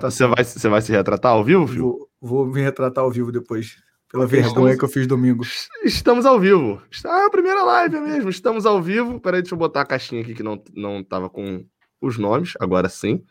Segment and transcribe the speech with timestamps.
[0.00, 1.82] você, vai, você vai se retratar ao vivo, filho?
[1.82, 3.76] Vou, vou me retratar ao vivo depois.
[4.10, 5.44] Pela vergonha que eu fiz domingo.
[5.84, 6.82] Estamos ao vivo.
[7.04, 8.28] Ah, a primeira live mesmo.
[8.28, 9.20] Estamos ao vivo.
[9.20, 11.64] Peraí, deixa eu botar a caixinha aqui que não, não tava com
[12.00, 12.54] os nomes.
[12.58, 13.22] Agora sim.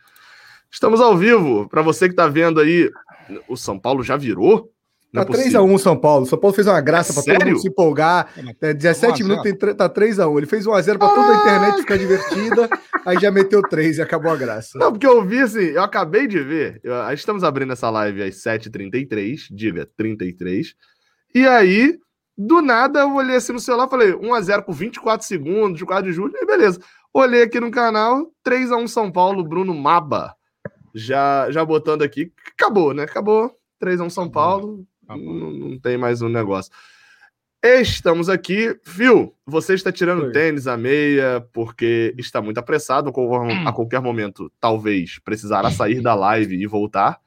[0.71, 1.67] Estamos ao vivo.
[1.67, 2.89] Para você que está vendo aí,
[3.49, 4.71] o São Paulo já virou.
[5.11, 6.25] Não tá é 3x1 São Paulo.
[6.27, 8.31] São Paulo fez uma graça para todo mundo se empolgar.
[8.61, 10.37] É, 17 minutos tem, tá 3x1.
[10.37, 12.69] Ele fez 1x0 para toda a internet ficar divertida.
[13.05, 14.77] aí já meteu 3 e acabou a graça.
[14.77, 16.79] Não, porque eu vi assim, eu acabei de ver.
[16.83, 20.75] Eu, estamos abrindo essa live às 7h33, diga 33.
[21.33, 21.97] E aí,
[22.37, 26.33] do nada, eu olhei assim no celular falei 1x0 com 24 segundos, 4 de julho,
[26.35, 26.79] e beleza.
[27.11, 30.35] Olhei aqui no canal, 3x1 São Paulo, Bruno Maba.
[30.93, 32.31] Já, já botando aqui.
[32.53, 33.03] Acabou, né?
[33.03, 33.51] Acabou.
[33.81, 34.85] 3x1 São Paulo
[35.17, 36.71] não, não tem mais um negócio.
[37.63, 38.79] Estamos aqui.
[38.85, 39.35] Viu?
[39.45, 40.31] Você está tirando Foi.
[40.31, 43.11] tênis, a meia, porque está muito apressado.
[43.65, 47.19] A qualquer momento, talvez, precisará sair da live e voltar.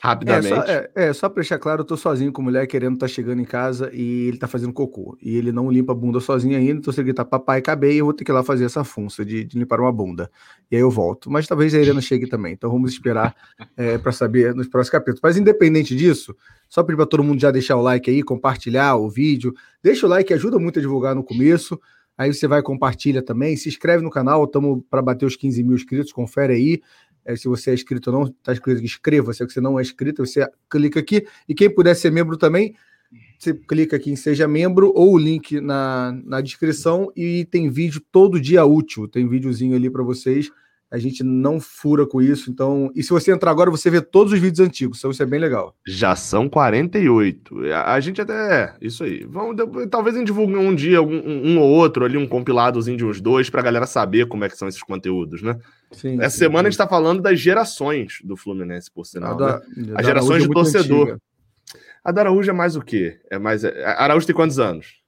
[0.00, 0.52] Rapidamente.
[0.52, 3.08] É, só, é, é, só pra deixar claro, eu tô sozinho com mulher querendo tá
[3.08, 5.16] chegando em casa e ele tá fazendo cocô.
[5.20, 8.04] E ele não limpa a bunda sozinho ainda, então se ele gritar papai, acabei, eu
[8.04, 10.30] vou ter que ir lá fazer essa função de, de, limpar uma bunda.
[10.70, 11.30] E aí eu volto.
[11.30, 13.34] Mas talvez a Irena chegue também, então vamos esperar
[13.76, 15.20] é, para saber nos próximos capítulos.
[15.22, 16.36] Mas independente disso,
[16.68, 19.52] só pedir para todo mundo já deixar o like aí, compartilhar o vídeo.
[19.82, 21.78] Deixa o like, ajuda muito a divulgar no começo.
[22.16, 25.76] Aí você vai compartilha também, se inscreve no canal, estamos para bater os 15 mil
[25.76, 26.82] inscritos, confere aí.
[27.28, 29.34] É, se você é inscrito ou não, está escrito inscreva.
[29.34, 31.26] Se você não é inscrito, você clica aqui.
[31.46, 32.74] E quem puder ser membro também,
[33.38, 38.00] você clica aqui em Seja Membro ou o link na, na descrição e tem vídeo
[38.10, 39.06] todo dia útil.
[39.06, 40.50] Tem videozinho ali para vocês.
[40.90, 42.50] A gente não fura com isso.
[42.50, 44.98] Então, e se você entrar agora, você vê todos os vídeos antigos.
[44.98, 45.74] Então, isso é bem legal.
[45.86, 47.60] Já são 48.
[47.72, 48.38] A gente até.
[48.54, 49.26] É, isso aí.
[49.28, 49.56] Vamos,
[49.90, 53.20] talvez a gente divulgue um dia um, um, ou outro ali, um compiladozinho de uns
[53.20, 55.58] dois, pra galera saber como é que são esses conteúdos, né?
[55.92, 56.68] Sim, Essa sim, semana sim.
[56.68, 59.36] a gente tá falando das gerações do Fluminense, por sinal.
[59.36, 59.94] Da, né?
[59.94, 61.02] As gerações é de torcedor.
[61.02, 61.20] Antiga.
[62.04, 63.20] A da Araújo é mais o quê?
[63.30, 63.64] É mais.
[63.64, 65.02] É, Araújo tem quantos anos?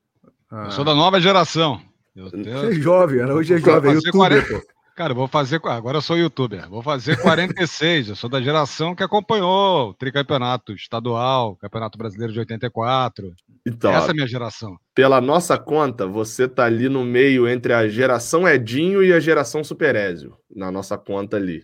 [0.51, 0.65] Ah.
[0.67, 1.81] Eu sou da nova geração.
[2.15, 2.45] Eu tenho...
[2.45, 4.47] Você é jovem, Araújo é jovem, é youtuber, 40...
[4.49, 4.80] pô.
[5.01, 5.59] Cara, vou fazer.
[5.65, 6.69] Agora eu sou youtuber.
[6.69, 8.11] Vou fazer 46.
[8.11, 13.33] eu sou da geração que acompanhou o tricampeonato estadual, Campeonato Brasileiro de 84.
[13.67, 14.77] Então, Essa é a minha geração.
[14.95, 19.65] Pela nossa conta, você tá ali no meio entre a geração Edinho e a geração
[19.65, 20.37] Superézio.
[20.55, 21.63] Na nossa conta ali.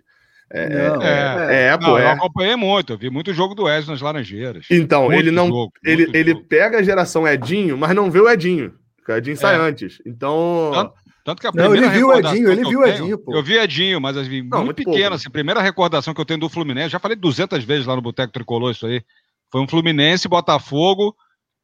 [0.51, 2.05] É, não, é, é, é, pô, não, é.
[2.05, 4.67] Eu acompanhei muito, eu vi muito jogo do Edson nas Laranjeiras.
[4.71, 5.49] Então, muito ele não.
[5.49, 8.73] Jogo, ele, ele pega a geração Edinho, mas não vê o Edinho.
[9.07, 9.59] O Edinho sai é.
[9.59, 10.01] antes.
[10.07, 10.71] Então.
[10.73, 13.35] Tanto, tanto que a primeira não, ele viu o Edinho, ele viu o Edinho, pô.
[13.35, 16.39] Eu vi Edinho, mas assim, não, muito, muito pequeno, assim, primeira recordação que eu tenho
[16.39, 19.03] do Fluminense, já falei 200 vezes lá no Boteco Tricolor isso aí,
[19.51, 21.17] foi um Fluminense, Botafogo,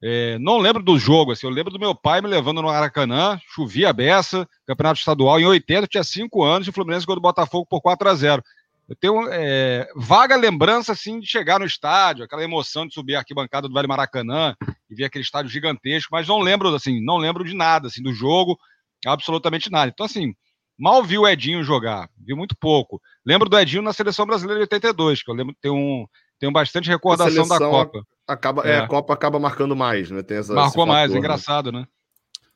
[0.03, 3.39] é, não lembro do jogo, assim, eu lembro do meu pai me levando no Aracanã,
[3.55, 7.21] chovia a beça, campeonato estadual, em 80, eu tinha 5 anos, e o Fluminense ganhou
[7.21, 8.43] do Botafogo por 4 a 0
[8.89, 13.21] eu tenho é, vaga lembrança assim de chegar no estádio, aquela emoção de subir a
[13.21, 14.57] arquibancada do Vale Maracanã
[14.91, 18.13] e ver aquele estádio gigantesco, mas não lembro assim, não lembro de nada assim do
[18.13, 18.59] jogo,
[19.07, 19.91] absolutamente nada.
[19.93, 20.35] Então, assim,
[20.79, 23.01] mal vi o Edinho jogar, vi muito pouco.
[23.25, 26.07] Lembro do Edinho na seleção brasileira de 82, que eu lembro tenho um
[26.39, 28.03] tenho bastante recordação da Copa.
[28.27, 28.73] Acaba, é.
[28.73, 28.79] é.
[28.79, 30.25] a Copa acaba marcando mais, né?
[30.25, 31.19] Tem essa, Marcou mais, fator, né?
[31.19, 31.87] engraçado, né?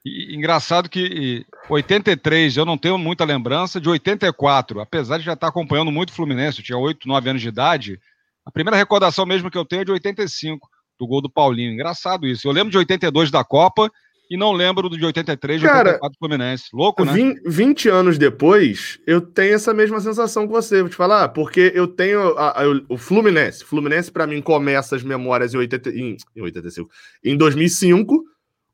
[0.04, 5.48] E, engraçado que 83 eu não tenho muita lembrança, de 84, apesar de já estar
[5.48, 8.00] acompanhando muito o Fluminense, eu tinha 8, 9 anos de idade,
[8.44, 10.68] a primeira recordação mesmo que eu tenho é de 85,
[10.98, 11.72] do gol do Paulinho.
[11.72, 12.46] Engraçado isso.
[12.46, 13.90] Eu lembro de 82 da Copa
[14.30, 16.64] e não lembro do de 83, de Cara, 84 do Fluminense.
[16.72, 17.12] Louco, né?
[17.12, 20.80] 20, 20, anos depois, eu tenho essa mesma sensação que você.
[20.80, 23.64] Vou te falar, porque eu tenho a, a, o Fluminense.
[23.64, 26.90] Fluminense, para mim, começa as memórias em, 80, em, em 85.
[27.24, 28.24] Em 2005,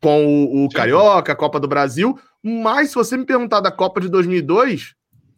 [0.00, 2.18] com o, o Carioca, a Copa do Brasil.
[2.42, 4.94] Mas se você me perguntar da Copa de 2002,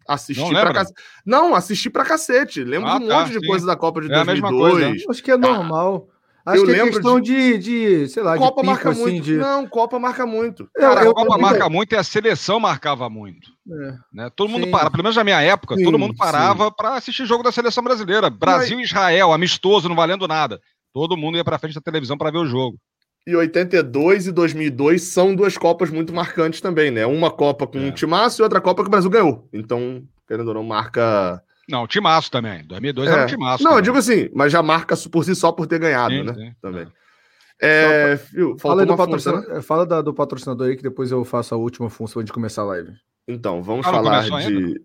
[0.08, 1.02] assisti pra cacete.
[1.24, 2.64] Não, assisti pra cacete.
[2.64, 3.46] Lembro ah, de um tá, monte de sim.
[3.46, 4.72] coisa da Copa de é 2002.
[4.72, 6.08] Coisa, Acho que é normal.
[6.46, 9.24] Acho eu que é questão de, de, de, sei lá, Copa de marca assim, muito.
[9.24, 9.36] De...
[9.36, 10.68] Não, Copa marca muito.
[10.74, 13.50] Cara, eu, a Copa eu, marca muito e a seleção marcava muito.
[13.66, 13.94] É.
[14.12, 14.30] Né?
[14.36, 17.42] Todo mundo para, pelo menos na minha época, sim, todo mundo parava para assistir jogo
[17.42, 18.28] da seleção brasileira.
[18.28, 20.60] Brasil e Israel, amistoso, não valendo nada.
[20.92, 22.78] Todo mundo ia para frente da televisão para ver o jogo.
[23.26, 27.06] E 82 e 2002 são duas Copas muito marcantes também, né?
[27.06, 27.80] Uma Copa com é.
[27.80, 29.48] um timaço e outra Copa que o Brasil ganhou.
[29.50, 32.64] Então, querendo ou não, marca não, timaço também.
[32.66, 33.12] 2002 é.
[33.12, 33.62] era um timaço.
[33.62, 33.78] Não, também.
[33.78, 36.34] eu digo assim, mas já marca por si só por ter ganhado, sim, né?
[36.34, 36.54] Sim.
[36.60, 36.86] Também.
[37.60, 41.58] É, viu, fala, do patrocinador, fala da, do patrocinador aí que depois eu faço a
[41.58, 42.92] última função de começar a live.
[43.26, 44.80] Então, vamos falar de.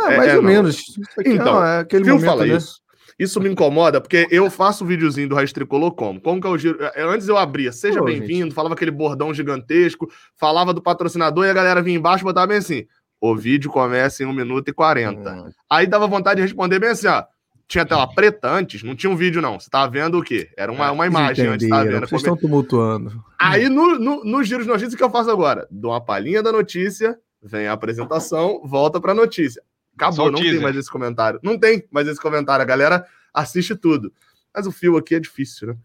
[0.00, 0.50] Ah, é, mais é, ou não.
[0.50, 0.84] menos.
[1.24, 2.56] então, é aquele viu, momento, fala né?
[2.56, 2.80] isso.
[3.18, 6.20] Isso me incomoda, porque eu faço o um videozinho do Raiz Tricolor como?
[6.20, 6.78] Como que eu giro?
[6.82, 11.54] É, antes eu abria, seja bem-vindo, falava aquele bordão gigantesco, falava do patrocinador e a
[11.54, 12.86] galera vinha embaixo e botava bem assim:
[13.20, 15.30] o vídeo começa em 1 minuto e 40.
[15.30, 15.50] Hum.
[15.70, 17.24] Aí dava vontade de responder bem assim, ó.
[17.66, 19.58] tinha tela preta antes, não tinha um vídeo, não.
[19.58, 20.50] Você tava vendo o quê?
[20.56, 22.08] Era uma, uma imagem antes, tava vendo.
[22.08, 23.24] Vocês estão tumultuando.
[23.38, 25.66] Aí, no, no, no giro de notícias, o que eu faço agora?
[25.70, 29.62] Dou uma palhinha da notícia, vem a apresentação, volta pra notícia.
[29.96, 31.40] Acabou, não tem mais esse comentário.
[31.42, 32.62] Não tem mais esse comentário.
[32.62, 34.12] A galera assiste tudo.
[34.54, 35.76] Mas o fio aqui é difícil, né?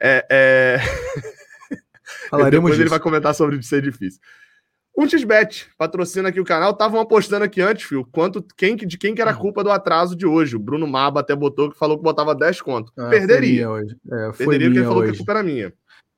[0.00, 0.26] É.
[0.30, 0.78] é...
[2.28, 2.82] Falaremos Depois disso.
[2.82, 4.20] ele vai comentar sobre ser difícil.
[4.96, 6.72] Um xbet patrocina aqui o canal.
[6.72, 9.38] Estavam apostando aqui antes, Fio, quanto, quem, de quem que era a hum.
[9.38, 10.54] culpa do atraso de hoje.
[10.54, 12.92] O Bruno Maba até botou que falou que botava 10 conto.
[12.96, 13.70] Ah, Perderia.
[13.70, 13.96] Hoje.
[14.10, 15.12] É, Perderia porque ele falou hoje.
[15.12, 15.72] que a culpa era minha.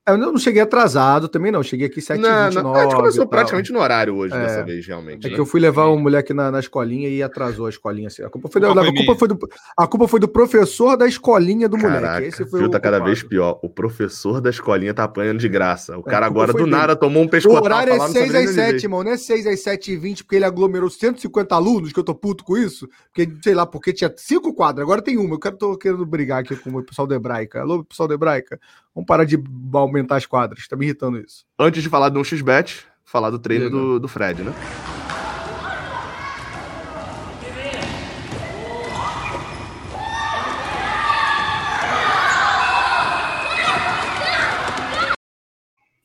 [0.06, 1.62] É, eu não cheguei atrasado também, não.
[1.62, 4.87] Cheguei aqui 7 h 29 A gente começou praticamente no horário hoje, é, dessa vez,
[4.87, 5.27] realmente.
[5.27, 5.35] É né?
[5.35, 8.09] que eu fui levar um moleque na, na escolinha e atrasou a escolinha.
[8.09, 8.23] Assim.
[8.23, 11.71] A, culpa foi, da, a, culpa foi do, a culpa foi do professor da escolinha
[11.71, 12.27] do Caraca, moleque.
[12.29, 13.59] Esse foi viu, tá cada vez pior.
[13.62, 15.97] O professor da escolinha tá apanhando de graça.
[15.97, 16.71] O é, cara agora, do dele.
[16.71, 17.57] nada, tomou um pescoço.
[17.57, 19.03] O horário é 6 às 7, irmão.
[19.03, 22.15] Não é 6 às 7 e 20, porque ele aglomerou 150 alunos, que eu tô
[22.15, 22.87] puto com isso.
[23.07, 25.35] Porque, sei lá, porque tinha cinco quadras, agora tem uma.
[25.35, 27.62] Eu quero, tô querendo brigar aqui com o pessoal da Hebraica.
[27.62, 28.61] Alô, pessoal da Hebraica.
[28.94, 29.37] Vamos parar de
[29.73, 30.69] aumentar as quadras.
[30.69, 31.44] Tá me irritando isso.
[31.58, 34.52] Antes de falar do 1xBet, falar do treino do, do Fred, né?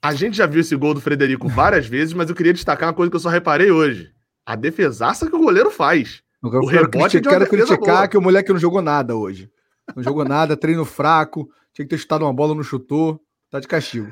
[0.01, 2.95] A gente já viu esse gol do Frederico várias vezes, mas eu queria destacar uma
[2.95, 4.09] coisa que eu só reparei hoje.
[4.44, 6.24] A defesaça que o goleiro faz.
[6.42, 8.07] Eu o rebote é de quero criticar boa.
[8.07, 9.51] que o moleque não jogou nada hoje.
[9.95, 13.21] Não jogou nada, treino fraco, tinha que ter chutado uma bola, não chutou.
[13.50, 14.12] Tá de castigo.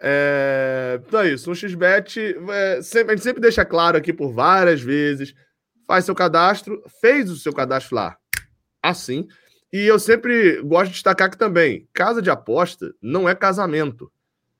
[0.00, 1.00] É...
[1.06, 1.50] Então é isso.
[1.50, 5.34] Um XBET, é, sempre, a gente sempre deixa claro aqui por várias vezes.
[5.86, 8.16] Faz seu cadastro, fez o seu cadastro lá.
[8.82, 9.26] Assim.
[9.72, 14.10] E eu sempre gosto de destacar que também, casa de aposta não é casamento.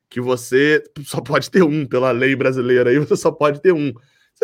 [0.08, 3.92] Que você só pode ter um, pela lei brasileira aí, você só pode ter um.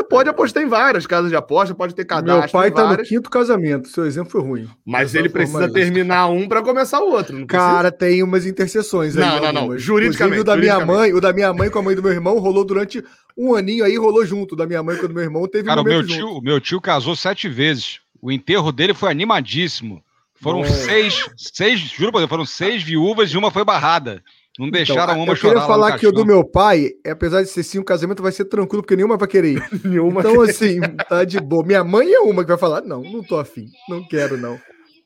[0.00, 2.40] Você pode apostar em várias casas de aposta, pode ter cadastro.
[2.40, 4.68] Meu pai tá no quinto casamento, seu exemplo foi ruim.
[4.84, 7.46] Mas ele precisa terminar um para começar o outro.
[7.46, 9.22] Cara, tem umas interseções aí.
[9.22, 9.78] Não, não, não.
[9.78, 10.40] Juridicamente.
[10.40, 12.64] O da minha mãe, o da minha mãe com a mãe do meu irmão rolou
[12.64, 13.04] durante
[13.36, 14.52] um aninho aí, rolou junto.
[14.52, 16.28] O da minha mãe com o do meu irmão teve Cara, um o meu tio,
[16.28, 18.00] o meu tio casou sete vezes.
[18.22, 20.02] O enterro dele foi animadíssimo.
[20.40, 24.22] Foram seis, seis, juro pra Deus, foram seis viúvas e uma foi barrada.
[24.60, 25.54] Não então, deixaram então, uma chorar.
[25.54, 28.30] Eu queria falar que o do meu pai, apesar de ser sim, o casamento vai
[28.30, 29.68] ser tranquilo, porque nenhuma vai querer ir.
[29.82, 31.64] nenhuma então, assim, tá de boa.
[31.64, 34.56] Minha mãe é uma que vai falar: não, não tô afim, não quero, não.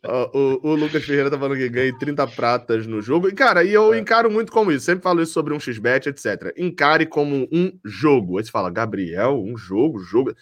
[0.05, 3.29] Uh, o, o, Lucas Ferreira tá falando que ganhei 30 pratas no jogo.
[3.29, 3.99] E, cara, e eu é.
[3.99, 4.85] encaro muito como isso.
[4.85, 6.53] Sempre falo isso sobre um XBet, etc.
[6.59, 8.39] Encare como um jogo.
[8.39, 10.35] Aí você fala, Gabriel, um jogo, jogo.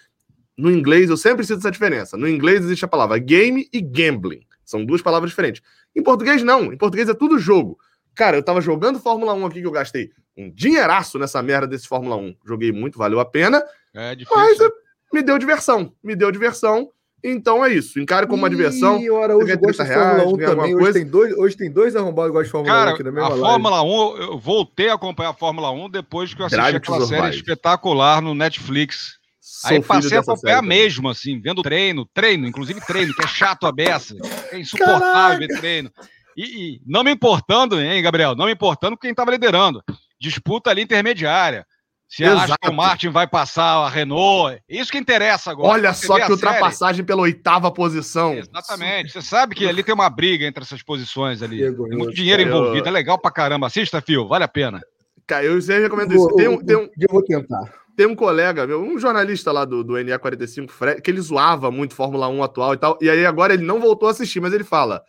[0.56, 2.17] No inglês, eu sempre sinto essa diferença.
[2.17, 4.41] No inglês existe a palavra game e gambling.
[4.64, 5.62] São duas palavras diferentes.
[5.94, 6.73] Em português, não.
[6.73, 7.79] Em português é tudo jogo.
[8.14, 11.87] Cara, eu tava jogando Fórmula 1 aqui que eu gastei um dinheiraço nessa merda desse
[11.87, 12.37] Fórmula 1.
[12.47, 13.62] Joguei muito, valeu a pena.
[13.94, 14.37] É difícil.
[14.37, 14.69] Mas né?
[15.12, 15.93] me deu diversão.
[16.03, 16.91] Me deu diversão.
[17.25, 18.00] Então é isso.
[18.00, 18.99] Encare como uma diversão.
[19.00, 20.75] E o Araújo gosta de Fórmula 1 também.
[20.75, 23.12] Hoje tem, dois, hoje tem dois arrombados que gostam de Fórmula Cara, 1 aqui na
[23.12, 23.47] mesma a live.
[23.47, 27.06] Fórmula 1, eu voltei a acompanhar a Fórmula 1 depois que eu assisti Drive aquela
[27.06, 29.19] série espetacular no Netflix.
[29.41, 33.29] Sou Aí passei a acompanhar série, mesmo, assim, vendo treino, treino, inclusive treino, que é
[33.29, 34.17] chato a beça.
[34.50, 35.93] É insuportável ver treino.
[36.37, 38.34] E, e, não me importando, hein, Gabriel?
[38.34, 39.82] Não me importando quem estava liderando.
[40.20, 41.67] Disputa ali intermediária.
[42.12, 45.70] Se a Aston Martin vai passar a Renault, é isso que interessa agora.
[45.70, 47.06] Olha só que ultrapassagem série.
[47.06, 48.34] pela oitava posição.
[48.34, 49.12] Exatamente.
[49.12, 51.61] Você sabe que ali tem uma briga entre essas posições ali.
[51.61, 52.87] Tem muito dinheiro envolvido.
[52.87, 53.66] É legal pra caramba.
[53.66, 54.28] Assista, Fio.
[54.28, 54.78] Vale a pena.
[55.26, 56.28] Cara, eu sempre recomendo isso.
[56.37, 57.73] Tem um, tem um, eu vou tentar.
[57.97, 62.28] Tem um colega meu, um jornalista lá do, do NE45, que ele zoava muito Fórmula
[62.28, 62.99] 1 atual e tal.
[63.00, 65.02] E aí agora ele não voltou a assistir, mas ele fala: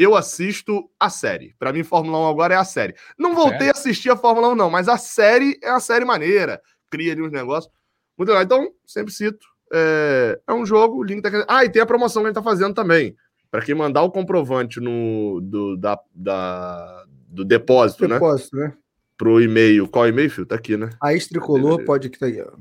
[0.00, 1.54] eu assisto a série.
[1.58, 2.94] Para mim, Fórmula 1 agora é a série.
[3.18, 3.74] Não voltei Sério?
[3.74, 6.58] a assistir a Fórmula 1, não, mas a série é a série maneira.
[6.88, 7.70] Cria ali uns negócios.
[8.16, 8.42] Muito legal.
[8.42, 9.46] Então, sempre cito.
[9.70, 12.34] É, é um jogo, o link tá Ah, e tem a promoção que a gente
[12.34, 13.14] tá fazendo também.
[13.50, 18.68] Para quem mandar o comprovante no, do, da, da, do depósito, depósito né?
[18.68, 18.74] né?
[19.18, 19.86] Pro e-mail.
[19.86, 20.46] Qual e-mail, filho?
[20.46, 20.88] Tá aqui, né?
[21.02, 22.52] Raiz Tricolor pode que tá aí, ó.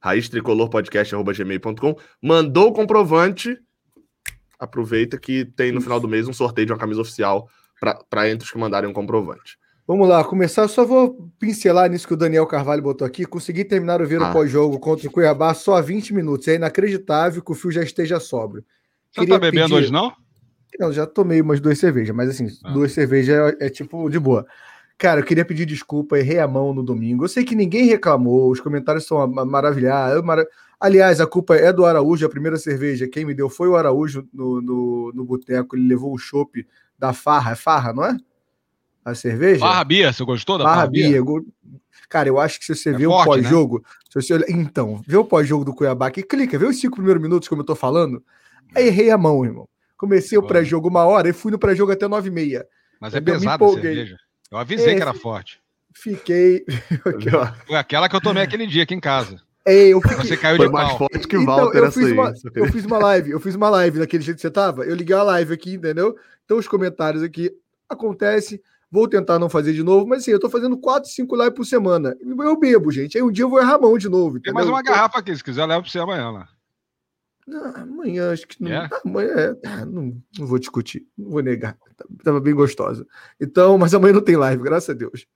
[0.00, 1.94] Raiz Tricolor Podcast.gmail.com.
[2.22, 2.72] Mandou o
[4.60, 7.48] aproveita que tem no final do mês um sorteio de uma camisa oficial
[8.08, 9.58] para entre os que mandarem um comprovante.
[9.86, 10.68] Vamos lá, começar.
[10.68, 13.24] Só vou pincelar nisso que o Daniel Carvalho botou aqui.
[13.24, 14.30] Consegui terminar o ver ah.
[14.30, 16.46] o pós-jogo contra o Cuiabá só há 20 minutos.
[16.46, 18.64] É inacreditável que o fio já esteja sóbrio.
[19.10, 19.80] Você Queria tá bebendo pedir...
[19.80, 20.12] hoje, não?
[20.78, 22.70] Não, já tomei umas duas cervejas, mas assim, ah.
[22.70, 24.46] duas cervejas é, é, tipo de boa.
[24.96, 27.24] Cara, eu queria pedir desculpa, errei a mão no domingo.
[27.24, 30.22] Eu sei que ninguém reclamou, os comentários são maravilhados.
[30.22, 30.46] Marav...
[30.80, 33.06] Aliás, a culpa é do Araújo, a primeira cerveja.
[33.06, 35.76] Quem me deu foi o Araújo no, no, no boteco.
[35.76, 36.66] Ele levou o chopp
[36.98, 37.52] da Farra.
[37.52, 38.16] É Farra, não é?
[39.04, 39.60] A cerveja?
[39.60, 41.22] Farra Bia, você gostou da Farra, Farra Bia?
[41.22, 41.42] Bia?
[42.08, 43.42] Cara, eu acho que se você é vê forte, o né?
[43.42, 43.78] pós-jogo.
[43.78, 43.84] Né?
[44.14, 44.44] Você...
[44.48, 47.66] Então, vê o pós-jogo do Cuiabá que clica, vê os cinco primeiros minutos, como eu
[47.66, 48.24] tô falando.
[48.74, 49.68] Aí errei a mão, irmão.
[49.96, 52.66] Comecei o pré-jogo uma hora e fui no pré-jogo até nove e meia.
[52.98, 54.16] Mas é pesado a cerveja.
[54.50, 55.60] Eu avisei é, que era forte.
[55.94, 56.64] Fiquei.
[57.66, 59.42] Foi aquela que eu tomei aquele dia aqui em casa.
[59.66, 60.16] É, eu fiquei...
[60.16, 60.98] Você caiu Foi de mais pau.
[60.98, 63.70] forte que o então, Walter eu fiz, uma, eu fiz uma live, eu fiz uma
[63.70, 64.84] live daquele jeito que você tava.
[64.84, 66.16] Eu liguei a live aqui, entendeu?
[66.44, 67.50] Então os comentários aqui
[67.88, 68.62] acontece.
[68.90, 71.64] Vou tentar não fazer de novo, mas assim, eu tô fazendo 4, 5 lives por
[71.64, 72.16] semana.
[72.20, 73.16] Eu bebo, gente.
[73.16, 74.38] Aí um dia eu vou errar a mão de novo.
[74.38, 74.42] Entendeu?
[74.42, 76.48] Tem mais uma garrafa aqui, se quiser, eu levo pra você amanhã lá.
[77.46, 78.70] Não, amanhã, acho que não.
[78.70, 78.88] É?
[79.04, 79.68] Amanhã é.
[79.68, 81.76] Ah, não, não vou discutir, não vou negar.
[82.24, 83.06] Tava bem gostosa.
[83.40, 85.26] Então, mas amanhã não tem live, graças a Deus.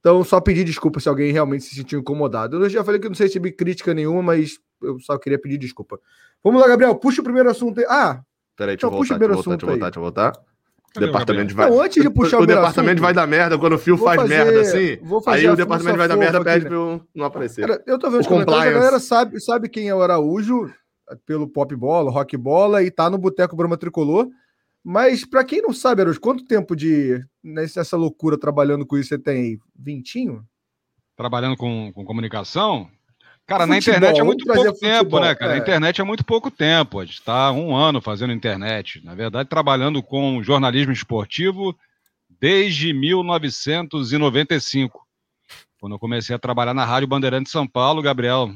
[0.00, 2.62] Então, só pedir desculpa se alguém realmente se sentiu incomodado.
[2.62, 6.00] Eu já falei que não recebi crítica nenhuma, mas eu só queria pedir desculpa.
[6.42, 7.86] Vamos lá, Gabriel, puxa o primeiro assunto aí.
[7.88, 8.20] Ah,
[8.56, 10.38] peraí, deixa então, eu voltar, puxa o primeiro deixa assunto voltar, deixa eu voltar, deixa
[10.38, 10.58] eu voltar.
[10.96, 11.70] O departamento vai.
[11.70, 14.20] Não, antes de puxar o, o departamento assunto, vai dar merda quando o fio faz
[14.22, 14.98] fazer, merda assim.
[15.26, 17.66] aí o departamento vai dar merda, pede pra eu não aparecer.
[17.66, 20.70] Cara, eu tô vendo os comentários, a galera sabe, sabe quem é o Araújo,
[21.26, 24.28] pelo pop bola, rock bola, e tá no Boteco Broma Tricolor.
[24.84, 29.18] Mas para quem não sabe, Eros, quanto tempo de nessa loucura trabalhando com isso você
[29.18, 29.58] tem aí?
[29.76, 30.44] Vintinho?
[31.16, 32.88] Trabalhando com, com comunicação?
[33.46, 35.52] Cara, futebol, na internet é muito pouco futebol, tempo, né, cara?
[35.52, 35.56] É.
[35.56, 37.00] Na internet é muito pouco tempo.
[37.00, 39.04] A gente está um ano fazendo internet.
[39.04, 41.76] Na verdade, trabalhando com jornalismo esportivo
[42.38, 45.06] desde 1995.
[45.80, 48.54] Quando eu comecei a trabalhar na Rádio Bandeirante de São Paulo, Gabriel.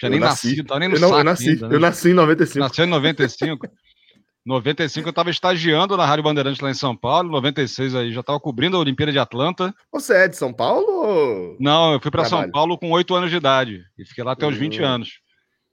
[0.00, 1.74] Já eu nem nasci, nasci tá nem no eu, não, eu nasci, ainda, né?
[1.74, 2.58] eu nasci em 95.
[2.58, 3.66] Nasceu em 95.
[4.48, 8.40] 95 eu estava estagiando na Rádio Bandeirantes lá em São Paulo, 96 aí já estava
[8.40, 9.74] cobrindo a Olimpíada de Atlanta.
[9.92, 11.54] Você é de São Paulo?
[11.60, 14.46] Não, eu fui para São Paulo com 8 anos de idade e fiquei lá até
[14.46, 14.86] os 20 uhum.
[14.86, 15.20] anos.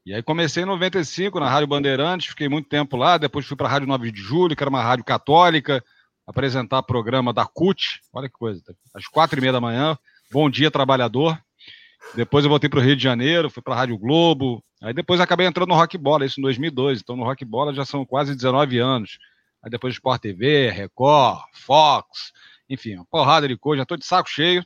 [0.05, 3.67] E aí comecei em 95 na Rádio Bandeirantes, fiquei muito tempo lá, depois fui para
[3.67, 5.81] a Rádio 9 de Julho, que era uma rádio católica,
[6.27, 8.61] apresentar programa da CUT, olha que coisa,
[8.93, 9.97] às quatro e meia da manhã,
[10.29, 11.39] Bom Dia Trabalhador.
[12.13, 15.19] Depois eu voltei para o Rio de Janeiro, fui para a Rádio Globo, Aí depois
[15.19, 17.01] acabei entrando no Rock Bola, isso em 2002.
[17.01, 19.17] Então no Rock Bola já são quase 19 anos.
[19.63, 22.31] Aí depois Sport TV, Record, Fox,
[22.69, 23.81] enfim, uma porrada de coisa.
[23.81, 24.63] Já tô de saco cheio.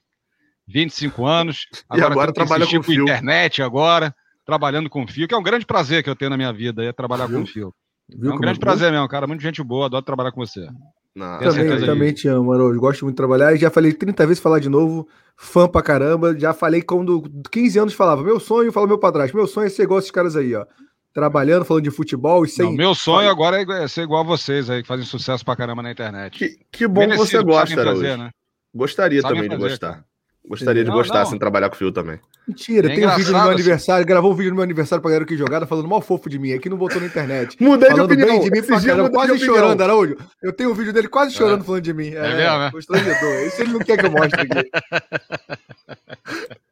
[0.67, 1.67] 25 anos.
[1.87, 4.13] Agora, e agora trabalha com, com internet agora,
[4.45, 6.91] trabalhando com fio, que é um grande prazer que eu tenho na minha vida, é
[6.91, 7.39] trabalhar Viu?
[7.39, 7.73] com fio.
[8.09, 9.25] Viu é um grande é prazer mesmo, cara.
[9.25, 10.67] Muita gente boa, adoro trabalhar com você.
[11.15, 12.79] Não, também, também te amo, Marojo.
[12.79, 13.53] Gosto muito de trabalhar.
[13.53, 15.07] E já falei 30 vezes falar de novo.
[15.35, 16.37] Fã pra caramba.
[16.37, 18.23] Já falei quando 15 anos falava.
[18.23, 19.35] Meu sonho, falo meu padrasto.
[19.35, 20.65] Meu sonho é ser igual esses caras aí, ó.
[21.13, 22.65] Trabalhando, falando de futebol e sem.
[22.65, 25.81] Não, meu sonho agora é ser igual a vocês aí, que fazem sucesso pra caramba
[25.81, 26.37] na internet.
[26.37, 28.29] Que, que bom Merecido que você gosta, fazer, né?
[28.73, 29.93] Gostaria Sabem também fazer, de gostar.
[29.93, 30.08] Cara.
[30.47, 31.21] Gostaria de não, gostar, não.
[31.21, 32.19] assim, trabalhar com o Fio também.
[32.47, 33.53] Mentira, é tem um vídeo no meu assim.
[33.53, 36.39] aniversário, gravou um vídeo no meu aniversário pra galera que jogada, falando mal fofo de
[36.39, 37.55] mim, aqui não botou na internet.
[37.61, 38.27] Mudei de opinião.
[38.27, 40.17] Bem de mim pra caramba, quase chorando, Araújo.
[40.41, 41.65] Eu tenho um vídeo dele quase chorando é.
[41.65, 42.09] falando de mim.
[42.09, 42.71] É, é mesmo, né?
[42.71, 43.45] Constrangedor.
[43.45, 44.71] Isso ele não quer que eu mostre aqui.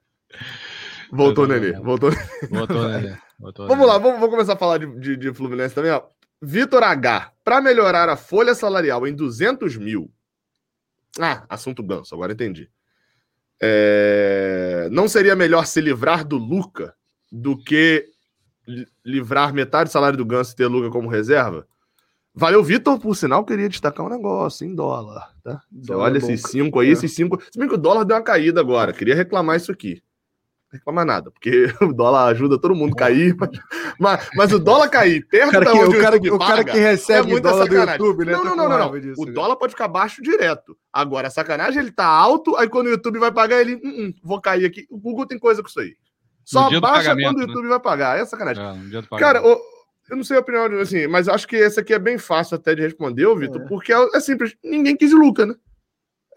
[1.12, 1.74] Voltou, Nenê.
[1.74, 2.12] Voltou,
[2.50, 3.16] Voltou, Nenê.
[3.40, 6.02] Voltou, vamos lá, vamos, vamos, começar a falar de, de, de Fluminense também, ó.
[6.42, 7.32] Vitor H.
[7.44, 10.12] Para melhorar a folha salarial em 200 mil.
[11.20, 12.70] Ah, assunto ganso, agora entendi.
[13.62, 14.88] É...
[14.92, 16.94] Não seria melhor se livrar do Luca
[17.32, 18.10] do que
[19.06, 21.68] livrar metade do salário do Ganso e ter Luca como reserva?
[22.34, 25.62] Valeu, Vitor, por sinal, queria destacar um negócio em dólar, tá?
[25.72, 26.92] Você olha é esses cinco aí, é.
[26.92, 27.42] esses cinco.
[27.52, 30.04] Se bem que o dólar deu uma caída agora, queria reclamar isso aqui
[30.72, 33.36] reclamar nada, porque o dólar ajuda todo mundo a cair,
[34.00, 37.34] mas, mas, o dólar cair perto cara que, o, cara, o, o cara que recebe
[37.34, 37.98] é dólar sacanagem.
[37.98, 38.32] do YouTube, né?
[38.34, 39.00] Não, não, não, não, não.
[39.00, 39.32] Disso, o né?
[39.32, 40.78] dólar pode ficar baixo direto.
[40.92, 44.14] Agora, a sacanagem, ele tá alto, aí quando o YouTube vai pagar, ele, hum, hum,
[44.24, 44.86] vou cair aqui.
[44.90, 45.96] O Google tem coisa com isso aí.
[46.44, 47.46] Só baixa quando o né?
[47.46, 47.70] YouTube né?
[47.70, 48.20] vai pagar.
[48.20, 48.64] É sacanagem.
[48.64, 49.60] É, cara, o,
[50.10, 52.74] eu não sei a opinião, assim, mas acho que esse aqui é bem fácil até
[52.74, 53.66] de responder, Vitor, é.
[53.66, 54.56] porque é, é simples.
[54.64, 55.56] Ninguém quis o Luca, né?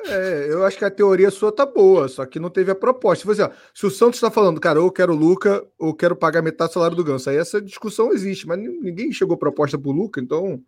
[0.07, 3.23] É, eu acho que a teoria sua tá boa, só que não teve a proposta.
[3.23, 6.17] Se, você, se o Santos está falando, cara, ou eu quero o Luca, ou quero
[6.17, 9.91] pagar metade do salário do Ganso, aí essa discussão existe, mas ninguém chegou proposta pro
[9.91, 10.63] Luca, então.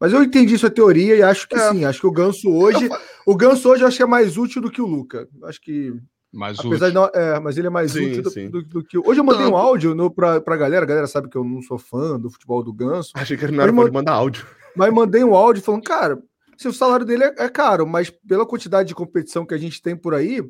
[0.00, 1.70] Mas eu entendi sua teoria e acho que é.
[1.70, 1.84] sim.
[1.84, 2.88] Acho que o Ganso hoje.
[3.26, 5.28] O Ganso hoje eu acho que é mais útil do que o Luca.
[5.44, 5.94] Acho que.
[6.32, 6.88] Mais apesar útil.
[6.88, 8.98] De não, é, mas ele é mais sim, útil do, do, do, que.
[8.98, 10.84] Hoje eu mandei um áudio no, pra, pra galera.
[10.84, 13.12] A galera sabe que eu não sou fã do futebol do Ganso.
[13.14, 13.90] Achei que ele não era mand...
[13.92, 14.46] mandar áudio.
[14.74, 16.22] Mas mandei um áudio falando, cara,
[16.58, 19.80] se o salário dele é, é, caro, mas pela quantidade de competição que a gente
[19.80, 20.42] tem por aí,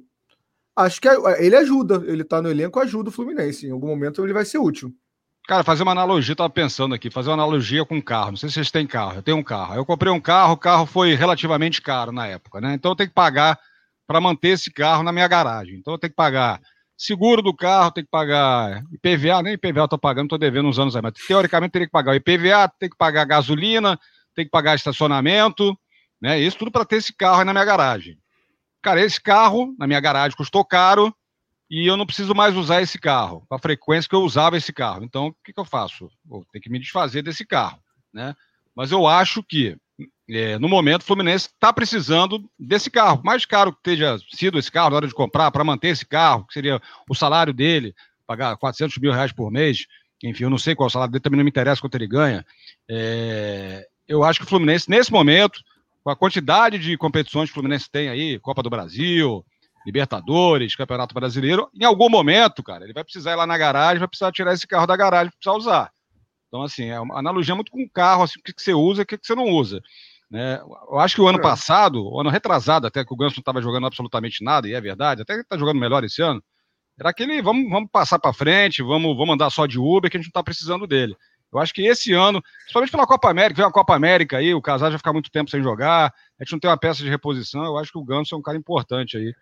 [0.74, 2.02] acho que ele ajuda.
[2.06, 3.66] Ele tá no elenco, ajuda o Fluminense.
[3.66, 4.90] Em algum momento ele vai ser útil.
[5.46, 8.30] Cara, fazer uma analogia, tava pensando aqui, fazer uma analogia com carro.
[8.30, 9.74] Não sei se vocês têm carro, eu tenho um carro.
[9.74, 12.74] Eu comprei um carro, o carro foi relativamente caro na época, né?
[12.74, 13.58] Então eu tenho que pagar
[14.06, 15.76] para manter esse carro na minha garagem.
[15.76, 16.58] Então eu tenho que pagar
[16.96, 20.78] seguro do carro, tenho que pagar IPVA, nem IPVA eu tô pagando, tô devendo uns
[20.78, 23.98] anos aí, mas teoricamente teria que pagar o IPVA, tem que pagar gasolina,
[24.34, 25.78] tem que pagar estacionamento,
[26.20, 26.40] né?
[26.40, 28.18] Isso tudo para ter esse carro aí na minha garagem.
[28.82, 31.14] Cara, esse carro na minha garagem custou caro
[31.70, 35.04] e eu não preciso mais usar esse carro, a frequência que eu usava esse carro.
[35.04, 36.10] Então, o que, que eu faço?
[36.24, 37.78] Vou ter que me desfazer desse carro,
[38.12, 38.34] né?
[38.74, 39.76] Mas eu acho que,
[40.30, 43.20] é, no momento, o Fluminense está precisando desse carro.
[43.24, 46.46] Mais caro que tenha sido esse carro na hora de comprar, para manter esse carro,
[46.46, 47.94] que seria o salário dele,
[48.26, 49.86] pagar 400 mil reais por mês.
[50.22, 52.06] Enfim, eu não sei qual é o salário dele, também não me interessa quanto ele
[52.06, 52.46] ganha.
[52.88, 55.60] É, eu acho que o Fluminense, nesse momento,
[56.02, 59.44] com a quantidade de competições que o Fluminense tem aí, Copa do Brasil,
[59.86, 64.08] Libertadores, Campeonato Brasileiro, em algum momento, cara, ele vai precisar ir lá na garagem, vai
[64.08, 65.90] precisar tirar esse carro da garagem, precisar usar.
[66.48, 69.02] Então, assim, é uma analogia muito com o carro, assim, o que, que você usa
[69.02, 69.80] e o que, que você não usa.
[70.30, 70.60] Né?
[70.60, 71.42] Eu acho que o ano é.
[71.42, 74.80] passado, o ano retrasado, até que o Ganso não estava jogando absolutamente nada, e é
[74.80, 76.42] verdade, até que está jogando melhor esse ano,
[76.98, 80.20] era aquele, vamos, vamos passar para frente, vamos, vamos andar só de Uber, que a
[80.20, 81.16] gente não está precisando dele.
[81.52, 84.60] Eu acho que esse ano, principalmente pela Copa América, vem a Copa América aí, o
[84.60, 87.64] Casal já ficar muito tempo sem jogar, a gente não tem uma peça de reposição,
[87.64, 89.32] eu acho que o Ganso é um cara importante aí.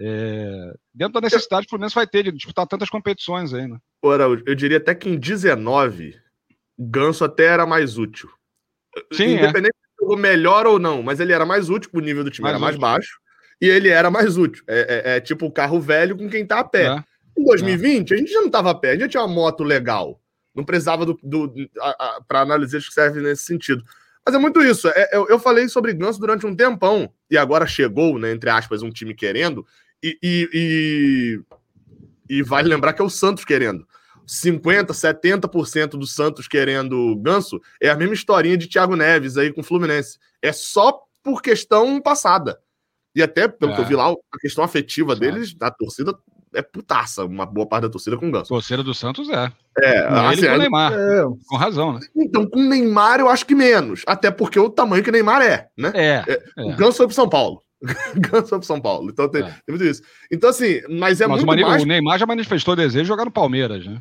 [0.00, 3.78] É, dentro da necessidade que o Fluminense vai ter de disputar tantas competições aí, né?
[4.02, 6.18] Ora, eu diria até que em 19,
[6.78, 8.28] Ganso até era mais útil.
[9.12, 9.44] Sim, é.
[9.44, 10.06] Independente é.
[10.06, 12.60] se melhor ou não, mas ele era mais útil, o nível do time mais era
[12.60, 13.20] mais baixo,
[13.60, 14.64] e ele era mais útil.
[14.66, 16.86] É, é, é, tipo o carro velho com quem tá a pé.
[16.86, 17.04] É.
[17.38, 19.62] Em 2020, a gente já não tava a pé, a gente já tinha uma moto
[19.62, 20.21] legal.
[20.54, 21.52] Não precisava do, do
[22.28, 23.84] para analisar que serve nesse sentido.
[24.24, 24.88] Mas é muito isso.
[24.88, 28.82] É, eu, eu, falei sobre Ganso durante um tempão, e agora chegou, né, entre aspas,
[28.82, 29.66] um time querendo,
[30.02, 30.48] e, e,
[32.28, 33.86] e, e vale lembrar que é o Santos querendo.
[34.26, 39.60] 50%, 70% do Santos querendo Ganso é a mesma historinha de Thiago Neves aí com
[39.60, 40.18] o Fluminense.
[40.40, 42.60] É só por questão passada.
[43.14, 43.74] E até, pelo é.
[43.74, 46.16] que eu vi lá, a questão afetiva deles, da torcida,
[46.54, 48.48] é putaça, uma boa parte da torcida com Ganso.
[48.48, 49.52] Torcida do Santos é.
[49.78, 50.92] É, com assim, ele com o Neymar.
[50.92, 51.22] É...
[51.46, 52.00] Com razão, né?
[52.16, 54.02] Então, com o Neymar eu acho que menos.
[54.06, 55.92] Até porque o tamanho que o Neymar é, né?
[55.94, 56.24] É.
[56.28, 56.62] é.
[56.62, 57.62] O Ganso foi pro São Paulo.
[58.16, 59.10] Ganso foi pro São Paulo.
[59.10, 59.44] Então tem, é.
[59.44, 60.02] tem muito isso.
[60.30, 61.82] Então, assim, mas é mas muito o, mais...
[61.82, 64.00] o Neymar já manifestou desejo de jogar no Palmeiras, né?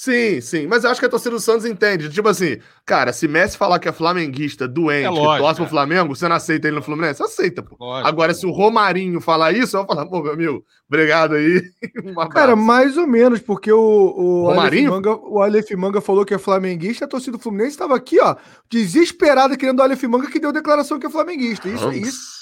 [0.00, 0.66] Sim, sim.
[0.66, 2.08] Mas eu acho que a torcida do Santos entende.
[2.08, 5.66] Tipo assim, cara, se Messi falar que é flamenguista, doente, é lógico, que torce pro
[5.66, 5.68] é.
[5.68, 7.18] Flamengo, você não aceita ele no Fluminense?
[7.18, 7.76] Você aceita, pô.
[7.78, 11.62] Lógico, Agora, se o Romarinho falar isso, eu vou falar, pô, meu amigo, obrigado aí.
[12.02, 14.90] Um cara, mais ou menos, porque o, o, Romarinho?
[14.90, 18.18] Aleph Manga, o Aleph Manga falou que é flamenguista, a torcida do Fluminense estava aqui,
[18.22, 18.36] ó,
[18.70, 21.68] desesperada querendo o Aleph Manga que deu declaração que é flamenguista.
[21.68, 22.39] Isso, isso.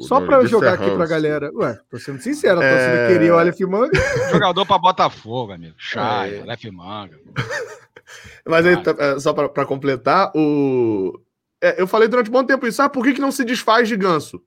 [0.00, 1.50] Só pra jogar aqui pra galera.
[1.54, 3.08] Ué, tô sendo sincero, a torcida é...
[3.08, 3.92] queria o Aleph Manga.
[4.30, 5.74] Jogador pra Botafogo, amigo.
[5.78, 6.40] Chay, é.
[6.42, 7.18] Aleph Manga.
[8.46, 11.20] Mas aí, tá, é, só pra, pra completar, o...
[11.60, 12.82] É, eu falei durante um bom tempo isso.
[12.82, 14.42] Ah, por que, que não se desfaz de ganso?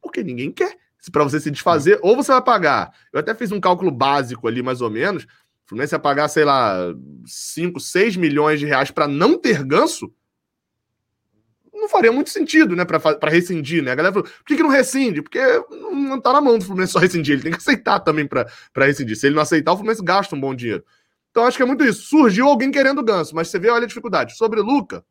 [0.00, 0.76] Porque ninguém quer.
[0.98, 2.92] Se para você se desfazer, ou você vai pagar.
[3.12, 5.24] Eu até fiz um cálculo básico ali, mais ou menos.
[5.24, 5.28] O
[5.66, 6.76] Fluminense ia pagar, sei lá,
[7.26, 10.12] 5, 6 milhões de reais para não ter ganso
[11.80, 13.92] não faria muito sentido, né, para rescindir, né?
[13.92, 15.22] A galera falou, por que, que não rescinde?
[15.22, 18.46] Porque não, tá na mão do Fluminense só rescindir, ele tem que aceitar também para
[18.76, 19.16] rescindir.
[19.16, 20.84] Se ele não aceitar, o Fluminense gasta um bom dinheiro.
[21.30, 22.02] Então acho que é muito isso.
[22.02, 24.36] Surgiu alguém querendo ganso, mas você vê, olha a dificuldade.
[24.36, 25.04] Sobre Luca,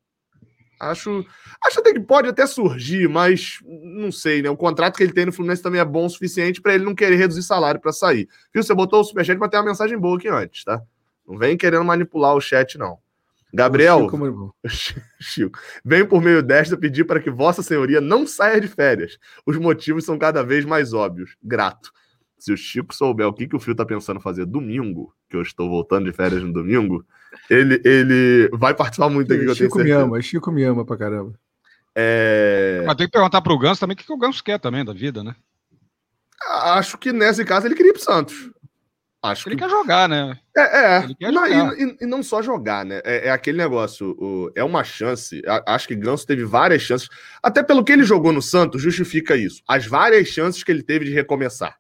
[0.80, 1.26] acho,
[1.66, 4.50] acho até que pode até surgir, mas não sei, né?
[4.50, 6.96] O contrato que ele tem no Fluminense também é bom o suficiente para ele não
[6.96, 8.28] querer reduzir salário para sair.
[8.54, 8.62] Viu?
[8.62, 10.82] Você botou o superchat para ter uma mensagem boa aqui antes, tá?
[11.28, 13.00] Não vem querendo manipular o chat, não.
[13.58, 14.56] Gabriel, Chico,
[15.20, 19.18] Chico, venho por meio desta pedir para que Vossa Senhoria não saia de férias.
[19.48, 21.36] Os motivos são cada vez mais óbvios.
[21.44, 21.92] Grato.
[22.38, 25.42] Se o Chico souber o que, que o Fio tá pensando fazer domingo, que eu
[25.42, 27.04] estou voltando de férias no domingo,
[27.50, 29.56] ele, ele vai participar muito aqui.
[29.56, 31.34] Chico me ama, Chico me ama pra caramba.
[31.96, 32.84] É...
[32.86, 34.94] Mas tem que perguntar pro Ganso também o que, que o Ganso quer também da
[34.94, 35.36] vida, né?
[36.48, 38.52] Acho que nesse caso ele queria ir pro Santos.
[39.32, 39.64] Acho ele que...
[39.64, 40.38] quer jogar, né?
[40.56, 40.62] É,
[41.22, 41.32] é.
[41.32, 41.74] Não.
[41.74, 43.02] E, e, não só jogar, né?
[43.04, 45.42] É, é aquele negócio, o, é uma chance.
[45.48, 47.10] A, acho que Ganso teve várias chances.
[47.42, 49.62] Até pelo que ele jogou no Santos, justifica isso.
[49.68, 51.78] As várias chances que ele teve de recomeçar.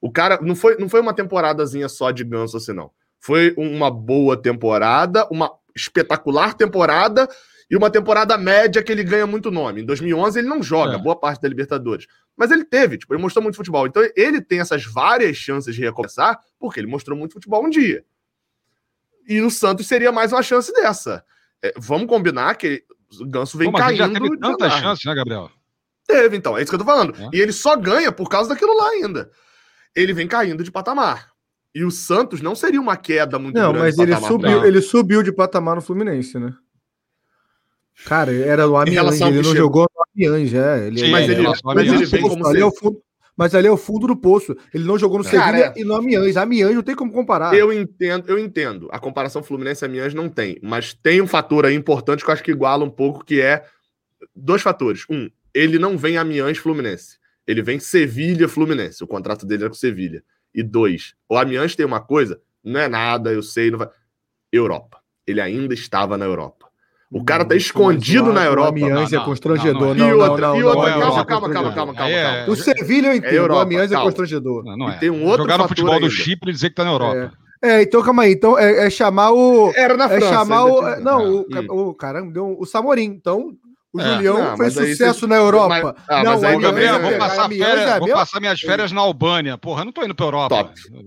[0.00, 2.90] O cara não foi, não foi uma temporadazinha só de Ganso assim, não.
[3.20, 7.28] Foi uma boa temporada, uma espetacular temporada
[7.70, 9.82] e uma temporada média que ele ganha muito nome.
[9.82, 10.98] Em 2011 ele não joga é.
[10.98, 13.86] boa parte da Libertadores, mas ele teve, tipo, ele mostrou muito futebol.
[13.86, 18.04] Então ele tem essas várias chances de recomeçar porque ele mostrou muito futebol um dia.
[19.28, 21.22] E no Santos seria mais uma chance dessa.
[21.62, 22.84] É, vamos combinar que
[23.20, 23.98] o Ganso vem Pô, caindo.
[23.98, 25.50] Já teve tanta chance, né, Gabriel?
[26.06, 27.14] Teve, então, é isso que eu tô falando.
[27.14, 27.28] É.
[27.34, 29.30] E ele só ganha por causa daquilo lá ainda.
[29.94, 31.30] Ele vem caindo de patamar.
[31.74, 33.78] E o Santos não seria uma queda muito não, grande.
[33.78, 36.54] Não, mas ele subiu, ele subiu de patamar no Fluminense, né?
[38.04, 40.86] Cara, era o Amiens, ele não jogou no Amiens, é.
[40.86, 43.02] Ele, Sim, mas, ele, mas, mas ele vem como ali é o fundo,
[43.36, 44.56] mas ali é o fundo do poço.
[44.72, 46.36] Ele não jogou no Sevilha e no Amiens.
[46.36, 47.54] Amiens não tem como comparar.
[47.54, 48.88] Eu entendo, eu entendo.
[48.90, 52.42] A comparação Fluminense Amiens não tem, mas tem um fator aí importante que eu acho
[52.42, 53.64] que iguala um pouco, que é
[54.34, 55.04] dois fatores.
[55.08, 57.18] Um, ele não vem Amiens Fluminense.
[57.46, 59.02] Ele vem Sevilha Fluminense.
[59.02, 60.22] O contrato dele é com Sevilha.
[60.54, 63.88] E dois, o Amiens tem uma coisa, não é nada, eu sei, não vai...
[64.50, 64.98] Europa.
[65.26, 66.67] Ele ainda estava na Europa.
[67.10, 68.78] O cara tá escondido na Europa.
[68.78, 69.96] O Amiens é constrangedor.
[69.96, 72.44] E outra, e outra, calma, calma, calma, calma, calma.
[72.48, 74.64] O Sevilha eu entendo, o Amiens é constrangedor.
[74.76, 74.98] Não, é.
[74.98, 77.32] tem um outro Jogar no futebol do Chipre e dizer que tá na Europa.
[77.60, 78.32] É, então calma aí.
[78.32, 79.72] Então é, é chamar o.
[79.74, 80.26] Era na França.
[80.26, 81.00] É chamar o.
[81.00, 83.04] Não, o, o caramba, deu o Samorim.
[83.04, 83.52] Então,
[83.90, 84.14] o é.
[84.14, 85.26] Julião não, fez sucesso você...
[85.26, 85.68] na Europa.
[85.68, 89.00] Mas, ah, não, mas aí, Gabriel, vou, passar, férias, é vou passar minhas férias na
[89.00, 89.56] Albânia.
[89.56, 90.56] Porra, eu não tô indo pra Europa.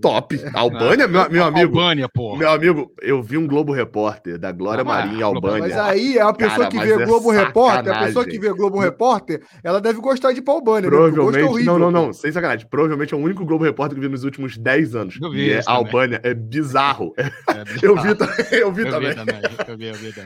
[0.00, 0.40] top.
[0.52, 1.78] Albânia, meu, meu amigo.
[1.78, 2.38] Albânia, porra.
[2.38, 5.60] Meu amigo, eu vi um Globo Repórter da Glória ah, Marinha em Albânia.
[5.60, 8.80] Mas aí, a pessoa Cara, que vê é Globo Repórter, a pessoa que vê Globo
[8.80, 10.90] Repórter, ela deve gostar de ir pra Albânia.
[10.90, 10.96] Né?
[10.96, 11.64] Provavelmente, né?
[11.64, 12.66] não, não, não, sem sacanagem.
[12.68, 15.18] Provavelmente é o único Globo Repórter que vi nos últimos 10 anos.
[15.22, 15.46] Eu vi.
[15.46, 17.14] E é Albânia, é bizarro.
[17.16, 17.30] É
[17.80, 18.34] eu vi também.
[18.50, 19.14] Eu vi também.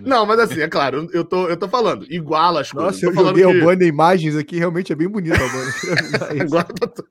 [0.03, 2.07] Não, mas assim, é claro, eu tô falando,
[2.47, 3.59] iguala as coisas joguei que...
[3.59, 6.43] Albânia imagens aqui, realmente é bem bonito a Albânia.
[6.43, 7.05] Agora tô...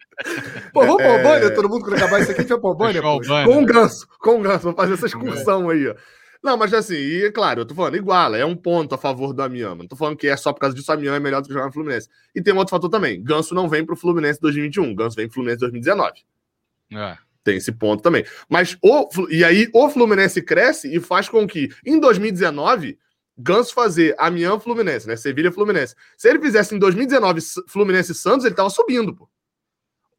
[0.73, 1.03] Pô, vamos é...
[1.03, 3.01] pra Albânia, todo mundo quando acabar isso aqui, a gente vai pra Albânia.
[3.01, 5.95] Com um ganso, com um ganso, vou fazer essa excursão aí, ó.
[6.43, 9.41] Não, mas assim, e claro, eu tô falando, igual, é um ponto a favor do
[9.41, 9.77] Amiama.
[9.77, 11.53] Não tô falando que é só por causa disso o Amiama é melhor do que
[11.53, 12.07] jogar no Fluminense.
[12.35, 13.21] E tem um outro fator também.
[13.23, 16.23] Ganso não vem pro Fluminense 2021, Ganso vem pro Fluminense 2019.
[16.93, 17.17] É.
[17.43, 18.23] Tem esse ponto também.
[18.47, 22.97] Mas o, e aí o Fluminense cresce e faz com que em 2019
[23.37, 25.15] Ganso fazer Amiens Fluminense, né?
[25.15, 25.95] Sevilha Fluminense.
[26.17, 29.29] Se ele fizesse em 2019 Fluminense Santos, ele tava subindo, pô.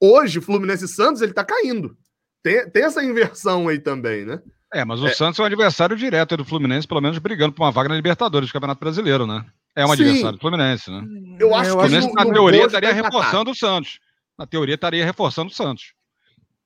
[0.00, 1.96] Hoje, Fluminense Santos, ele tá caindo.
[2.42, 4.40] Tem, tem essa inversão aí também, né?
[4.72, 5.14] É, mas o é.
[5.14, 8.48] Santos é um adversário direto do Fluminense, pelo menos brigando por uma vaga na Libertadores
[8.48, 9.44] do Campeonato Brasileiro, né?
[9.74, 9.94] É um Sim.
[9.94, 11.02] adversário do Fluminense, né?
[11.40, 13.98] Eu acho que o Fluminense, na teoria, estaria reforçando o Santos.
[14.38, 15.94] Na teoria, estaria reforçando o Santos.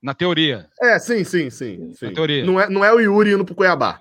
[0.02, 0.68] Na teoria.
[0.80, 1.92] É, sim, sim, sim.
[1.94, 2.06] sim.
[2.06, 2.44] Na teoria.
[2.44, 4.00] Não é, não é o Yuri indo pro Cuiabá.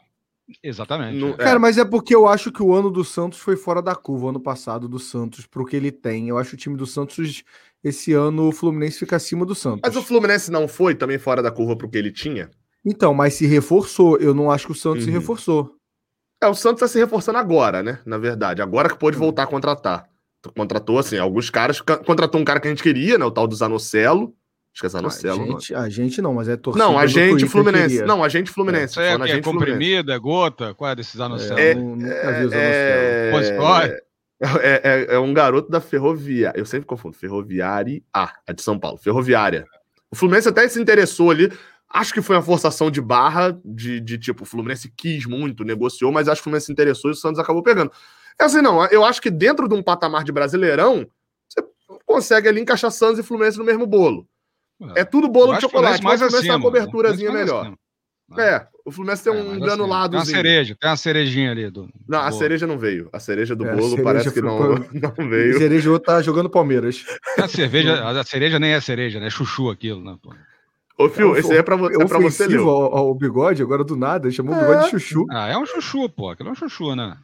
[0.64, 1.18] Exatamente.
[1.18, 1.38] No, é.
[1.38, 4.26] Cara, mas é porque eu acho que o ano do Santos foi fora da curva,
[4.26, 6.30] o ano passado do Santos, pro que ele tem.
[6.30, 7.44] Eu acho que o time do Santos,
[7.84, 9.82] esse ano, o Fluminense fica acima do Santos.
[9.84, 12.50] Mas o Fluminense não foi também fora da curva pro que ele tinha?
[12.86, 14.18] Então, mas se reforçou.
[14.18, 15.12] Eu não acho que o Santos uhum.
[15.12, 15.76] se reforçou.
[16.42, 18.00] É, o Santos tá se reforçando agora, né?
[18.06, 18.62] Na verdade.
[18.62, 19.24] Agora que pôde uhum.
[19.24, 20.08] voltar a contratar.
[20.56, 21.82] Contratou, assim, alguns caras.
[21.82, 23.26] Contratou um cara que a gente queria, né?
[23.26, 24.34] O tal do Zanocelo.
[24.74, 25.42] Acho que é Zanocelo.
[25.42, 26.86] A gente, a gente não, mas é torcida.
[26.86, 27.96] Não, a gente Fluminense.
[27.96, 28.06] Queria.
[28.06, 29.00] Não, a gente Fluminense.
[29.00, 30.74] É, é, é comprimido, é gota?
[30.74, 31.60] Qual é desse Zanocelo?
[31.60, 32.60] É, nunca vi o Zanocelo.
[33.82, 34.04] É,
[34.42, 36.58] é, é, é, um garoto da Ferroviária.
[36.58, 37.16] Eu sempre confundo.
[37.16, 38.98] Ferroviária A, a de São Paulo.
[38.98, 39.66] Ferroviária.
[40.10, 41.52] O Fluminense até se interessou ali.
[41.92, 46.12] Acho que foi uma forçação de barra, de, de tipo, o Fluminense quis muito, negociou,
[46.12, 47.92] mas acho que o Fluminense se interessou e o Santos acabou pegando.
[48.40, 48.86] É assim, não.
[48.86, 51.06] Eu acho que dentro de um patamar de brasileirão,
[51.48, 51.68] você
[52.06, 54.28] consegue ali encaixar Santos e Fluminense no mesmo bolo.
[54.96, 57.74] É tudo bolo de chocolate, mas o Fluminense tem uma coberturazinha melhor.
[58.38, 60.12] É, o Fluminense tem é, um granulado.
[60.12, 61.70] Tem uma cereja, tem uma cerejinha ali.
[61.70, 63.10] Do, não, a cereja não veio.
[63.12, 64.76] A cereja do é, bolo cereja parece que não,
[65.18, 65.56] não veio.
[65.56, 67.04] A cereja tá jogando Palmeiras.
[67.38, 69.28] A, cerveja, a cereja nem é cereja, né?
[69.28, 70.16] É chuchu aquilo, né?
[70.22, 70.34] Pô.
[70.98, 72.60] Ô, Fio, esse aí é pra, é pra você, ler.
[72.60, 75.26] O bigode, agora do nada, chamou o bigode de chuchu.
[75.32, 76.30] Ah, é um chuchu, pô.
[76.30, 77.18] Aquilo é um chuchu, né?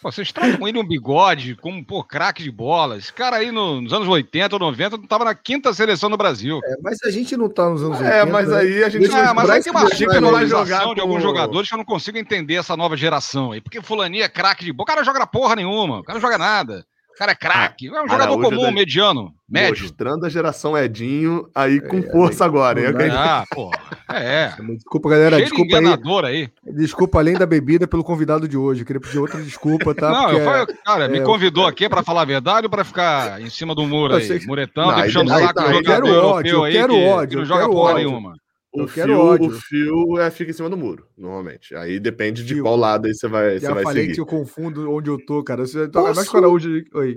[0.00, 2.98] Pô, vocês tratam ele um bigode como, pô, craque de bola.
[2.98, 6.18] Esse cara aí no, nos anos 80 ou 90 não tava na quinta seleção do
[6.18, 6.60] Brasil.
[6.62, 8.14] É, mas a gente não tá nos anos 80.
[8.14, 8.58] É, mas né?
[8.58, 9.06] aí a gente...
[9.06, 12.76] É, mas aí tem uma supervalorização de alguns jogadores que eu não consigo entender essa
[12.76, 13.60] nova geração aí.
[13.60, 14.84] Porque fulaninha é craque de bola.
[14.84, 16.00] O cara joga porra nenhuma.
[16.00, 16.84] O cara não joga nada.
[17.16, 17.88] O cara é craque.
[17.88, 18.70] É um jogador Araújo comum, da...
[18.70, 19.84] mediano, médio.
[19.84, 22.78] Mostrando a geração Edinho aí com é, força é, agora.
[22.78, 23.10] Hein?
[23.10, 23.70] Ah, pô.
[24.08, 24.52] É.
[24.76, 25.36] Desculpa, galera.
[25.36, 25.78] Cheio desculpa
[26.26, 26.50] aí.
[26.64, 26.72] aí.
[26.74, 28.82] Desculpa, além da bebida, pelo convidado de hoje.
[28.82, 30.10] Eu queria pedir outra desculpa, tá?
[30.10, 30.40] Não, Porque,
[30.72, 33.74] eu cara, é, me convidou aqui para falar a verdade ou para ficar em cima
[33.74, 34.46] do muro aí?
[34.46, 37.68] Muretão, não, puxando o saco do jogador europeu aí quero que, ódio, que não joga
[37.68, 38.08] porra ódio.
[38.08, 38.36] nenhuma.
[38.84, 39.46] O fio, ódio.
[39.46, 41.74] o fio é, fica em cima do muro, normalmente.
[41.74, 42.62] Aí depende de fio.
[42.62, 44.14] qual lado aí você vai, você vai falei seguir.
[44.14, 45.66] que eu confundo onde eu tô, cara.
[45.66, 46.84] Você tá mais para hoje.
[46.94, 47.16] Oi.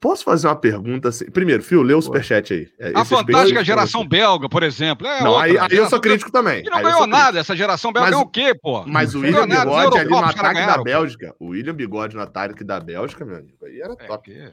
[0.00, 1.30] Posso fazer uma pergunta assim?
[1.30, 2.68] Primeiro, Fio, lê o superchat aí.
[2.78, 5.06] É, a fantástica geração belga, por exemplo.
[5.06, 6.62] É não, outra, aí, aí eu sou crítico também.
[6.64, 8.84] E não ganhou nada, essa geração belga mas, é o quê, pô?
[8.86, 11.34] Mas o William Bigode ali no ataque ganharam, da Bélgica.
[11.40, 14.30] O William Bigode no ataque da Bélgica, meu amigo, aí era é top.
[14.30, 14.52] É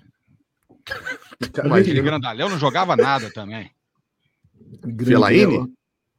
[1.64, 2.02] Imagina.
[2.02, 3.70] Grandalhão não jogava nada também.
[5.04, 5.74] Felaine?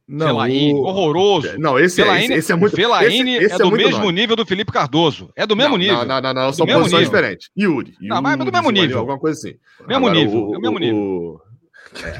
[0.07, 0.83] Não, Fellaini, o...
[0.83, 1.59] horroroso.
[1.59, 2.75] Não, esse, Fellaini, é, esse, esse é muito.
[2.75, 5.29] Fellaini esse, esse é do é mesmo nível do Felipe Cardoso.
[5.35, 6.05] É do mesmo não, nível.
[6.05, 7.49] Não, não, não, são posições diferentes.
[7.57, 7.89] Yuri.
[7.91, 8.07] Yuri.
[8.07, 8.99] Não, mas é do mesmo nível.
[8.99, 9.57] Alguma coisa assim.
[9.85, 10.47] Mesmo Agora, nível.
[10.47, 10.97] O, é o mesmo nível.
[10.97, 11.41] O...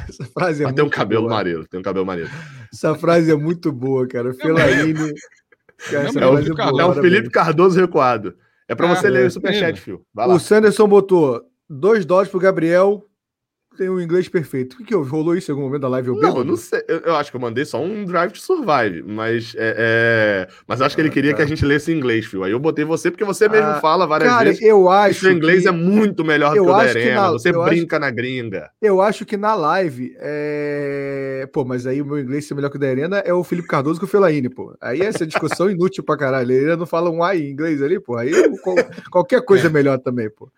[0.10, 1.36] Essa frase é tem um cabelo boa.
[1.36, 2.30] maneiro, tem um cabelo maneiro.
[2.74, 4.34] Essa frase é muito boa, cara.
[4.34, 5.14] Fellaini.
[5.90, 8.36] Cara, é, o, é, é o Felipe Cardoso recuado.
[8.68, 10.02] É para é, você ler o superchat, Fio.
[10.14, 13.04] O Sanderson botou dois dólares pro Gabriel
[13.78, 14.74] tem um inglês perfeito.
[14.74, 16.10] O que, que rolou isso em algum momento da live?
[16.10, 16.84] Eu não, eu não sei.
[16.88, 20.48] Eu, eu, acho que eu mandei só um Drive to Survive, mas é, é...
[20.68, 22.44] mas acho que ele queria que a gente lesse em inglês, filho.
[22.44, 24.62] Aí eu botei você porque você mesmo ah, fala várias cara, vezes.
[24.62, 25.20] eu acho.
[25.22, 25.68] Que o inglês que...
[25.68, 27.22] é muito melhor do que o da Arena.
[27.22, 27.32] Na...
[27.32, 28.06] Você eu brinca acho...
[28.06, 28.72] na gringa.
[28.82, 31.48] Eu acho que na live é...
[31.54, 33.68] Pô, mas aí o meu inglês ser melhor que o da Arena é o Felipe
[33.68, 34.76] Cardoso com o Felaine, pô.
[34.82, 36.52] Aí essa discussão inútil pra caralho.
[36.52, 38.18] Ele não fala um A em inglês ali, pô.
[38.18, 38.32] Aí
[39.12, 40.50] qualquer coisa é melhor também, pô.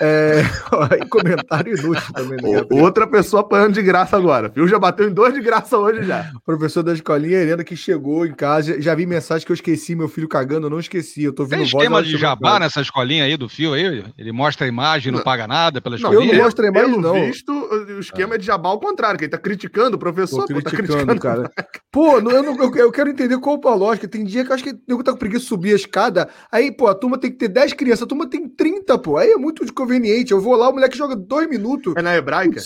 [0.00, 0.42] É,
[1.08, 2.38] comentário inútil também.
[2.42, 4.48] Né, Outra pessoa apanhando de graça agora.
[4.48, 4.66] Viu?
[4.66, 6.30] Já bateu em dois de graça hoje já.
[6.44, 8.80] Professor da escolinha, Helena, que chegou em casa.
[8.80, 11.24] Já vi mensagem que eu esqueci, meu filho cagando, eu não esqueci.
[11.24, 14.04] Eu tô vendo Tem esquema de jabá nessa escolinha aí do fio aí?
[14.18, 16.30] Ele mostra a imagem não, não paga nada pela escolinha?
[16.30, 17.26] Eu não mostro a imagem, Pelo não.
[17.26, 20.46] visto, o esquema é de jabá ao contrário, que ele tá criticando o professor.
[20.46, 21.50] Pô, tá criticando, cara.
[21.90, 24.08] Pô, eu, não, eu, eu, quero entender qual é a lógica.
[24.08, 26.28] Tem dia que eu acho que eu tá com preguiça de subir a escada.
[26.50, 29.16] Aí, pô, a turma tem que ter 10 crianças, a turma tem 30, pô.
[29.16, 30.32] Aí é muito conveniente.
[30.32, 31.94] Eu vou lá, o moleque joga dois minutos.
[31.96, 32.60] É na hebraica?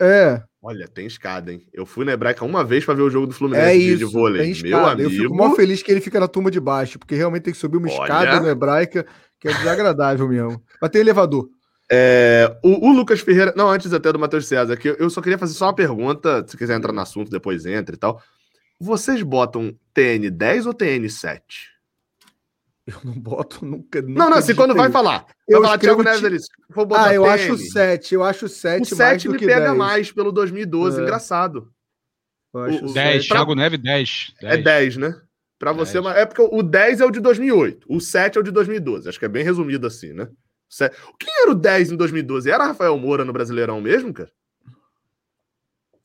[0.00, 0.42] É.
[0.60, 1.66] Olha, tem escada, hein?
[1.72, 4.04] Eu fui na Hebraica uma vez para ver o jogo do Fluminense é isso, de
[4.04, 4.52] vôlei.
[4.62, 5.08] Meu amigo.
[5.08, 7.58] Eu fico mó feliz que ele fica na turma de baixo, porque realmente tem que
[7.58, 8.02] subir uma Olha...
[8.02, 9.04] escada na Hebraica,
[9.40, 10.62] que é desagradável mesmo.
[10.80, 11.48] Mas tem elevador.
[11.90, 15.36] É, o, o, Lucas Ferreira, não, antes até do Matheus César, que eu só queria
[15.36, 18.22] fazer só uma pergunta, se quiser entrar no assunto, depois entra e tal.
[18.80, 21.40] Vocês botam TN10 ou TN7?
[22.86, 24.02] Eu não boto nunca.
[24.02, 25.26] nunca não, não, assim, quando vai falar.
[25.48, 26.36] Eu vai falar Thiago Neves ali.
[26.74, 27.30] Vou botar ah, eu TN.
[27.30, 28.14] acho 7.
[28.14, 29.76] Eu acho 7 o 7 me pega 10.
[29.76, 30.98] mais pelo 2012.
[30.98, 31.02] É.
[31.02, 31.72] Engraçado.
[32.52, 33.28] Eu acho o, 10.
[33.28, 33.36] Pra...
[33.36, 34.34] Thiago Neves, 10.
[34.40, 34.54] 10.
[34.54, 35.20] É 10, né?
[35.58, 35.88] Pra 10.
[35.88, 37.86] você, é porque o 10 é o de 2008.
[37.88, 39.08] O 7 é o de 2012.
[39.08, 40.28] Acho que é bem resumido assim, né?
[41.20, 42.50] Quem era o 10 em 2012?
[42.50, 44.30] Era Rafael Moura no Brasileirão mesmo, cara?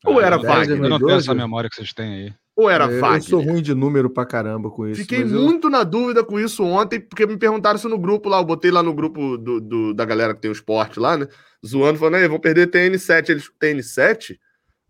[0.06, 0.78] Ou ah, era Wagner?
[0.78, 2.34] Eu não tenho essa memória que vocês têm aí.
[2.58, 3.18] Ou era é, Fagner?
[3.20, 5.02] Eu sou ruim de número pra caramba com isso.
[5.02, 5.72] Fiquei muito eu...
[5.72, 8.40] na dúvida com isso ontem, porque me perguntaram isso no grupo lá.
[8.40, 11.28] Eu botei lá no grupo do, do da galera que tem o esporte lá, né?
[11.66, 13.30] Zoando, falando, aí, vou perder TN7.
[13.30, 14.38] Eles, TN7?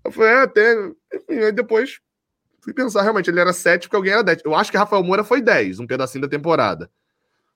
[0.06, 1.18] Eu falei, é.
[1.18, 2.00] Enfim, aí depois
[2.68, 4.42] fui pensar, realmente, ele era 7 porque alguém era 10.
[4.44, 6.90] Eu acho que Rafael Moura foi 10, um pedacinho da temporada.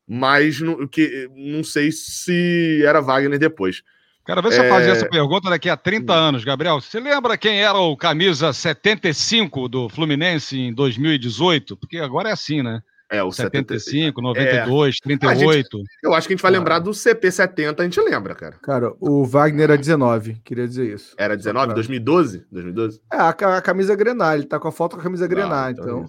[0.08, 3.84] Mas não, que, não sei se era Wagner depois.
[4.25, 4.65] Quero ver se é...
[4.65, 6.79] eu fazia essa pergunta daqui a 30 anos, Gabriel.
[6.79, 11.75] Você lembra quem era o camisa 75 do Fluminense em 2018?
[11.75, 12.81] Porque agora é assim, né?
[13.12, 15.03] É, o 75, 92, é.
[15.03, 15.77] 38.
[15.77, 18.55] Gente, eu acho que a gente vai lembrar do CP70, a gente lembra, cara.
[18.63, 21.13] Cara, o Wagner era 19, queria dizer isso.
[21.17, 22.45] Era 19, 2012?
[22.49, 23.01] 2012?
[23.12, 25.71] É, a, a camisa Grenal, ele tá com a foto com a camisa Grenal, ah,
[25.71, 25.84] então.
[25.84, 26.05] então...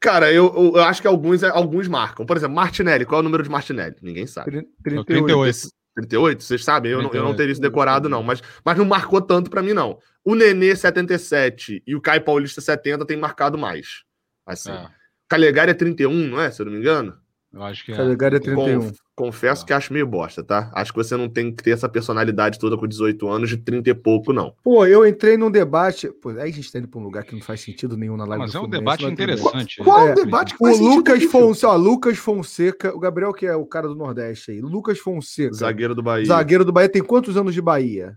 [0.00, 2.26] Cara, eu, eu, eu, acho que alguns, alguns marcam.
[2.26, 3.94] Por exemplo, Martinelli, qual é o número de Martinelli?
[4.02, 4.66] Ninguém sabe.
[4.82, 5.06] 38.
[5.06, 5.68] 38.
[5.94, 9.20] 38, vocês sabem, eu, não, eu não teria isso decorado, não, mas, mas não marcou
[9.20, 9.98] tanto para mim, não.
[10.24, 14.04] O Nenê 77 e o Caio Paulista 70 tem marcado mais.
[14.46, 14.70] Assim.
[14.70, 14.88] É.
[15.28, 16.50] Calegari é 31, não é?
[16.50, 17.16] Se eu não me engano.
[17.52, 17.96] Eu acho que é.
[17.96, 18.80] Calegari é 31.
[18.80, 19.66] Conf, confesso é.
[19.66, 20.70] que acho meio bosta, tá?
[20.74, 23.90] Acho que você não tem que ter essa personalidade toda com 18 anos de 30
[23.90, 24.54] e pouco, não.
[24.62, 26.08] Pô, eu entrei num debate.
[26.08, 28.24] Pô, aí a gente tá indo pra um lugar que não faz sentido nenhum na
[28.24, 28.44] live.
[28.44, 29.76] Mas é um debate interessante.
[29.76, 33.32] Qual, qual é, o debate que faz O Lucas Fonseca, ó, Lucas Fonseca, o Gabriel,
[33.32, 34.60] que é o cara do Nordeste aí.
[34.60, 35.54] Lucas Fonseca.
[35.54, 36.26] Zagueiro do Bahia.
[36.26, 38.16] Zagueiro do Bahia tem quantos anos de Bahia?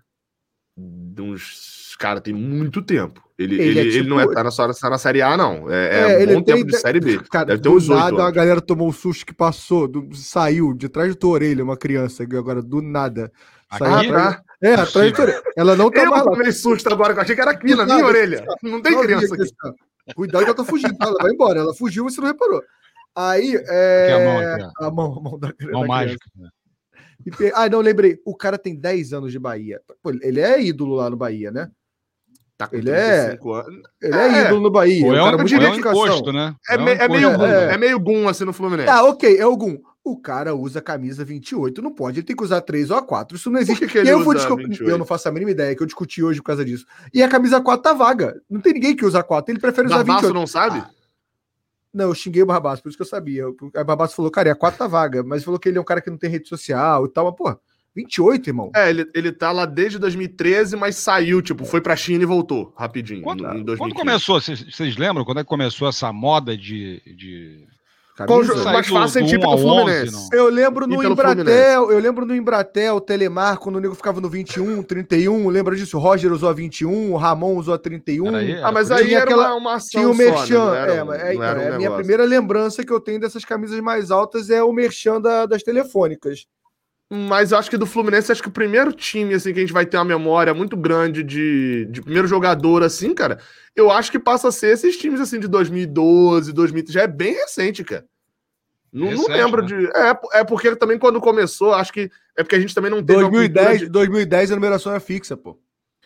[0.77, 3.23] Uns cara, tem muito tempo.
[3.37, 3.95] Ele, ele, ele, é tipo...
[3.97, 5.69] ele não é, tá, na, tá na Série A, não.
[5.69, 7.19] É, é, é um bom tem, tempo de Série B.
[7.29, 10.87] Cara, Deve ter uns nada, a galera tomou um susto que passou, do, saiu de
[10.87, 13.31] trás da tua orelha, uma criança, agora do nada.
[13.77, 15.43] Saiu ah, atrás, é, atrás da orelha.
[15.57, 16.43] Ela não tá eu mais lá.
[16.45, 18.45] Eu susto agora, eu achei que era aqui, na minha orelha.
[18.63, 19.51] Não tem criança aqui.
[20.15, 21.07] Cuidado que ela tá fugindo, tá?
[21.07, 21.59] ela vai embora.
[21.59, 22.61] Ela fugiu, você não reparou.
[23.15, 24.13] Aí, é...
[24.13, 26.25] Aqui a mão, aqui, a mão, a mão da, mão da mágica.
[27.53, 28.19] Ah, não, lembrei.
[28.25, 29.81] O cara tem 10 anos de Bahia.
[30.03, 31.69] Pô, ele é ídolo lá no Bahia, né?
[32.57, 33.89] Tá ele é, anos.
[34.01, 35.05] Ele é, é ídolo no Bahia.
[35.05, 36.55] É, um, diria é um encosto, né?
[36.69, 37.73] É, me, é, meio gum, é.
[37.73, 38.89] é meio gum assim no Fluminense.
[38.89, 39.77] Ah, ok, é o gum.
[40.01, 43.35] O cara usa camisa 28, não pode, ele tem que usar 3 ou 4.
[43.35, 43.85] Isso não existe.
[43.87, 46.45] Que, que eu, vou eu não faço a mínima ideia, que eu discuti hoje por
[46.45, 46.85] causa disso.
[47.13, 48.39] E a camisa 4 tá vaga.
[48.49, 50.33] Não tem ninguém que usa 4, ele prefere usar Barbaço 28.
[50.33, 50.77] não sabe?
[50.79, 50.89] Ah.
[51.93, 53.49] Não, eu xinguei o Barbaço, por isso que eu sabia.
[53.49, 55.99] O Barbaço falou, cara, a 4 tá vaga, mas falou que ele é um cara
[55.99, 57.59] que não tem rede social e tal, mas, porra.
[57.95, 58.71] 28, irmão.
[58.75, 62.73] É, ele, ele tá lá desde 2013, mas saiu, tipo, foi pra China e voltou
[62.75, 63.21] rapidinho.
[63.21, 63.45] Quando,
[63.77, 67.01] quando começou, vocês lembram quando é que começou essa moda de.
[67.15, 67.65] de...
[68.65, 70.13] mais fácil do, do Fluminense.
[70.13, 74.29] 11, eu lembro no Embratel, eu lembro no Embratel, Telemar, quando o nego ficava no
[74.29, 75.95] 21, 31, lembra disso?
[75.95, 78.35] O Roger usou a 21, o Ramon usou a 31.
[78.35, 80.71] Aí, ah, mas aí era aquela, uma, uma ação Tinha o Merchan.
[80.71, 80.97] Né?
[80.97, 84.11] é, um, é, é, um a minha primeira lembrança que eu tenho dessas camisas mais
[84.11, 86.45] altas é o Merchan da, das telefônicas.
[87.09, 89.73] Mas eu acho que do Fluminense, acho que o primeiro time, assim, que a gente
[89.73, 93.39] vai ter uma memória muito grande de, de primeiro jogador, assim, cara,
[93.75, 97.33] eu acho que passa a ser esses times, assim, de 2012, 2013, já é bem
[97.33, 98.05] recente, cara.
[98.91, 99.67] Não, recente, não lembro né?
[99.67, 99.85] de.
[99.87, 102.09] É, é porque também quando começou, acho que.
[102.35, 103.19] É porque a gente também não teve.
[103.21, 105.59] 2010, 2010 a numeração é fixa, pô.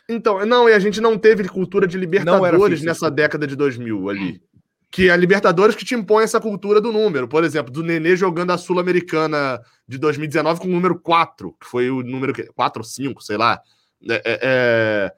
[0.10, 4.42] Então, não, e a gente não teve cultura de Libertadores nessa década de 2000 ali.
[4.92, 7.28] Que é a Libertadores que te impõe essa cultura do número.
[7.28, 11.90] Por exemplo, do Nenê jogando a Sul-Americana de 2019 com o número 4, que foi
[11.90, 13.62] o número 4 ou 5, sei lá.
[14.10, 15.14] É, é, é...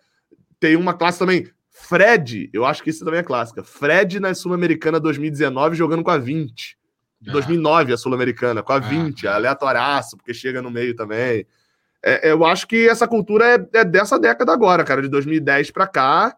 [0.60, 1.48] Tem uma classe também.
[1.70, 3.64] Fred, eu acho que isso também é clássica.
[3.64, 6.78] Fred na Sul-Americana 2019 jogando com a 20.
[7.28, 7.32] Ah.
[7.32, 9.36] 2009 a Sul-Americana, com a 20, ah.
[9.36, 11.46] aleatoriaço, porque chega no meio também.
[12.04, 15.88] É, eu acho que essa cultura é, é, dessa década agora, cara, de 2010 para
[15.88, 16.36] cá.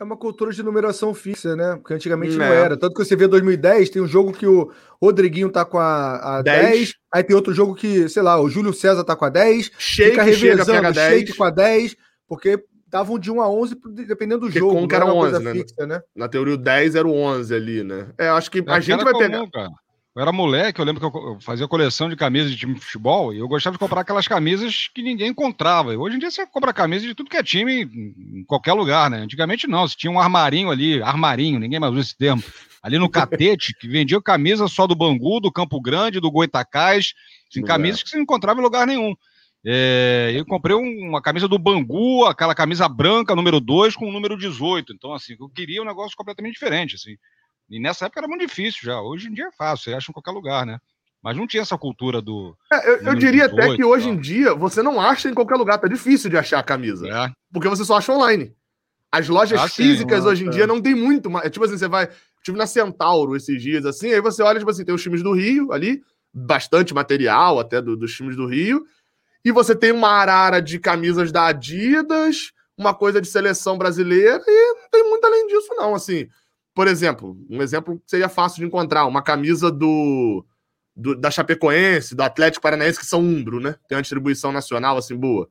[0.00, 1.76] É uma cultura de numeração fixa, né?
[1.76, 2.38] Porque antigamente é.
[2.38, 2.76] não era.
[2.76, 4.70] Tanto que você vê 2010, tem um jogo que o
[5.02, 6.70] Rodriguinho tá com a, a 10.
[6.70, 6.94] 10.
[7.12, 10.10] aí tem outro jogo que, sei lá, o Júlio César tá com a 10, Shake
[10.10, 11.96] fica revezando, chega, Shake com a 10,
[12.28, 14.74] porque davam de 1 a 11 dependendo do porque jogo.
[14.74, 15.52] Como que era 11, né?
[15.52, 16.00] Fixa, né?
[16.14, 18.08] Na teoria o 10 era o 11 ali, né?
[18.16, 19.50] É, acho que é, a gente vai comum, pegar...
[19.50, 19.70] Cara.
[20.18, 23.32] Eu era moleque, eu lembro que eu fazia coleção de camisas de time de futebol
[23.32, 25.96] e eu gostava de comprar aquelas camisas que ninguém encontrava.
[25.96, 29.18] Hoje em dia você compra camisa de tudo que é time em qualquer lugar, né?
[29.18, 32.42] Antigamente não, você tinha um armarinho ali, armarinho, ninguém mais usa esse termo,
[32.82, 37.14] ali no catete, que vendia camisa só do Bangu, do Campo Grande, do Goitacás,
[37.48, 39.14] assim, camisas que você não encontrava em lugar nenhum.
[39.64, 44.36] É, eu comprei uma camisa do Bangu, aquela camisa branca, número 2, com o número
[44.36, 44.92] 18.
[44.92, 47.14] Então, assim, eu queria um negócio completamente diferente, assim.
[47.70, 49.00] E nessa época era muito difícil já.
[49.00, 50.78] Hoje em dia é fácil, você acha em qualquer lugar, né?
[51.22, 52.56] Mas não tinha essa cultura do.
[52.72, 55.56] É, eu, eu, diria 18, até que hoje em dia você não acha em qualquer
[55.56, 57.08] lugar, tá difícil de achar a camisa.
[57.08, 57.32] É.
[57.52, 58.54] Porque você só acha online.
[59.10, 61.50] As lojas ah, físicas sim, hoje em dia não tem muito mais.
[61.50, 62.08] Tipo assim, você vai.
[62.42, 65.32] Tive na Centauro esses dias, assim, aí você olha, tipo assim, tem os times do
[65.32, 66.00] Rio ali,
[66.32, 68.84] bastante material até do, dos times do Rio,
[69.44, 74.74] e você tem uma arara de camisas da Adidas, uma coisa de seleção brasileira, e
[74.74, 76.28] não tem muito além disso, não, assim.
[76.78, 80.46] Por exemplo, um exemplo seria fácil de encontrar, uma camisa do,
[80.94, 83.74] do da Chapecoense, do Atlético Paranaense, que são umbro, né?
[83.88, 85.50] Tem uma distribuição nacional assim boa.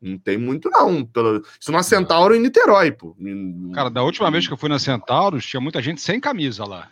[0.00, 1.06] Não tem muito, não.
[1.60, 3.14] Isso na Centauro em Niterói, pô.
[3.74, 6.90] Cara, da última vez que eu fui na Centauro, tinha muita gente sem camisa lá.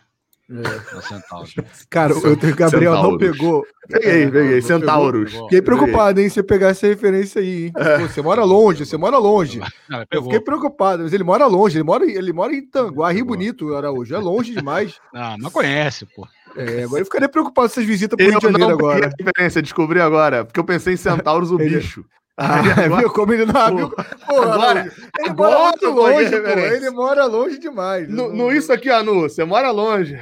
[0.49, 1.81] É.
[1.89, 3.03] Cara, o Gabriel Centauros.
[3.03, 3.65] não pegou.
[3.87, 4.61] Peguei, peguei.
[4.61, 5.31] Centauros.
[5.33, 6.29] Fiquei preocupado, hein?
[6.29, 7.73] Se pegar essa referência aí, hein?
[7.77, 7.99] É.
[7.99, 9.61] Pô, você mora longe, você mora longe.
[9.89, 13.25] Não, eu fiquei preocupado, mas ele mora longe, ele mora, ele mora em Tanguá, Rio
[13.25, 14.13] Bonito, Araújo.
[14.13, 14.99] É longe demais.
[15.13, 16.27] Não, não conhece, pô.
[16.55, 19.07] É, agora eu ficaria preocupado com essas visitas pro Rio de Janeiro agora.
[19.07, 22.05] A referência, descobri agora, porque eu pensei em Centauros, o bicho.
[22.37, 23.91] Ah, agora, viu como ele não abriu?
[24.27, 24.79] Agora,
[25.19, 28.09] ele agora mora muito longe, pô, ele mora longe demais.
[28.09, 30.15] No, no isso aqui, Anu, você mora longe.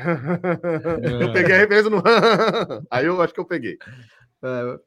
[1.01, 1.23] É.
[1.23, 2.03] Eu peguei a referência no.
[2.89, 3.77] aí eu acho que eu peguei.
[4.43, 4.79] É.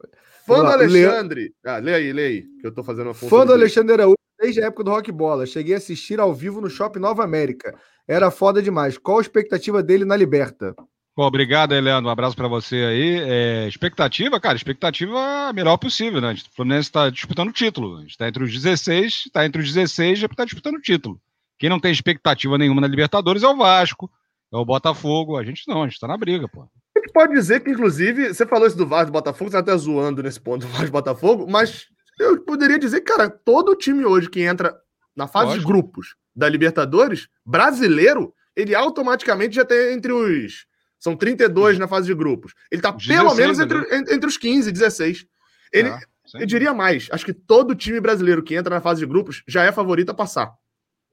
[0.47, 1.43] Fã do Alexandre.
[1.43, 1.55] Le...
[1.65, 4.63] Ah, lê aí, lê aí, que eu tô fazendo a Fã do Alexandre Araújo desde
[4.63, 5.47] a época do Rock Bola.
[5.47, 7.75] Cheguei a assistir ao vivo no Shopping Nova América.
[8.07, 8.99] Era foda demais.
[8.99, 10.75] Qual a expectativa dele na Liberta?
[11.15, 12.09] Bom, obrigado, Heleno.
[12.09, 13.21] Um abraço para você aí.
[13.21, 16.33] É, expectativa, cara, expectativa a melhor possível, né?
[16.33, 17.99] O Fluminense está disputando o título.
[17.99, 21.21] A gente está entre os 16, está entre os 16 e está disputando o título.
[21.59, 24.11] Quem não tem expectativa nenhuma na Libertadores é o Vasco,
[24.51, 25.37] é o Botafogo.
[25.37, 26.63] A gente não, a gente está na briga, pô.
[26.63, 29.61] A gente pode dizer que, inclusive, você falou isso do Vasco do Botafogo, você tá
[29.61, 34.05] até zoando nesse ponto do Vasco do Botafogo, mas eu poderia dizer, cara, todo time
[34.05, 34.75] hoje que entra
[35.15, 35.67] na fase Lógico.
[35.67, 40.65] de grupos da Libertadores, brasileiro, ele automaticamente já tem entre os
[41.03, 42.55] são 32 na fase de grupos.
[42.71, 45.27] Ele está pelo menos entre, entre os 15 e 16.
[45.73, 45.99] Ele, ah,
[46.35, 47.09] eu diria mais.
[47.11, 50.15] Acho que todo time brasileiro que entra na fase de grupos já é favorito a
[50.15, 50.53] passar.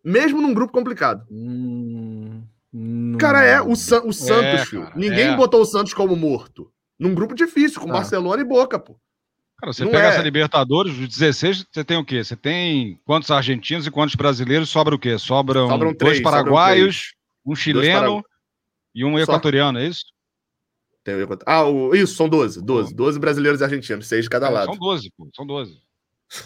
[0.05, 1.25] Mesmo num grupo complicado.
[1.31, 2.43] Hum,
[3.19, 5.35] cara, é o, San, o Santos, é, Ninguém é.
[5.35, 6.71] botou o Santos como morto.
[6.99, 7.93] Num grupo difícil, com ah.
[7.93, 8.95] Barcelona e Boca, pô.
[9.57, 10.09] Cara, você Não pega é.
[10.09, 12.23] essa Libertadores, os 16, você tem o quê?
[12.23, 14.69] Você tem quantos argentinos e quantos brasileiros?
[14.69, 15.17] Sobra o quê?
[15.17, 18.23] Sobram, Sobram três, dois paraguaios, um chileno
[18.99, 20.03] e um equatoriano, é isso?
[21.05, 21.95] Tem o Ah, o...
[21.95, 22.61] isso, são 12.
[22.61, 22.93] 12.
[22.93, 24.65] 12 brasileiros e argentinos, seis de cada é, lado.
[24.65, 25.79] São 12, pô, são 12.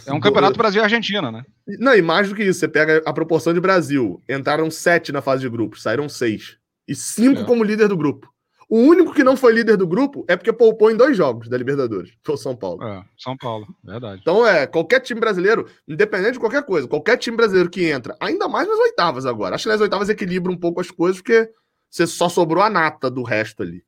[0.05, 1.43] É um campeonato Brasil e Argentina, né?
[1.79, 4.21] Não, e mais do que isso, você pega a proporção de Brasil.
[4.29, 6.57] Entraram sete na fase de grupos, saíram seis.
[6.87, 7.43] E cinco é.
[7.43, 8.31] como líder do grupo.
[8.69, 11.57] O único que não foi líder do grupo é porque poupou em dois jogos da
[11.57, 12.11] Libertadores.
[12.23, 12.83] Foi o São Paulo.
[12.83, 14.21] É, São Paulo, verdade.
[14.21, 18.47] Então é, qualquer time brasileiro, independente de qualquer coisa, qualquer time brasileiro que entra, ainda
[18.47, 19.53] mais nas oitavas agora.
[19.53, 21.49] Acho que nas oitavas equilibra um pouco as coisas, porque
[21.93, 23.83] você só sobrou a nata do resto ali.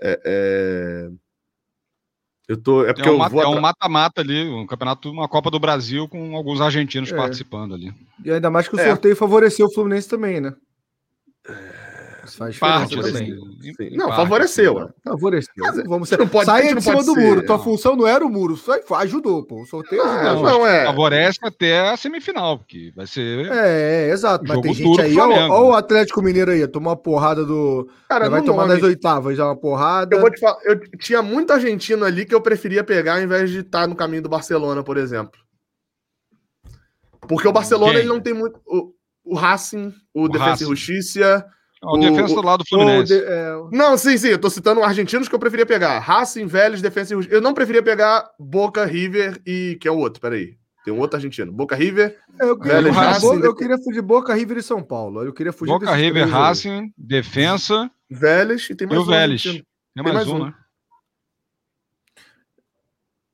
[0.00, 1.10] É, é...
[2.46, 5.28] Eu tô, é porque é um, eu vou é um mata-mata ali, um campeonato, uma
[5.28, 7.16] Copa do Brasil com alguns argentinos é.
[7.16, 7.92] participando ali.
[8.24, 8.86] E ainda mais que o é.
[8.86, 10.54] sorteio favoreceu o Fluminense também, né?
[11.48, 11.77] É.
[12.36, 13.36] Faz parte, assim.
[13.92, 14.74] Não, parte, favoreceu.
[14.80, 14.88] Né?
[15.04, 15.52] Favoreceu.
[15.56, 16.18] Mas, Vamos ser...
[16.18, 17.40] não pode, Sai de cima do ser, muro.
[17.40, 17.46] Não.
[17.46, 19.62] Tua função não era o muro, só ajudou, pô.
[19.62, 20.84] O sorteio não, não, é.
[20.86, 23.50] Favorece até a semifinal, porque vai ser.
[23.50, 24.44] É, é exato.
[24.46, 27.88] Mas tem gente aí, olha o Atlético Mineiro aí, tomou uma porrada do.
[28.08, 28.74] Cara, vai tomar nome.
[28.74, 30.16] nas oitavas já uma porrada.
[30.16, 33.50] Eu vou te falar, eu tinha muito argentino ali que eu preferia pegar ao invés
[33.50, 35.38] de estar no caminho do Barcelona, por exemplo.
[37.28, 38.60] Porque o Barcelona ele não tem muito.
[38.66, 38.92] O,
[39.24, 41.46] o Racing, o, o Defesa e Justiça.
[41.82, 43.14] O, o Defesa do lado do Fluminense.
[43.14, 43.52] De, é...
[43.72, 44.28] Não, sim, sim.
[44.28, 45.98] Eu tô citando argentinos que eu preferia pegar.
[46.00, 47.28] Racing, Vélez, Defesa e.
[47.30, 49.78] Eu não preferia pegar Boca, River e.
[49.80, 50.56] Que é o outro, peraí.
[50.84, 51.52] Tem um outro argentino.
[51.52, 52.16] Boca River.
[52.40, 55.22] Eu queria, Vélez, Racing, eu queria fugir Boca, River e São Paulo.
[55.22, 57.90] Eu queria fugir Boca, River, Racing, Defensa.
[58.10, 59.10] Vélez e tem mais e o um.
[59.10, 59.42] Vélez.
[59.42, 60.54] Tem mais, tem mais um, um, né?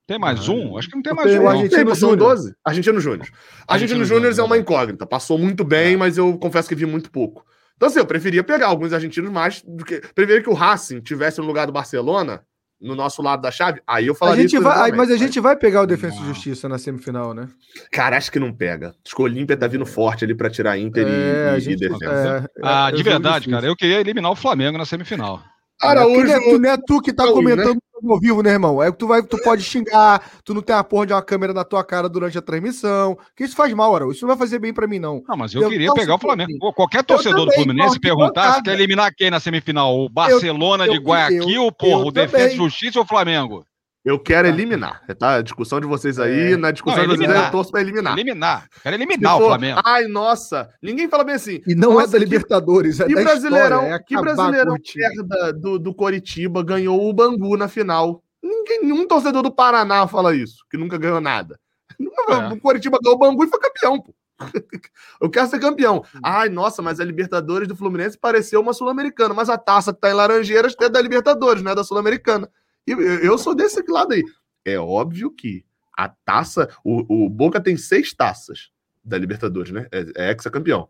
[0.06, 0.76] Tem mais um?
[0.76, 1.48] Acho que não tem mais um.
[1.48, 2.54] Argentino são 12.
[2.64, 3.28] Argentino Júnior.
[3.66, 5.06] Argentino Júnior é uma incógnita.
[5.06, 5.96] Passou muito bem, é.
[5.96, 7.44] mas eu confesso que vi muito pouco.
[7.76, 10.00] Então, assim, eu preferia pegar alguns argentinos mais do que.
[10.14, 12.44] Preferia que o Racing tivesse no lugar do Barcelona,
[12.80, 13.80] no nosso lado da chave.
[13.86, 14.44] Aí eu falaria.
[14.44, 17.48] A gente vai, mas a gente vai pegar o Defensa e Justiça na semifinal, né?
[17.90, 18.94] Cara, acho que não pega.
[19.04, 21.88] Acho que o Olímpia tá vindo forte ali para tirar Inter é, e, gente, e
[21.88, 22.50] Defensa.
[22.56, 23.66] É, ah, de verdade, cara.
[23.66, 25.42] Eu queria eliminar o Flamengo na semifinal.
[25.80, 26.30] Araújo.
[26.30, 27.80] É, tu, não é tu que tá, tá comentando né?
[28.08, 28.82] Ao vivo, né, irmão?
[28.82, 31.52] É que tu vai, tu pode xingar, tu não tem a porra de uma câmera
[31.52, 33.16] na tua cara durante a transmissão.
[33.36, 34.16] Que isso faz mal, Araújo.
[34.16, 35.22] Isso não vai fazer bem pra mim, não.
[35.28, 36.58] Não, mas eu, eu queria pegar o Flamengo.
[36.58, 39.98] Pô, qualquer torcedor do Fluminense perguntar se quer eliminar quem na semifinal?
[39.98, 43.64] O Barcelona eu, de Guayaquil, porra, o Defesa Justiça ou o Flamengo?
[44.04, 45.02] Eu quero eliminar.
[45.18, 45.36] Tá?
[45.36, 46.56] A discussão de vocês aí, é.
[46.56, 48.12] na discussão não, de vocês eu torço pra eliminar.
[48.12, 48.68] Eliminar.
[48.82, 49.80] Quero eliminar for, o Flamengo.
[49.82, 50.68] Ai, nossa.
[50.82, 51.62] Ninguém fala bem assim.
[51.66, 55.78] E não é da Libertadores, é que da brasileirão, história, é Que brasileirão merda do,
[55.78, 58.22] do Coritiba ganhou o Bangu na final.
[58.42, 61.58] Ninguém, nenhum torcedor do Paraná fala isso, que nunca ganhou nada.
[61.98, 62.52] É.
[62.52, 64.14] O Coritiba ganhou o Bangu e foi campeão, pô.
[65.20, 66.04] Eu quero ser campeão.
[66.22, 69.32] Ai, nossa, mas a Libertadores do Fluminense pareceu uma Sul-Americana.
[69.32, 72.50] Mas a taça que tá em Laranjeiras é da Libertadores, não é da Sul-Americana.
[72.86, 74.22] E eu sou desse lado aí.
[74.64, 75.64] É óbvio que
[75.96, 76.68] a taça.
[76.84, 78.70] O, o Boca tem seis taças
[79.04, 79.86] da Libertadores, né?
[79.92, 80.88] É, é ex-campeão.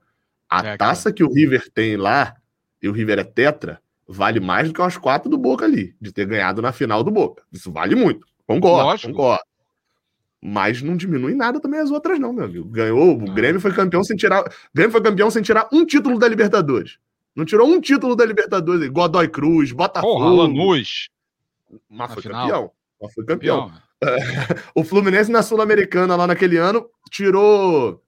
[0.49, 2.34] A é, taça que o River tem lá,
[2.80, 6.12] e o River é tetra, vale mais do que umas quatro do Boca ali, de
[6.12, 7.42] ter ganhado na final do Boca.
[7.53, 8.26] Isso vale muito.
[8.47, 9.12] Concordo, Lógico.
[9.12, 9.45] concordo.
[10.40, 12.68] Mas não diminui nada também as outras, não, meu amigo.
[12.68, 14.45] Ganhou, o Grêmio foi campeão sem tirar.
[14.74, 16.99] Grêmio foi campeão sem tirar um título da Libertadores.
[17.34, 18.86] Não tirou um título da Libertadores.
[18.90, 20.18] Godoy Cruz, Botafogo.
[20.18, 21.09] Porra, Lanús.
[21.89, 22.47] Mas foi final.
[22.47, 22.70] campeão.
[23.01, 23.68] Mas foi campeão.
[23.68, 23.85] campeão.
[24.75, 28.03] o Fluminense na Sul-Americana lá naquele ano tirou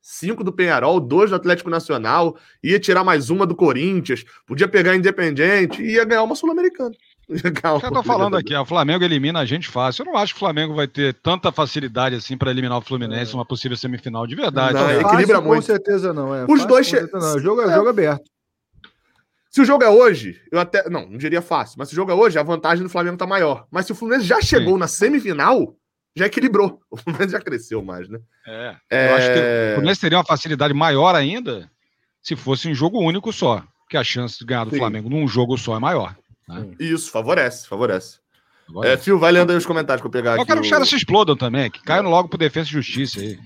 [0.00, 4.94] cinco do Penharol, dois do Atlético Nacional, ia tirar mais uma do Corinthians, podia pegar
[4.94, 6.94] Independente e ia ganhar uma Sul-Americana.
[7.28, 10.02] Eu tô falando aqui, o Flamengo elimina a gente fácil.
[10.02, 13.32] Eu não acho que o Flamengo vai ter tanta facilidade assim para eliminar o Fluminense
[13.32, 13.34] é.
[13.34, 14.74] uma possível semifinal de verdade.
[14.74, 15.62] Não, é equilibra muito.
[15.62, 16.32] Com certeza não.
[16.32, 16.44] É.
[16.44, 17.12] Os fácil, dois.
[17.12, 17.40] Não.
[17.40, 17.74] Jogo, é.
[17.74, 18.30] jogo aberto.
[19.56, 20.86] Se o jogo é hoje, eu até.
[20.90, 23.26] Não, não diria fácil, mas se o jogo é hoje, a vantagem do Flamengo tá
[23.26, 23.66] maior.
[23.70, 24.80] Mas se o Fluminense já chegou Sim.
[24.80, 25.74] na semifinal,
[26.14, 26.78] já equilibrou.
[26.92, 28.18] O Fluminense já cresceu mais, né?
[28.46, 28.76] É.
[28.90, 29.10] é...
[29.10, 31.70] Eu acho que o Fluminense teria uma facilidade maior ainda
[32.20, 33.64] se fosse um jogo único só.
[33.80, 34.76] Porque a chance de ganhar do Sim.
[34.76, 36.14] Flamengo num jogo só é maior.
[36.46, 36.74] Né?
[36.78, 38.18] Isso, favorece, favorece.
[38.84, 40.42] É, Fio, vai lendo aí os comentários que eu pegar eu aqui.
[40.42, 43.20] Eu quero que os caras se explodam também, que caiam logo pro Defesa e Justiça
[43.20, 43.38] aí.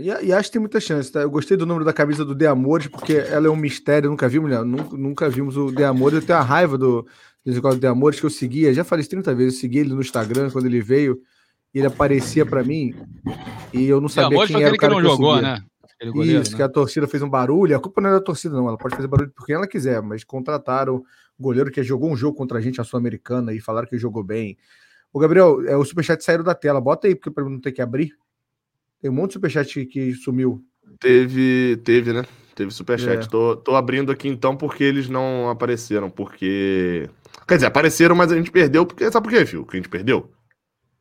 [0.00, 1.20] E, e, acho que tem muita chance, tá?
[1.20, 4.28] Eu gostei do número da camisa do De Amores, porque ela é um mistério, nunca
[4.28, 4.62] vimos, né?
[4.62, 6.20] Nunca, nunca vimos o De Amores.
[6.20, 7.06] Eu tenho a raiva do,
[7.44, 10.00] do De Amores que eu seguia, já falei isso 30 vezes, eu segui ele no
[10.00, 11.20] Instagram quando ele veio,
[11.74, 12.94] e ele aparecia para mim,
[13.72, 15.62] e eu não sabia quem era o cara que, não que jogou, né?
[16.10, 16.56] Goleiro, isso, né?
[16.56, 17.76] que a torcida fez um barulho.
[17.76, 18.66] A culpa não é da torcida, não.
[18.66, 21.04] Ela pode fazer barulho por quem ela quiser, mas contrataram o
[21.42, 24.58] goleiro que jogou um jogo contra a gente, a Sul-Americana, e falaram que jogou bem.
[25.12, 26.80] O Gabriel, é, o superchat saiu da tela.
[26.80, 28.16] Bota aí, porque para não ter que abrir.
[29.02, 30.64] Tem um monte de superchat que, sumiu.
[31.00, 32.24] Teve, teve, né?
[32.54, 33.26] Teve superchat.
[33.26, 33.28] É.
[33.28, 36.08] Tô, tô abrindo aqui então porque eles não apareceram.
[36.08, 37.10] Porque.
[37.48, 38.86] Quer dizer, apareceram, mas a gente perdeu.
[38.86, 39.10] Porque...
[39.10, 39.66] Sabe por quê, Fio?
[39.66, 40.30] Que a gente perdeu?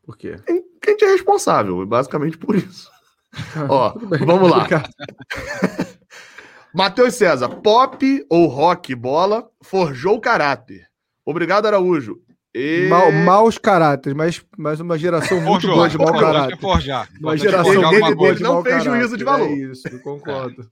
[0.03, 0.37] Por quê?
[0.81, 2.89] Que a gente é responsável, basicamente por isso.
[3.69, 3.93] Ó,
[4.25, 4.67] vamos lá.
[6.73, 10.87] Matheus César, pop ou rock bola forjou o caráter.
[11.23, 12.19] Obrigado, Araújo.
[12.53, 12.87] E...
[12.89, 16.57] Mal, maus caráteres, mas, mas uma geração muito boa de mau caráter.
[16.57, 17.07] Forjar.
[17.21, 19.47] Uma geração muito boa de não fez juízo de valor.
[19.47, 20.69] É isso, concordo.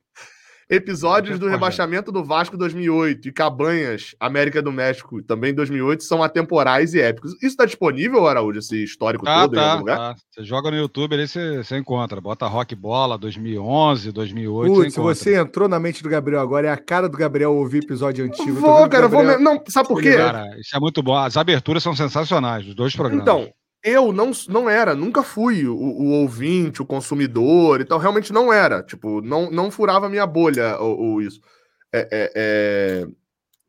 [0.71, 6.93] Episódios do rebaixamento do Vasco 2008 e Cabanhas, América do México, também 2008, são atemporais
[6.93, 7.31] e épicos.
[7.37, 9.97] Isso está disponível, Araújo, esse histórico ah, todo tá, em algum lugar?
[9.97, 10.15] Tá.
[10.29, 12.21] Você joga no YouTube ali, você, você encontra.
[12.21, 14.71] Bota Rock Bola 2011, 2008.
[14.71, 17.79] Putz, se você entrou na mente do Gabriel agora, é a cara do Gabriel ouvir
[17.83, 18.53] episódio antigo.
[18.53, 19.25] Vou, cara, Gabriel...
[19.25, 19.39] vou.
[19.39, 20.17] Não, sabe por quê?
[20.17, 21.15] Cara, isso é muito bom.
[21.15, 23.23] As aberturas são sensacionais, os dois programas.
[23.23, 23.51] Então,
[23.83, 28.51] eu não, não era, nunca fui o, o, ouvinte, o consumidor e tal, realmente não
[28.51, 28.83] era.
[28.83, 31.39] Tipo, não, não furava minha bolha ou, isso.
[31.93, 33.07] É, é, é...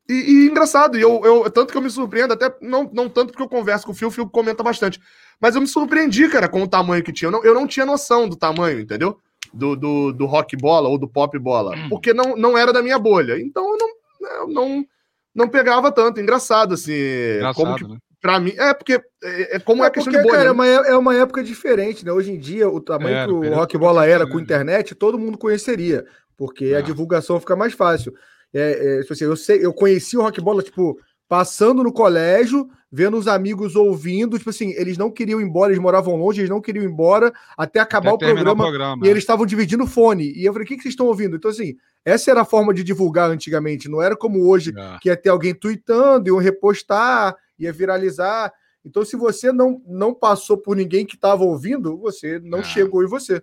[0.08, 3.28] E, e, engraçado, e eu, eu, tanto que eu me surpreendo, até não, não tanto
[3.28, 5.00] porque eu converso com o Fio, o Fio comenta bastante,
[5.40, 7.28] mas eu me surpreendi, cara, com o tamanho que tinha.
[7.28, 9.18] Eu não, eu não tinha noção do tamanho, entendeu?
[9.54, 11.88] Do, do, do rock bola ou do pop bola, hum.
[11.88, 13.40] porque não, não era da minha bolha.
[13.40, 14.84] Então eu não, eu não,
[15.32, 16.20] não pegava tanto.
[16.20, 16.92] Engraçado, assim.
[16.92, 17.96] Engraçado, como que, né?
[18.20, 20.54] Pra mim, é porque é, é como é, é questão porque, de bolha.
[20.54, 20.90] Cara, né?
[20.90, 22.12] é, uma, época diferente, né?
[22.12, 25.38] Hoje em dia, o tamanho é, que o rock bola era com internet, todo mundo
[25.38, 26.04] conheceria,
[26.36, 26.82] porque a é.
[26.82, 28.12] divulgação fica mais fácil.
[28.52, 30.98] É, é, tipo assim, eu sei, eu conheci o rock bola, tipo,
[31.30, 35.80] passando no colégio, vendo os amigos ouvindo, tipo assim, eles não queriam ir embora, eles
[35.80, 39.08] moravam longe, eles não queriam ir embora até acabar até o, programa, o, programa, e
[39.08, 40.32] eles estavam dividindo fone.
[40.36, 41.36] E eu falei, o que, que vocês estão ouvindo?
[41.36, 44.98] Então, assim, essa era a forma de divulgar antigamente, não era como hoje, é.
[45.00, 48.52] que ia ter alguém tweetando, iam repostar, ia viralizar.
[48.84, 52.64] Então, se você não, não passou por ninguém que estava ouvindo, você não é.
[52.64, 53.42] chegou em você.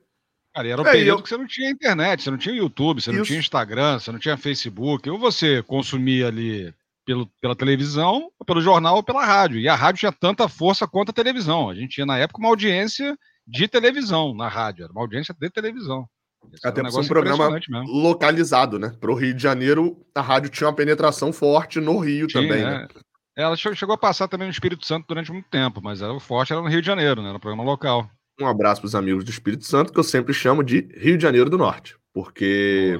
[0.53, 1.23] Cara, era um é, período eu...
[1.23, 3.19] que você não tinha internet, você não tinha YouTube, você Isso.
[3.19, 5.07] não tinha Instagram, você não tinha Facebook.
[5.09, 6.73] Ou você consumia ali
[7.05, 9.59] pelo, pela televisão, pelo jornal ou pela rádio.
[9.59, 11.69] E a rádio tinha tanta força quanto a televisão.
[11.69, 15.49] A gente tinha, na época, uma audiência de televisão na rádio, era uma audiência de
[15.49, 16.07] televisão.
[16.53, 17.83] Esse Até um por um programa mesmo.
[17.85, 18.93] localizado, né?
[18.99, 22.63] Para o Rio de Janeiro, a rádio tinha uma penetração forte no Rio tinha, também,
[22.63, 22.87] né?
[22.89, 22.99] É.
[23.37, 26.61] Ela chegou a passar também no Espírito Santo durante muito tempo, mas o forte era
[26.61, 27.29] no Rio de Janeiro, né?
[27.29, 28.09] Era um programa local.
[28.41, 31.23] Um abraço para os amigos do Espírito Santo, que eu sempre chamo de Rio de
[31.23, 32.99] Janeiro do Norte, porque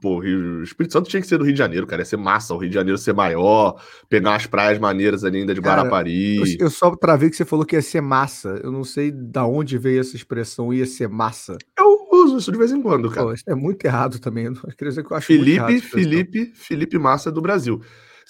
[0.00, 2.02] Pô, o, Rio, o Espírito Santo tinha que ser do Rio de Janeiro, cara.
[2.02, 5.54] Ia ser massa o Rio de Janeiro ser maior, pegar umas praias maneiras ali ainda
[5.54, 6.36] de cara, Guarapari.
[6.36, 8.60] Eu, eu só ver que você falou que ia ser massa.
[8.62, 11.56] Eu não sei da onde veio essa expressão, ia ser massa.
[11.78, 13.26] Eu uso isso de vez em quando, cara.
[13.26, 14.44] Pô, isso é muito errado também.
[14.46, 17.80] Eu queria dizer que eu acho Felipe, Felipe, Felipe Massa do Brasil.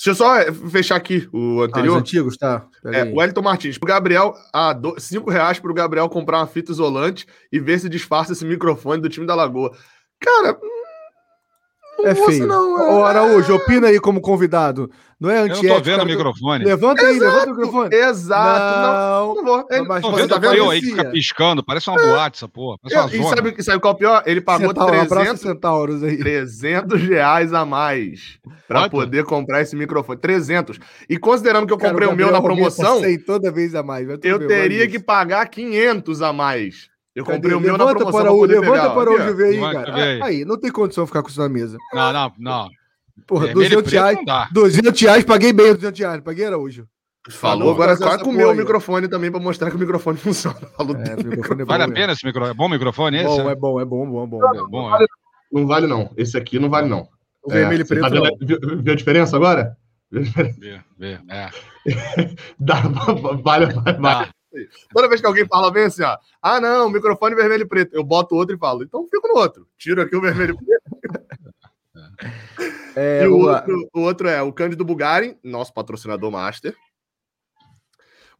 [0.01, 1.93] Deixa eu só eh, fechar aqui o anterior.
[1.93, 2.67] Ah, os antigos, tá?
[2.87, 3.77] é, o Wellington Martins.
[3.77, 4.99] Pro Gabriel, a do...
[4.99, 9.11] cinco reais pro Gabriel comprar uma fita isolante e ver se disfarça esse microfone do
[9.11, 9.77] time da Lagoa.
[10.19, 10.59] Cara,
[12.07, 12.47] é feio.
[12.47, 12.93] Não, é...
[12.93, 14.91] Ô, Araújo, opina aí como convidado.
[15.21, 15.67] Não é antiético.
[15.67, 16.65] Eu não tô vendo o microfone.
[16.65, 17.31] Levanta aí, Exato.
[17.31, 17.95] levanta o microfone.
[17.95, 18.81] Exato.
[18.81, 19.67] Não, não, vou.
[19.71, 22.07] Ele, mas tá vendo eu aí que fica piscando, parece uma é.
[22.07, 22.79] boate essa porra.
[22.83, 24.23] Parece uma e sabe, sabe qual é o pior?
[24.25, 26.17] Ele pagou Centauro, 300, centauros aí.
[26.17, 30.19] 300 reais a mais para poder comprar esse microfone.
[30.19, 30.79] 300.
[31.09, 34.09] E considerando que eu comprei Cara, o, o meu na promoção, toda vez a mais.
[34.23, 36.90] Eu teria que pagar 500 a mais.
[37.15, 38.23] Eu comprei o meu levanta na promoção.
[38.23, 38.91] Para o, levanta pegar.
[38.91, 39.95] para o ver aí, cara.
[39.95, 40.23] Aí.
[40.23, 41.77] aí, não tem condição de ficar com isso na mesa.
[41.93, 42.69] Não, não, não.
[43.27, 44.19] Porra, é, 200 reais.
[44.53, 46.21] 200 reais, paguei bem 200 reais.
[46.21, 46.87] Paguei, Araújo.
[47.29, 50.57] Falou, agora só com o meu microfone também para mostrar que o microfone funciona.
[50.77, 52.53] Falou é, microfone é vale a pena esse microfone?
[52.53, 53.27] É bom microfone esse?
[53.27, 54.41] Bom, é bom, é bom, bom, bom.
[54.41, 55.07] Não, bom, não, vale,
[55.53, 56.11] não vale não.
[56.17, 57.07] Esse aqui não vale não.
[57.43, 58.03] O vermelho é, preto.
[58.03, 59.77] Tá vendo, viu, viu, a diferença agora?
[60.11, 61.51] Vê, vê, é.
[62.59, 62.81] Dá,
[63.43, 64.31] vale, vale, vale.
[64.93, 68.03] Toda vez que alguém fala bem assim, ó, ah, não, microfone vermelho e preto, eu
[68.03, 69.67] boto outro e falo, então fico no outro.
[69.79, 71.31] Tiro aqui o vermelho e preto.
[72.97, 76.75] É, e o, outro, o outro é o Cândido Bugarin, nosso patrocinador master.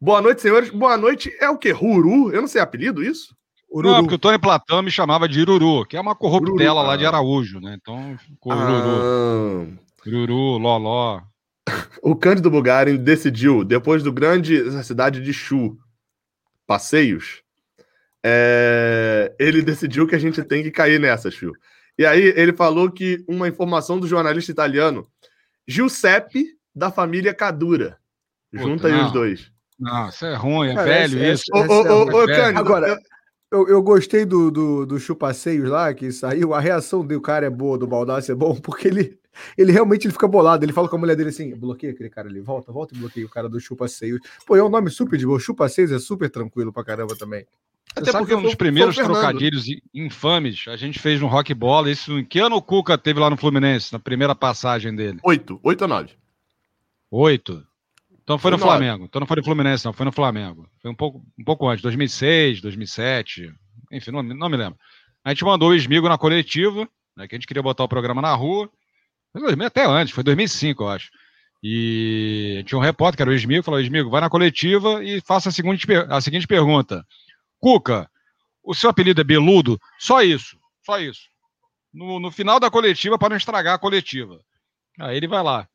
[0.01, 0.71] Boa noite, senhores.
[0.71, 1.71] Boa noite é o quê?
[1.71, 2.33] Ruru?
[2.33, 3.35] Eu não sei apelido isso?
[3.71, 3.95] Ururu.
[3.95, 7.07] Não, porque o Tony Platão me chamava de Iruru, que é uma corruptela lá de.
[7.07, 7.77] Araújo, né?
[7.81, 9.79] Então, ficou Ururu.
[10.07, 10.09] Ah.
[10.09, 11.21] Ururu, Loló.
[12.03, 15.77] O Cândido Bugarin decidiu, depois do grande cidade de Chu,
[16.71, 17.43] passeios,
[18.25, 21.53] é, ele decidiu que a gente tem que cair nessas, Fio.
[21.99, 25.05] E aí ele falou que uma informação do jornalista italiano,
[25.67, 27.99] Giuseppe, da família Cadura.
[28.53, 29.51] Puta, Junta aí os dois.
[29.77, 31.53] Não, isso é ruim, é Cara, velho esse, isso.
[31.53, 33.01] Ô, ô, ô, Cândido, Agora,
[33.51, 36.55] eu, eu gostei do, do, do Chupaceios lá, que saiu.
[36.55, 39.19] A reação do cara é boa, do Baldassi é bom, porque ele,
[39.57, 40.65] ele realmente ele fica bolado.
[40.65, 43.27] Ele fala com a mulher dele assim: bloqueia aquele cara ali, volta, volta e bloqueia
[43.27, 44.21] o cara do Chupaceios.
[44.47, 45.39] Pô, é um nome super de boa.
[45.39, 47.47] Chupaceios é super tranquilo pra caramba também.
[47.95, 51.91] Até porque um dos primeiros trocadilhos infames a gente fez no Rock Bola.
[51.91, 55.19] Isso em que ano o Cuca teve lá no Fluminense, na primeira passagem dele?
[55.25, 55.59] Oito.
[55.63, 56.11] Oito ou nove?
[57.11, 57.67] Oito.
[58.23, 58.79] Então foi, foi no nove.
[58.79, 59.05] Flamengo.
[59.07, 59.93] Então não foi no Fluminense, não.
[59.93, 60.69] Foi no Flamengo.
[60.81, 63.53] Foi um pouco, um pouco antes, 2006, 2007.
[63.91, 64.79] Enfim, não, não me lembro.
[65.25, 68.23] A gente mandou o Esmigo na coletiva, né, que a gente queria botar o programa
[68.23, 68.71] na rua.
[69.65, 71.11] Até antes, foi 2005, eu acho.
[71.63, 75.51] E tinha um repórter, que era o Esmigo, falou: Esmigo, vai na coletiva e faça
[75.51, 77.05] a seguinte, a seguinte pergunta:
[77.59, 78.09] Cuca,
[78.65, 79.79] o seu apelido é Beludo?
[79.99, 81.23] Só isso, só isso.
[81.93, 84.41] No, no final da coletiva, para não estragar a coletiva.
[84.99, 85.69] Aí ele vai lá: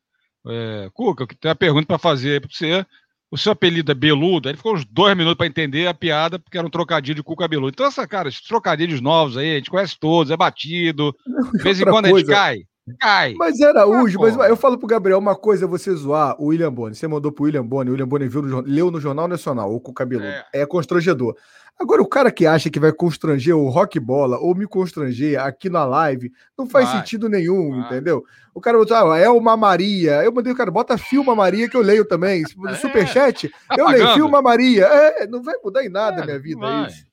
[0.48, 2.86] é, Cuca, tem uma pergunta para fazer aí para você.
[3.30, 4.48] O seu apelido é Beludo?
[4.48, 7.22] Aí ele ficou uns dois minutos para entender a piada, porque era um trocadilho de
[7.22, 7.72] Cuca Beludo.
[7.74, 11.14] Então, essa, cara, esses trocadilhos novos aí, a gente conhece todos, é batido.
[11.54, 12.16] De vez em quando coisa.
[12.16, 12.75] a gente cai.
[13.00, 13.34] Cai.
[13.34, 16.46] Mas era Araújo, ah, mas eu falo pro Gabriel, uma coisa é você zoar o
[16.46, 16.94] William Boni.
[16.94, 19.80] Você mandou pro William Boni, o William Boni viu no, leu no Jornal Nacional, o
[19.80, 20.28] Cuca Beludo.
[20.28, 20.46] É.
[20.52, 21.36] é constrangedor.
[21.78, 25.68] Agora, o cara que acha que vai constranger o rock bola ou me constranger aqui
[25.68, 26.98] na live, não faz vai.
[26.98, 27.80] sentido nenhum, vai.
[27.80, 28.24] entendeu?
[28.54, 30.24] O cara botou, ah, é uma Maria.
[30.24, 32.44] Eu mandei o cara, bota Filma Maria que eu leio também.
[32.56, 32.74] No é.
[32.76, 34.86] superchat, tá eu leio Filma Maria.
[34.86, 36.86] É, não vai mudar em nada é, a minha vida vai.
[36.86, 37.04] isso.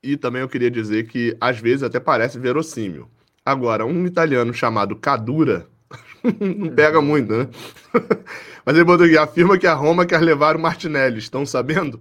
[0.00, 3.10] E também eu queria dizer que às vezes até parece verossímil.
[3.46, 5.68] Agora, um italiano chamado Cadura
[6.40, 7.48] não pega muito, né?
[8.66, 11.18] Mas ele botou aqui, afirma que a Roma quer levar o Martinelli.
[11.18, 12.00] Estão sabendo?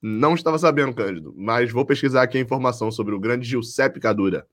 [0.00, 4.46] Não estava sabendo, Cândido, mas vou pesquisar aqui a informação sobre o grande Giuseppe Cadura.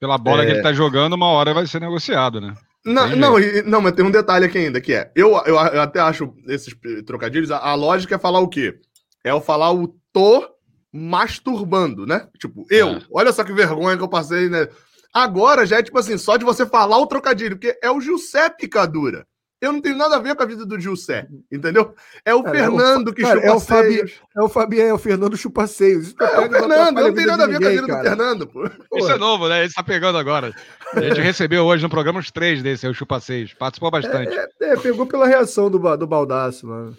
[0.00, 0.46] Pela bola é...
[0.46, 2.54] que ele está jogando, uma hora vai ser negociado, né?
[2.84, 6.00] Não, não, não, mas tem um detalhe aqui ainda, que é, eu, eu, eu até
[6.00, 6.74] acho esses
[7.06, 8.80] trocadilhos, a, a, lógica é falar o quê?
[9.22, 10.48] É o falar o tô
[10.92, 12.26] masturbando, né?
[12.38, 13.02] Tipo, eu, é.
[13.12, 14.66] olha só que vergonha que eu passei, né?
[15.12, 18.68] Agora já é tipo assim, só de você falar o trocadilho, porque é o Giuseppe
[18.68, 19.26] Cadura.
[19.60, 21.94] Eu não tenho nada a ver com a vida do Gilcé, entendeu?
[22.24, 24.88] É o cara, Fernando é o, que cara, chupa é o Fabi, É o Fabiano,
[24.88, 26.14] é o Fernando Chupaceios.
[26.18, 28.64] É, é o Fernando, não tem nada a ver com a vida do Fernando, pô.
[28.94, 29.64] Isso é novo, né?
[29.64, 30.54] Ele tá pegando agora.
[30.94, 33.52] A gente recebeu hoje no programa uns três desses, o Chupaceios.
[33.52, 34.34] Participou bastante.
[34.34, 36.96] É, é, é, pegou pela reação do, do Baldaço, mano.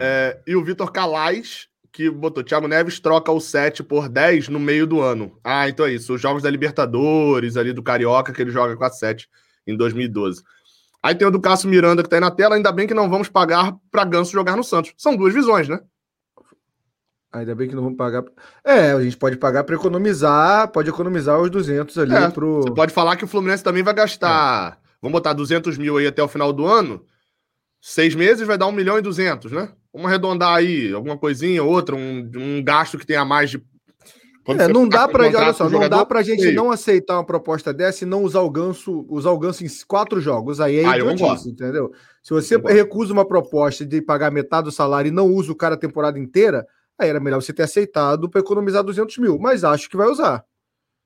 [0.00, 4.60] É, e o Vitor Calais, que botou Thiago Neves troca o 7 por 10 no
[4.60, 5.38] meio do ano.
[5.42, 6.14] Ah, então é isso.
[6.14, 9.28] Os jogos da Libertadores, ali do Carioca, que ele joga com a 7
[9.66, 10.42] em 2012.
[11.02, 13.08] Aí tem o do Cássio Miranda que tá aí na tela, ainda bem que não
[13.08, 14.92] vamos pagar para Ganso jogar no Santos.
[14.96, 15.80] São duas visões, né?
[17.32, 18.24] Ainda bem que não vamos pagar.
[18.64, 22.62] É, a gente pode pagar para economizar, pode economizar os 200 ali é, pro.
[22.62, 24.72] Você pode falar que o Fluminense também vai gastar.
[24.72, 24.90] É.
[25.00, 27.04] Vamos botar 200 mil aí até o final do ano.
[27.80, 29.72] Seis meses vai dar 1 milhão e 200, né?
[29.92, 33.62] Vamos arredondar aí alguma coisinha, outra, um, um gasto que tenha mais de
[34.58, 38.04] é, não dá para olha só, não dá pra gente não aceitar uma proposta dessa
[38.04, 40.60] e não usar o ganso, usar o ganso em quatro jogos.
[40.60, 41.92] Aí é ah, idiotice, entendeu?
[42.22, 45.74] Se você recusa uma proposta de pagar metade do salário e não usa o cara
[45.74, 46.66] a temporada inteira,
[46.98, 49.38] aí era melhor você ter aceitado para economizar 200 mil.
[49.38, 50.44] Mas acho que vai usar.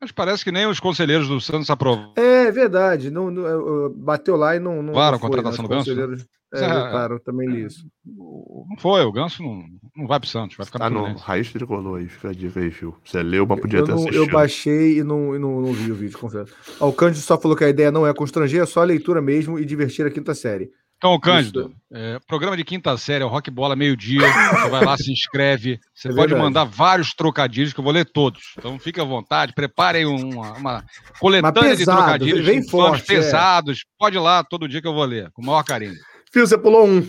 [0.04, 2.12] Mas parece que nem os conselheiros do Santos aprovam.
[2.14, 3.10] É verdade.
[3.10, 4.82] Não, não, bateu lá e não.
[4.82, 5.68] não claro, a contratação né?
[5.68, 6.26] do Ganso.
[6.52, 7.86] É, é, claro, também nisso.
[8.04, 9.64] Não foi, o Ganso não,
[9.96, 12.70] não vai pro Santos, vai ficar Ah, não, Raiz tricolor aí, fica a dica aí.
[13.02, 14.24] Você leu, mas podia eu ter não, assistido.
[14.24, 16.54] Eu baixei e não, e não, não vi o vídeo, confesso.
[16.78, 19.58] o Cândido só falou que a ideia não é constranger, é só a leitura mesmo
[19.58, 20.70] e divertir a quinta série.
[21.04, 24.22] Então, Cândido, é, programa de quinta série, é o Rock Bola, meio-dia.
[24.22, 25.78] Você vai lá, se inscreve.
[25.94, 26.42] Você é pode verdade.
[26.42, 28.54] mandar vários trocadilhos que eu vou ler todos.
[28.56, 29.52] Então, fique à vontade.
[29.52, 30.84] Preparem uma, uma
[31.20, 33.16] coletânea pesado, de trocadilhos bem forte, é.
[33.16, 33.80] pesados.
[33.80, 33.82] É.
[33.98, 35.92] Pode ir lá todo dia que eu vou ler, com o maior carinho.
[36.32, 37.06] Fio, você pulou um.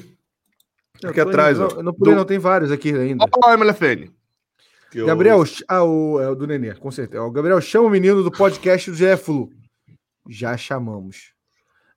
[1.02, 1.58] Aqui atrás.
[1.58, 2.18] Não, não pulei, do...
[2.18, 3.24] não, tem vários aqui ainda.
[3.24, 4.12] Olha o MLFN.
[5.06, 7.24] Gabriel, ah, o, é o do Nenê, com certeza.
[7.24, 9.50] O Gabriel chama o menino do podcast do Flu.
[10.28, 11.32] Já chamamos.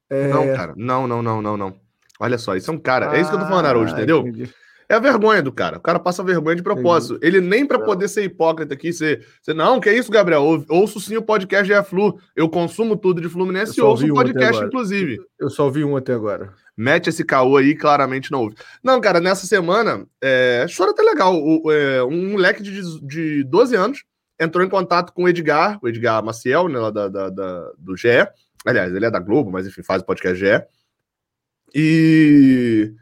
[0.08, 0.28] É...
[0.28, 0.74] Não, cara.
[0.76, 1.87] Não, não, não, não, não.
[2.18, 3.10] Olha só, isso é um cara.
[3.10, 4.20] Ah, é isso que eu tô falando, Araújo, ah, entendeu?
[4.20, 4.50] Entendi.
[4.90, 5.76] É a vergonha do cara.
[5.76, 7.16] O cara passa vergonha de propósito.
[7.16, 7.36] Entendi.
[7.36, 9.54] Ele nem para poder ser hipócrita aqui, ser, ser.
[9.54, 10.42] Não, que é isso, Gabriel?
[10.42, 12.18] Ou, ouço sim o podcast GF Flu.
[12.34, 15.18] Eu consumo tudo de Fluminense e ouço o podcast, inclusive.
[15.38, 18.54] Eu só ouvi um até agora mete esse caô aí, claramente não ouve.
[18.84, 21.34] Não, cara, nessa semana, é, chora até legal.
[21.34, 24.04] O, é, um moleque de, de 12 anos
[24.40, 27.96] entrou em contato com o Edgar, o Edgar Maciel, né, lá da, da, da, do
[27.96, 28.28] GE.
[28.64, 30.62] Aliás, ele é da Globo, mas enfim, faz o podcast GE.
[31.74, 32.94] E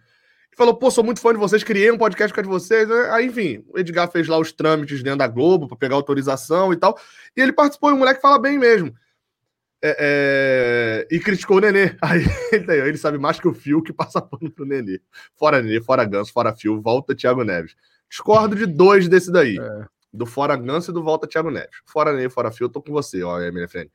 [0.57, 2.91] falou: pô, sou muito fã de vocês, criei um podcast com de vocês.
[2.91, 6.77] Aí, enfim, o Edgar fez lá os trâmites dentro da Globo para pegar autorização e
[6.77, 6.99] tal.
[7.37, 8.95] E ele participou, e o moleque fala bem mesmo.
[9.83, 11.95] É, é, e criticou o Nenê.
[12.03, 12.25] Aí
[12.89, 15.01] ele sabe mais que o Fio que passa pano pro Nenê.
[15.35, 17.77] Fora Nenê, fora Ganso, fora Fio, volta Thiago Neves.
[18.09, 19.59] Discordo de dois desse daí.
[19.59, 19.87] É.
[20.13, 21.77] Do fora Ganso e do volta Thiago Neves.
[21.85, 23.93] Fora Nenê, fora Fio, tô com você, ó, minha frente.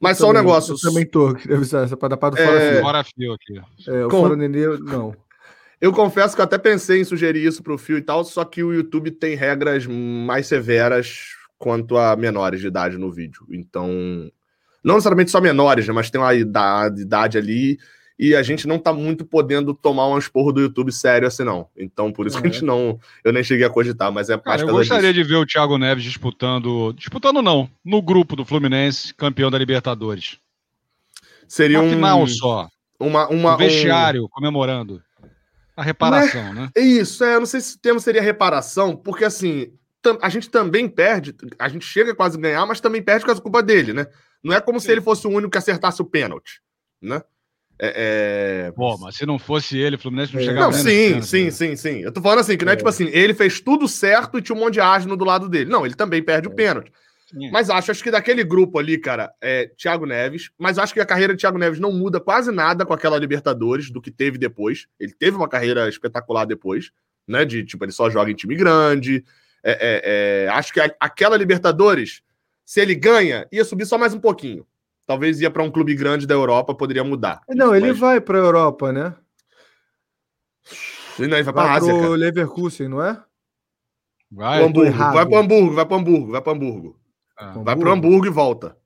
[0.00, 0.74] Mas eu só também, um negócio.
[0.74, 2.72] Eu também tô, queria avisar, essa para dar do fora é...
[2.72, 2.80] Fio.
[2.82, 3.60] Fora Fio aqui.
[3.86, 4.22] É, o com...
[4.22, 5.14] fora Nenê, não.
[5.80, 8.62] Eu confesso que eu até pensei em sugerir isso pro Fio e tal, só que
[8.62, 13.46] o YouTube tem regras mais severas quanto a menores de idade no vídeo.
[13.50, 13.88] Então,
[14.82, 17.78] não necessariamente só menores, né, mas tem uma idade, idade ali
[18.22, 21.66] e a gente não tá muito podendo tomar um esporro do YouTube sério assim, não.
[21.74, 22.42] Então, por isso é.
[22.42, 23.00] que a gente não.
[23.24, 25.26] Eu nem cheguei a cogitar, mas é Cara, Eu gostaria disso.
[25.26, 26.92] de ver o Thiago Neves disputando.
[26.92, 27.66] Disputando, não.
[27.82, 30.36] No grupo do Fluminense, campeão da Libertadores.
[31.48, 31.88] Seria um.
[31.88, 32.68] final só.
[32.98, 34.28] Uma, uma, um vestiário um...
[34.28, 35.02] comemorando.
[35.74, 36.70] A reparação, é, né?
[36.76, 37.36] É isso, é.
[37.36, 39.72] Eu não sei se o termo seria reparação, porque assim.
[40.20, 43.40] A gente também perde, a gente chega quase a ganhar, mas também perde com a
[43.40, 44.06] culpa dele, né?
[44.42, 44.86] Não é como Sim.
[44.86, 46.60] se ele fosse o único que acertasse o pênalti,
[47.02, 47.22] né?
[47.82, 48.72] É, é...
[48.72, 50.44] Pô, mas se não fosse ele, o Fluminense não é.
[50.44, 51.50] chegava Não, sim, sim, né?
[51.50, 52.00] sim, sim.
[52.00, 54.42] Eu tô falando assim, que não é, é, tipo assim, ele fez tudo certo e
[54.42, 55.70] tinha um monte de asno do lado dele.
[55.70, 56.54] Não, ele também perde o é.
[56.54, 56.92] pênalti.
[57.30, 57.50] Sim.
[57.50, 60.50] Mas acho, acho que daquele grupo ali, cara, é Thiago Neves.
[60.58, 63.90] Mas acho que a carreira de Thiago Neves não muda quase nada com aquela Libertadores
[63.90, 64.86] do que teve depois.
[64.98, 66.90] Ele teve uma carreira espetacular depois,
[67.26, 67.46] né?
[67.46, 69.24] De tipo, ele só joga em time grande.
[69.64, 72.22] É, é, acho que a, aquela Libertadores
[72.70, 74.64] se ele ganha, ia subir só mais um pouquinho.
[75.10, 77.40] Talvez ia para um clube grande da Europa, poderia mudar.
[77.48, 79.12] Não, ele vai para a Europa, né?
[81.18, 81.92] Não, ele vai para a Ásia.
[81.92, 83.20] Pro Leverkusen, não é?
[84.30, 87.00] Vai, Hamburgo, vai para Hamburgo, vai para Hamburgo, vai para Hamburgo.
[87.36, 87.58] Ah.
[87.58, 88.76] Vai para Hamburgo e volta.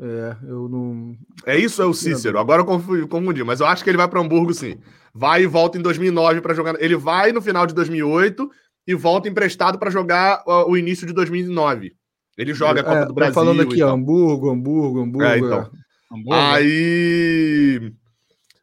[0.00, 1.14] É, eu não.
[1.44, 2.38] É isso, é o Cícero.
[2.38, 4.80] Agora eu confundi, mas eu acho que ele vai para Hamburgo sim.
[5.12, 6.82] Vai e volta em 2009 para jogar.
[6.82, 8.50] Ele vai no final de 2008
[8.86, 11.94] e volta emprestado para jogar o início de 2009.
[12.36, 13.34] Ele joga a Copa é, do Brasil.
[13.34, 15.24] falando aqui, Hamburgo, Hamburgo, Hamburgo.
[15.24, 15.70] É, então.
[16.10, 16.34] Hamburgo.
[16.34, 17.92] Aí.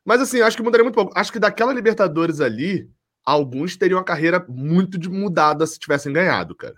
[0.06, 1.14] Mas assim, acho que mudaria muito pouco.
[1.16, 2.90] Acho que daquela Libertadores ali,
[3.24, 6.76] alguns teriam uma carreira muito mudada se tivessem ganhado, cara.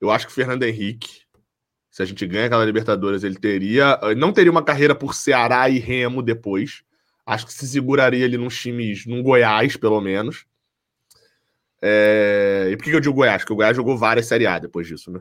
[0.00, 1.22] Eu acho que o Fernando Henrique,
[1.90, 3.98] se a gente ganha aquela Libertadores, ele teria.
[4.16, 6.82] Não teria uma carreira por Ceará e Remo depois.
[7.26, 10.46] Acho que se seguraria ali nos times, num Goiás, pelo menos.
[11.82, 12.68] É...
[12.70, 13.42] E por que eu digo Goiás?
[13.42, 15.20] Porque o Goiás jogou várias Série A depois disso, né?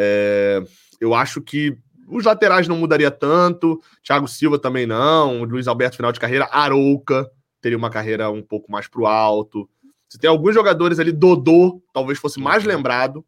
[0.00, 0.62] É...
[1.00, 1.76] Eu acho que
[2.06, 3.80] os laterais não mudaria tanto.
[4.02, 5.42] Thiago Silva também não.
[5.44, 6.48] Luiz Alberto, final de carreira.
[6.50, 7.28] Arouca
[7.60, 9.68] teria uma carreira um pouco mais pro alto.
[10.08, 11.12] Você tem alguns jogadores ali.
[11.12, 12.68] Dodô talvez fosse mais uhum.
[12.68, 13.24] lembrado.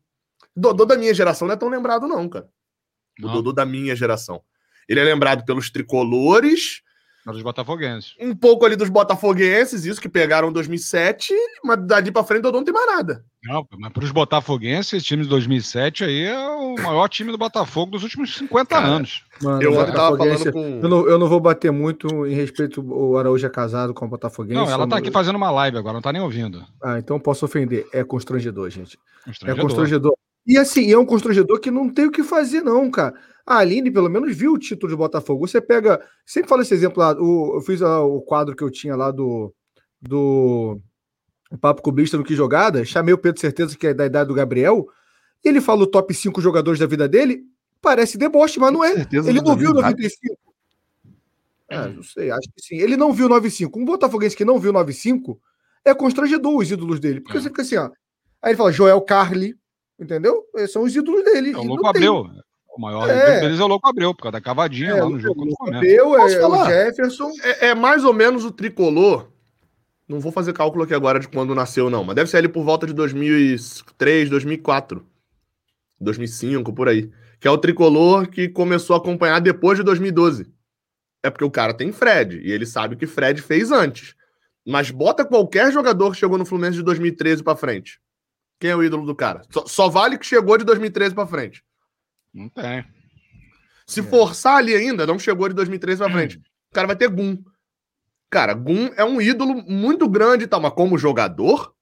[0.55, 2.49] Dodô da minha geração não é tão lembrado, não, cara.
[3.23, 4.43] O Dodô da minha geração.
[4.89, 6.83] Ele é lembrado pelos tricolores
[7.27, 8.15] dos botafoguenses.
[8.19, 12.59] Um pouco ali dos botafoguenses, isso que pegaram em 2007, mas dali pra frente Dodô
[12.59, 13.25] não tem mais nada.
[13.43, 17.93] Não, mas pros botafoguenses, esse time de 2007 aí é o maior time do Botafogo
[17.93, 19.25] dos últimos 50 Cara, anos.
[19.43, 20.81] Mano, eu tava falando com...
[20.83, 24.09] Eu não, eu não vou bater muito em respeito o Araújo é casado com o
[24.09, 24.55] Botafoguense.
[24.61, 26.67] Não, ela tá aqui fazendo uma live agora, não tá nem ouvindo.
[26.83, 27.87] Ah, então posso ofender.
[27.93, 28.99] É constrangedor, gente.
[29.25, 29.59] Constrangedor.
[29.59, 30.13] É constrangedor.
[30.47, 33.15] E assim, é um constrangedor que não tem o que fazer, não, cara.
[33.47, 35.47] A Aline, pelo menos, viu o título de Botafogo.
[35.47, 36.01] Você pega.
[36.27, 37.13] Sempre falo esse exemplo lá.
[37.13, 39.53] O, eu fiz a, o quadro que eu tinha lá do.
[40.01, 40.81] do
[41.59, 42.85] Papo Cubista no Que Jogada.
[42.85, 44.87] Chamei o Pedro Certeza, que é da idade do Gabriel.
[45.45, 47.45] E ele fala o top 5 jogadores da vida dele.
[47.81, 49.07] Parece deboche, mas não é.
[49.13, 50.37] Ele não viu 95.
[51.69, 52.77] É, não sei, acho que sim.
[52.77, 53.79] Ele não viu 95.
[53.79, 55.41] Um botafoguense que não viu 95
[55.85, 57.21] é constrangedor os ídolos dele.
[57.21, 57.41] Porque é.
[57.41, 57.91] você fica assim, ó.
[58.43, 59.57] Aí ele fala Joel Carli,
[59.99, 60.45] entendeu?
[60.57, 61.53] Esses são os ídolos dele.
[61.53, 62.25] É o Louco Abreu.
[62.25, 62.41] Tem.
[62.77, 63.41] O maior é.
[63.41, 65.47] deles é o Louco Abreu, por causa da cavadinha é, lá no jogo.
[65.49, 67.31] O Abreu é o Jefferson.
[67.43, 69.30] É, é, mais ou menos o tricolor.
[70.11, 72.65] Não vou fazer cálculo aqui agora de quando nasceu, não, mas deve ser ali por
[72.65, 75.07] volta de 2003, 2004,
[76.01, 77.09] 2005, por aí.
[77.39, 80.53] Que é o tricolor que começou a acompanhar depois de 2012.
[81.23, 84.17] É porque o cara tem Fred, e ele sabe o que Fred fez antes.
[84.67, 88.01] Mas bota qualquer jogador que chegou no Fluminense de 2013 para frente.
[88.59, 89.43] Quem é o ídolo do cara?
[89.49, 91.63] Só, só vale que chegou de 2013 para frente.
[92.35, 92.85] Não tem.
[93.87, 94.03] Se é.
[94.03, 96.37] forçar ali ainda, não chegou de 2013 pra frente.
[96.37, 97.39] O cara vai ter Gum.
[98.31, 101.75] Cara, Gum é um ídolo muito grande e tal, mas como jogador,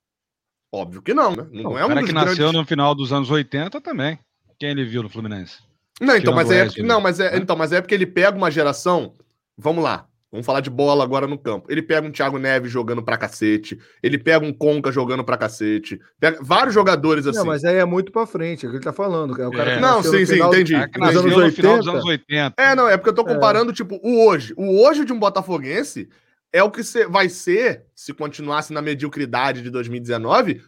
[0.73, 1.47] óbvio que não, né?
[1.53, 2.55] Não, não é um cara que nasceu grandes...
[2.55, 4.19] no final dos anos 80 também.
[4.59, 5.59] Quem ele viu no Fluminense?
[6.01, 9.13] Não, então, mas é, não, mas é, então, mas é porque ele pega uma geração.
[9.57, 10.07] Vamos lá.
[10.31, 11.67] Vamos falar de bola agora no campo.
[11.71, 13.79] Ele pega um Thiago Neves jogando pra cacete.
[14.03, 15.99] Ele pega um Conca jogando pra cacete.
[16.21, 17.39] Pega vários jogadores assim.
[17.39, 19.41] Não, mas aí é muito pra frente, é o que ele tá falando.
[19.41, 19.81] É o cara é.
[19.81, 20.75] Não, sim, sim, entendi.
[20.75, 21.77] É nos anos 80.
[21.79, 22.63] Dos anos 80.
[22.63, 23.35] É, não, é porque eu tô é.
[23.35, 23.75] comparando, é.
[23.75, 24.53] tipo, o hoje.
[24.57, 26.09] O hoje de um Botafoguense
[26.53, 30.63] é o que vai ser, se continuasse na mediocridade de 2019,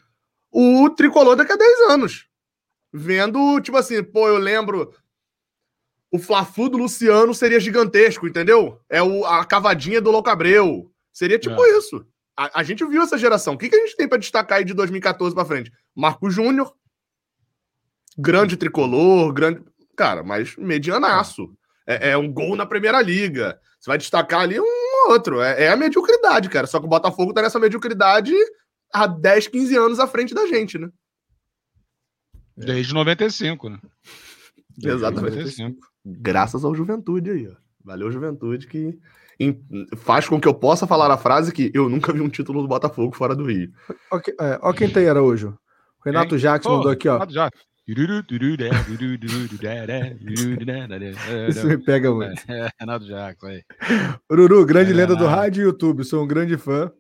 [0.51, 2.27] o tricolor daqui a 10 anos.
[2.93, 4.93] Vendo, tipo assim, pô, eu lembro
[6.11, 8.81] o Fla-Flu do Luciano seria gigantesco, entendeu?
[8.89, 10.93] É o, a cavadinha do Louco Abreu.
[11.13, 11.79] Seria tipo é.
[11.79, 12.05] isso.
[12.37, 13.55] A, a, gente viu essa geração.
[13.55, 15.73] O que, que a gente tem para destacar aí de 2014 para frente?
[15.95, 16.75] Marco Júnior,
[18.19, 19.63] grande tricolor, grande.
[19.97, 21.55] Cara, mas medianaço.
[21.87, 23.61] É, é, um gol na Primeira Liga.
[23.79, 25.41] Você vai destacar ali um outro.
[25.41, 26.67] É, é, a mediocridade, cara.
[26.67, 28.35] Só que o Botafogo tá nessa mediocridade
[28.93, 30.89] há 10, 15 anos à frente da gente, né?
[32.57, 33.79] Desde 95, né?
[34.77, 35.37] Desde Exatamente.
[35.37, 37.55] 95 graças ao Juventude aí, ó.
[37.85, 38.99] Valeu, Juventude, que
[39.97, 42.69] faz com que eu possa falar a frase que eu nunca vi um título do
[42.69, 43.73] Botafogo fora do Rio.
[44.11, 45.51] Ok, é, ó quem tem era hoje.
[46.05, 47.15] Renato Jacques oh, mandou aqui, ó.
[47.15, 47.63] Renato Jacques.
[51.49, 52.41] Isso me pega muito.
[52.49, 53.65] É, Renato Jacques, aí.
[54.31, 55.25] Ururu, grande é, lenda Renato.
[55.25, 56.05] do rádio e YouTube.
[56.05, 56.93] Sou um grande fã.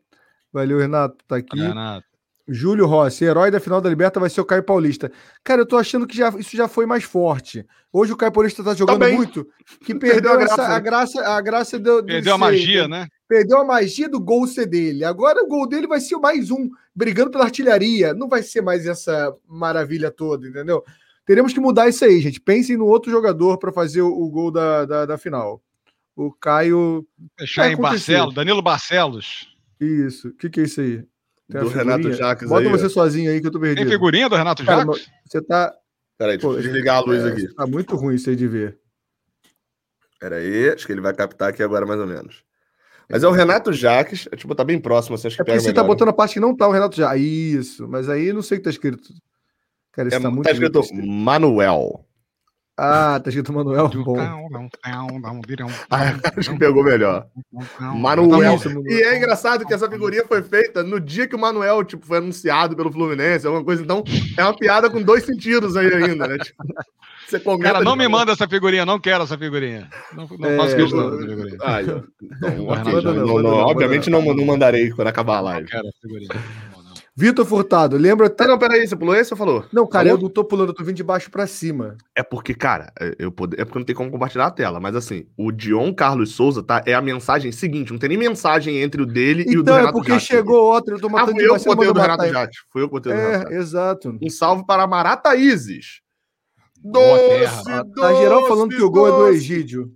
[0.52, 1.16] Valeu, Renato.
[1.28, 1.60] Tá aqui.
[1.60, 2.10] Renato.
[2.48, 5.12] Júlio Rossi, herói da final da Liberta vai ser o Caio Paulista.
[5.44, 7.64] Cara, eu tô achando que já, isso já foi mais forte.
[7.92, 9.16] Hoje o Caio Paulista tá jogando Também.
[9.16, 9.46] muito,
[9.84, 13.06] que perdeu, perdeu a, graça, a graça, a graça do, Perdeu a magia, né?
[13.30, 15.04] Perdeu a magia do gol ser dele.
[15.04, 18.12] Agora o gol dele vai ser mais um, brigando pela artilharia.
[18.12, 20.84] Não vai ser mais essa maravilha toda, entendeu?
[21.24, 22.40] Teremos que mudar isso aí, gente.
[22.40, 25.62] Pensem no outro jogador para fazer o, gol da, da, da, final.
[26.16, 27.06] O Caio.
[27.38, 29.56] Fechar em Barcelos, Danilo Barcelos.
[29.80, 30.30] Isso.
[30.30, 31.04] O que, que é isso aí?
[31.48, 32.88] Tem do Renato Jacques Bota aí, você ó.
[32.88, 33.84] sozinho aí que eu tô perdido.
[33.84, 35.08] Tem figurinha do Renato Cara, Jacques?
[35.24, 35.72] Você tá.
[36.18, 37.54] Peraí, deixa eu desligar a luz é, aqui.
[37.54, 38.76] Tá muito ruim isso aí de ver.
[40.18, 42.49] Peraí, acho que ele vai captar aqui agora mais ou menos.
[43.10, 45.60] Mas é o Renato Jacques, é, tipo, tá bem próximo, você acha que é porque
[45.60, 47.20] você tá botando a parte que não tá o Renato Jacques.
[47.20, 49.12] Isso, mas aí não sei o que tá escrito.
[49.92, 52.04] Cara, isso é, tá muito Tá escrito Manuel.
[52.82, 53.88] Ah, tá escrito Manuel.
[53.88, 54.18] Bom.
[55.90, 57.26] Ah, acho que pegou melhor.
[57.78, 58.58] Manuel.
[58.86, 62.18] E é engraçado que essa figurinha foi feita no dia que o Manuel tipo, foi
[62.18, 63.82] anunciado pelo Fluminense, alguma coisa.
[63.82, 64.02] Então,
[64.34, 66.38] é uma piada com dois sentidos aí ainda, né?
[66.38, 66.64] Tipo,
[67.28, 69.86] você comenta Cara, não me manda essa figurinha, não quero essa figurinha.
[70.14, 71.58] Não, não é, faço questão dessa figurinha.
[71.60, 72.04] Ah, eu,
[73.42, 75.60] não, obviamente não, não mandarei quando acabar a live.
[75.60, 76.30] Não quero essa figurinha.
[77.20, 78.46] Vitor Furtado, lembra até.
[78.46, 79.66] Não, peraí, você pulou esse ou falou?
[79.70, 80.18] Não, cara, falou?
[80.18, 81.98] eu não tô pulando, eu tô vindo de baixo pra cima.
[82.16, 83.54] É porque, cara, é, eu pod...
[83.60, 86.82] é porque não tem como compartilhar a tela, mas assim, o Dion Carlos Souza, tá?
[86.86, 89.64] É a mensagem seguinte, não tem nem mensagem entre o dele então, e o do
[89.64, 90.24] então, Renato é porque Jatti.
[90.24, 92.58] chegou outro, eu tô matando ah, fui eu que botei o do Renato Jatti.
[92.72, 94.18] Fui eu que botei o do é, Renato exato.
[94.22, 96.00] Um salve para Marata Isis.
[96.82, 99.92] Doce, doce, Tá geral falando que o gol é do Egídio.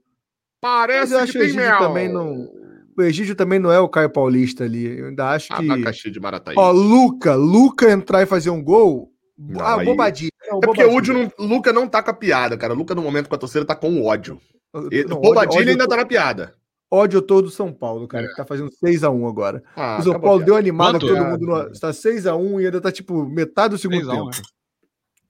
[0.60, 1.78] Parece que tem mel.
[1.78, 2.63] também não
[2.96, 4.98] o Egídio também não é o Caio Paulista ali.
[4.98, 5.70] Eu ainda acho que.
[5.70, 6.54] Abacaxi de Marataí.
[6.56, 9.12] Ó, Luca, Luca entrar e fazer um gol.
[9.36, 9.84] Não, ah, aí...
[9.84, 10.30] bobadinha.
[10.48, 12.72] Não, é porque o não, Luca não tá com a piada, cara.
[12.72, 14.40] O Luca, no momento com a torcida, tá com ódio.
[14.72, 16.54] Não, bobadilha ódio, ainda tá na piada.
[16.90, 18.28] Ódio todo do São Paulo, cara, é.
[18.28, 19.62] que tá fazendo 6x1 agora.
[19.74, 21.20] Ah, o São Paulo deu animada, todo é?
[21.20, 21.46] mundo.
[21.46, 21.70] No...
[21.70, 24.30] Está 6x1 e ainda tá, tipo, metade do segundo tempo.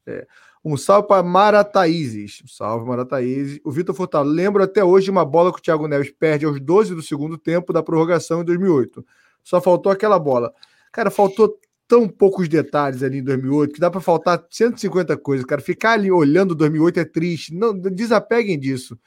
[0.07, 0.27] É.
[0.65, 2.41] Um salve para Marataízes.
[2.43, 3.61] Um salve, Marataízes.
[3.63, 4.29] O Vitor Furtado.
[4.29, 7.37] Lembro até hoje de uma bola que o Thiago Neves perde aos 12 do segundo
[7.37, 9.05] tempo da prorrogação em 2008.
[9.43, 10.53] Só faltou aquela bola.
[10.91, 15.61] Cara, faltou tão poucos detalhes ali em 2008 que dá para faltar 150 coisas, cara.
[15.61, 17.55] Ficar ali olhando 2008 é triste.
[17.55, 18.99] Não desapeguem disso.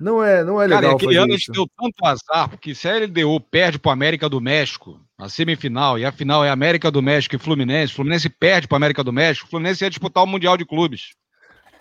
[0.00, 0.82] Não é, não é legal.
[0.82, 3.92] Cara, aquele ano a gente deu tanto azar, porque se a LDU perde para o
[3.92, 7.96] América do México, a semifinal, e a final é América do México e Fluminense, o
[7.96, 11.14] Fluminense perde para América do México, o Fluminense ia disputar o Mundial de Clubes.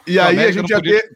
[0.06, 1.10] E aí a gente ia ter.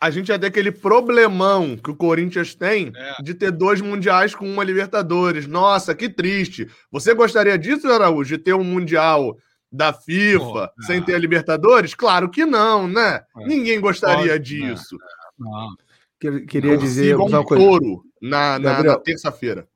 [0.00, 3.20] A gente ia ter aquele problemão que o Corinthians tem é.
[3.20, 5.48] de ter dois mundiais com uma Libertadores.
[5.48, 6.70] Nossa, que triste.
[6.88, 9.36] Você gostaria disso, Araújo, de ter um mundial
[9.72, 11.94] da FIFA Pô, sem ter a Libertadores?
[11.94, 13.22] Claro que não, né?
[13.36, 13.44] É.
[13.44, 14.96] Ninguém gostaria Pode, disso.
[15.36, 15.50] Não.
[15.50, 16.46] não.
[16.46, 17.16] Queria dizer.
[17.18, 19.66] Um touro na, na, na terça-feira.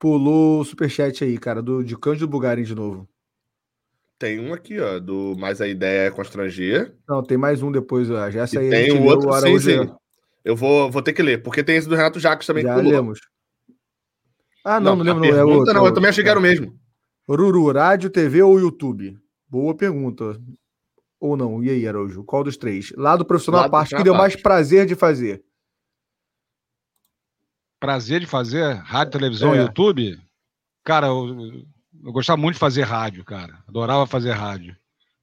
[0.00, 3.06] Pulou o superchat aí, cara, do, de Cândido Bugarin de novo.
[4.18, 6.96] Tem um aqui, ó, do Mas a Ideia é Constranger.
[7.06, 8.30] Não, tem mais um depois, ó.
[8.30, 8.70] Já saiu.
[8.70, 9.94] Tem um outro, sim, sim.
[10.42, 12.80] Eu vou, vou ter que ler, porque tem esse do Renato Jacques também Já que
[12.80, 12.92] pulou.
[12.92, 13.20] lemos.
[14.64, 15.36] Ah, não, não, não lembro.
[15.36, 16.74] Não, é outro, não, eu também achei que era o mesmo.
[17.28, 19.18] Ruru, rádio, TV ou YouTube?
[19.46, 20.40] Boa pergunta.
[21.20, 21.62] Ou não?
[21.62, 22.24] E aí, Araújo?
[22.24, 22.90] Qual dos três?
[22.96, 25.44] Lado profissional, Lado parte que deu mais prazer de fazer
[27.80, 29.62] prazer de fazer rádio, televisão, é.
[29.62, 30.20] YouTube,
[30.84, 31.64] cara, eu,
[32.04, 33.58] eu, gostava muito de fazer rádio, cara.
[33.66, 34.76] Adorava fazer rádio.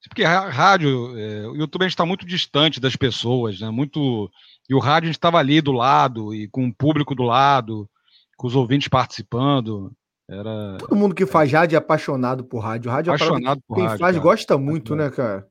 [0.10, 3.70] Porque rádio, é, o YouTube a gente está muito distante das pessoas, né?
[3.70, 4.32] Muito.
[4.70, 7.89] E o rádio a gente estava ali do lado, e com o público do lado,
[8.38, 9.91] com os ouvintes participando.
[10.30, 10.78] Era...
[10.80, 12.91] Todo mundo que faz rádio é apaixonado por rádio.
[12.91, 13.97] Rádio é apaixonado é por quem rádio.
[13.97, 14.24] Quem faz cara.
[14.24, 15.47] gosta muito, né, cara?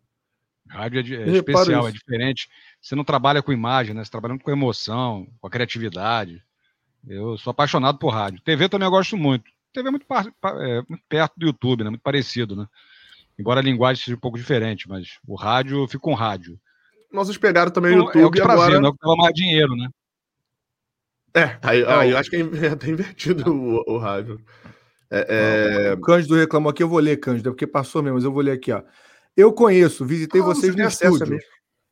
[0.68, 2.48] Rádio é, é especial, é diferente.
[2.80, 4.04] Você não trabalha com imagem, né?
[4.04, 6.42] Você trabalha com emoção, com a criatividade.
[7.07, 8.40] Eu sou apaixonado por rádio.
[8.42, 9.44] TV também eu gosto muito.
[9.72, 11.90] TV é muito, é, muito perto do YouTube, né?
[11.90, 12.66] Muito parecido, né?
[13.38, 16.59] Embora a linguagem seja um pouco diferente, mas o rádio, eu fico com rádio.
[17.12, 18.57] Nós pegaram também o YouTube é o que agora...
[18.59, 18.86] Prazer, né?
[18.86, 19.88] É o que dava mais dinheiro, né?
[21.34, 22.40] É, aí, então, aí eu acho que é
[22.72, 24.40] até invertido o, o rádio.
[25.11, 25.92] É, é...
[25.92, 28.42] O Cândido reclamou aqui, eu vou ler, Cândido, é porque passou mesmo, mas eu vou
[28.42, 28.82] ler aqui, ó.
[29.36, 31.38] Eu conheço, visitei ah, vocês no estúdio.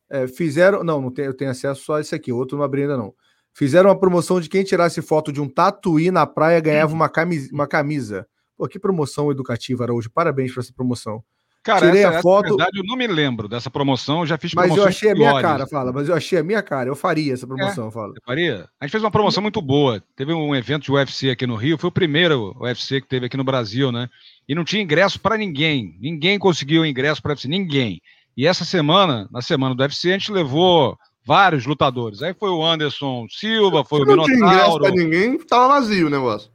[0.09, 0.83] É, fizeram.
[0.83, 3.13] Não, não tenho, eu tenho acesso só a esse aqui, outro não abri ainda não.
[3.55, 7.49] Fizeram uma promoção de quem tirasse foto de um tatuí na praia ganhava uma camisa.
[7.53, 8.27] Uma camisa.
[8.57, 10.09] Pô, que promoção educativa, Araújo.
[10.09, 11.23] Parabéns por essa promoção.
[11.63, 12.47] Cara, Tirei essa, a foto.
[12.47, 15.15] Essa, verdade, eu não me lembro dessa promoção, eu já fiz Mas eu achei a
[15.15, 15.93] minha cara, fala.
[15.93, 18.09] Mas eu achei a minha cara, eu faria essa promoção, é, fala.
[18.09, 18.69] Eu faria?
[18.79, 20.03] A gente fez uma promoção muito boa.
[20.17, 23.37] Teve um evento de UFC aqui no Rio, foi o primeiro UFC que teve aqui
[23.37, 24.09] no Brasil, né?
[24.47, 25.97] E não tinha ingresso para ninguém.
[26.01, 28.01] Ninguém conseguiu ingresso para UFC, ninguém.
[28.37, 32.21] E essa semana, na semana do UFC, a gente levou vários lutadores.
[32.21, 34.29] Aí foi o Anderson Silva, foi o Minotauro.
[34.29, 36.51] Não tinha ingresso pra ninguém, tava vazio o negócio.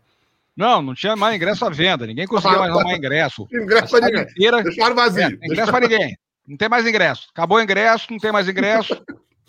[0.57, 3.47] Não, não tinha mais ingresso à venda, ninguém conseguia mais arrumar ingresso.
[3.53, 4.23] ingresso para ninguém.
[4.23, 5.23] Inteira, Deixaram vazio.
[5.23, 6.17] É, ingresso para ninguém.
[6.47, 7.29] Não tem mais ingresso.
[7.33, 9.03] Acabou o ingresso, não tem mais ingresso.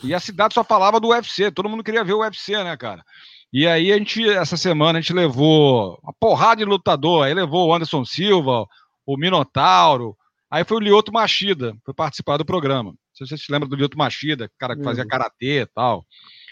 [0.04, 1.52] e a cidade só falava do UFC.
[1.52, 3.04] Todo mundo queria ver o UFC, né, cara?
[3.52, 7.26] E aí a gente, essa semana, a gente levou uma porrada de lutador.
[7.26, 8.66] Aí levou o Anderson Silva,
[9.06, 10.16] o Minotauro.
[10.50, 12.94] Aí foi o Lioto Machida, foi participar do programa.
[13.14, 16.06] Se você se lembra do Lyoto Machida, cara que fazia karatê e tal,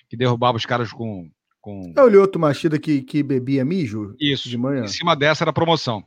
[0.09, 1.29] que derrubava os caras com.
[1.61, 1.93] com...
[1.95, 4.15] É o Lyoto Machida que, que bebia mijo?
[4.19, 4.49] Isso.
[4.49, 4.83] De manhã.
[4.83, 6.03] Em cima dessa era a promoção.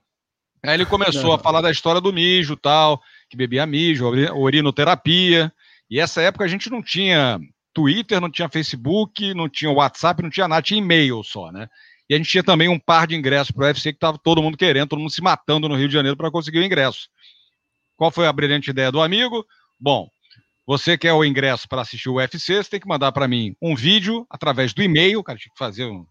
[0.64, 5.52] Aí ele começou a falar da história do mijo tal, que bebia mijo, urinoterapia.
[5.90, 7.40] E essa época a gente não tinha
[7.74, 11.68] Twitter, não tinha Facebook, não tinha WhatsApp, não tinha nada, tinha e-mail só, né?
[12.08, 14.42] E a gente tinha também um par de ingressos para o UFC que estava todo
[14.42, 17.08] mundo querendo, todo mundo se matando no Rio de Janeiro para conseguir o ingresso.
[17.96, 19.44] Qual foi a brilhante ideia do amigo?
[19.80, 20.08] Bom,
[20.72, 23.76] Você quer o ingresso para assistir o UFC, você tem que mandar para mim um
[23.76, 26.06] vídeo através do e-mail, cara tinha que fazer um,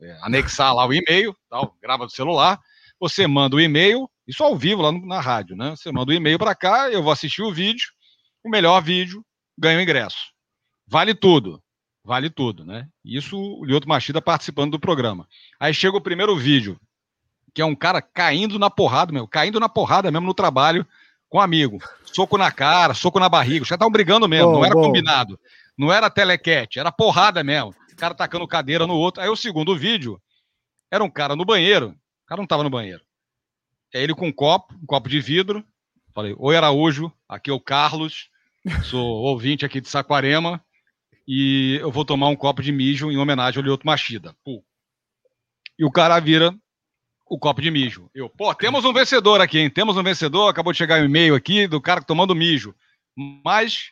[0.00, 2.58] é, anexar lá o e-mail, tal, grava do celular.
[2.98, 5.76] Você manda o e-mail, isso ao vivo lá no, na rádio, né?
[5.76, 7.84] Você manda o e-mail para cá, eu vou assistir o vídeo,
[8.42, 9.22] o melhor vídeo
[9.58, 10.32] ganha o ingresso.
[10.86, 11.62] Vale tudo,
[12.02, 12.88] vale tudo, né?
[13.04, 15.28] Isso o Lioto Machida participando do programa.
[15.60, 16.80] Aí chega o primeiro vídeo,
[17.54, 20.86] que é um cara caindo na porrada, meu, caindo na porrada mesmo no trabalho
[21.32, 21.78] com um amigo.
[22.04, 23.62] Soco na cara, soco na barriga.
[23.62, 24.82] Os caras estavam brigando mesmo, bom, não era bom.
[24.82, 25.40] combinado.
[25.78, 27.70] Não era telequete, era porrada mesmo.
[27.70, 29.22] O cara tacando cadeira no outro.
[29.22, 30.20] Aí o segundo vídeo
[30.90, 31.88] era um cara no banheiro.
[31.88, 33.00] O cara não estava no banheiro.
[33.94, 35.64] É ele com um copo, um copo de vidro.
[36.14, 38.28] Falei, oi Araújo, aqui é o Carlos,
[38.84, 40.62] sou ouvinte aqui de Saquarema
[41.26, 44.36] e eu vou tomar um copo de mijo em homenagem ao Lioto Machida.
[44.44, 44.62] Pô.
[45.78, 46.54] E o cara vira
[47.32, 48.10] o copo de mijo.
[48.14, 49.70] Eu, pô, temos um vencedor aqui, hein?
[49.70, 50.48] Temos um vencedor.
[50.48, 52.74] Acabou de chegar um e-mail aqui do cara tomando mijo.
[53.42, 53.90] Mas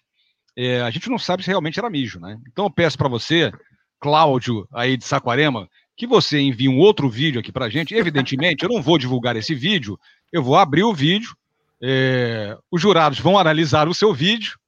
[0.54, 2.38] é, a gente não sabe se realmente era mijo, né?
[2.52, 3.50] Então eu peço para você,
[3.98, 7.94] Cláudio, aí de Saquarema, que você envie um outro vídeo aqui pra gente.
[7.94, 9.98] Evidentemente, eu não vou divulgar esse vídeo,
[10.30, 11.34] eu vou abrir o vídeo,
[11.82, 14.58] é, os jurados vão analisar o seu vídeo,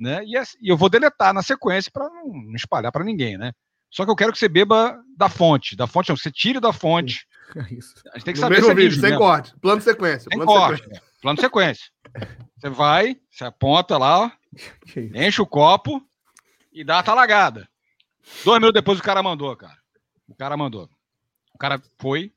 [0.00, 0.24] né?
[0.24, 0.34] E,
[0.66, 3.52] eu vou deletar na sequência para não espalhar para ninguém, né?
[3.94, 5.76] Só que eu quero que você beba da fonte.
[5.76, 7.26] Da fonte, não, você tire da fonte.
[7.54, 7.94] É isso.
[8.10, 9.18] A gente tem que no saber mesmo se é vídeo, sem mesmo.
[9.18, 9.54] corte.
[9.60, 10.28] Plano de sequência.
[10.30, 10.82] Sem plano corte.
[10.82, 11.02] Sequência.
[11.20, 11.84] Plano de sequência.
[12.56, 14.32] Você vai, você aponta lá,
[15.14, 16.02] enche o copo
[16.72, 17.68] e dá a talagada.
[18.44, 19.76] Dois minutos depois o cara mandou, cara.
[20.26, 20.88] O cara mandou.
[21.54, 22.32] O cara foi,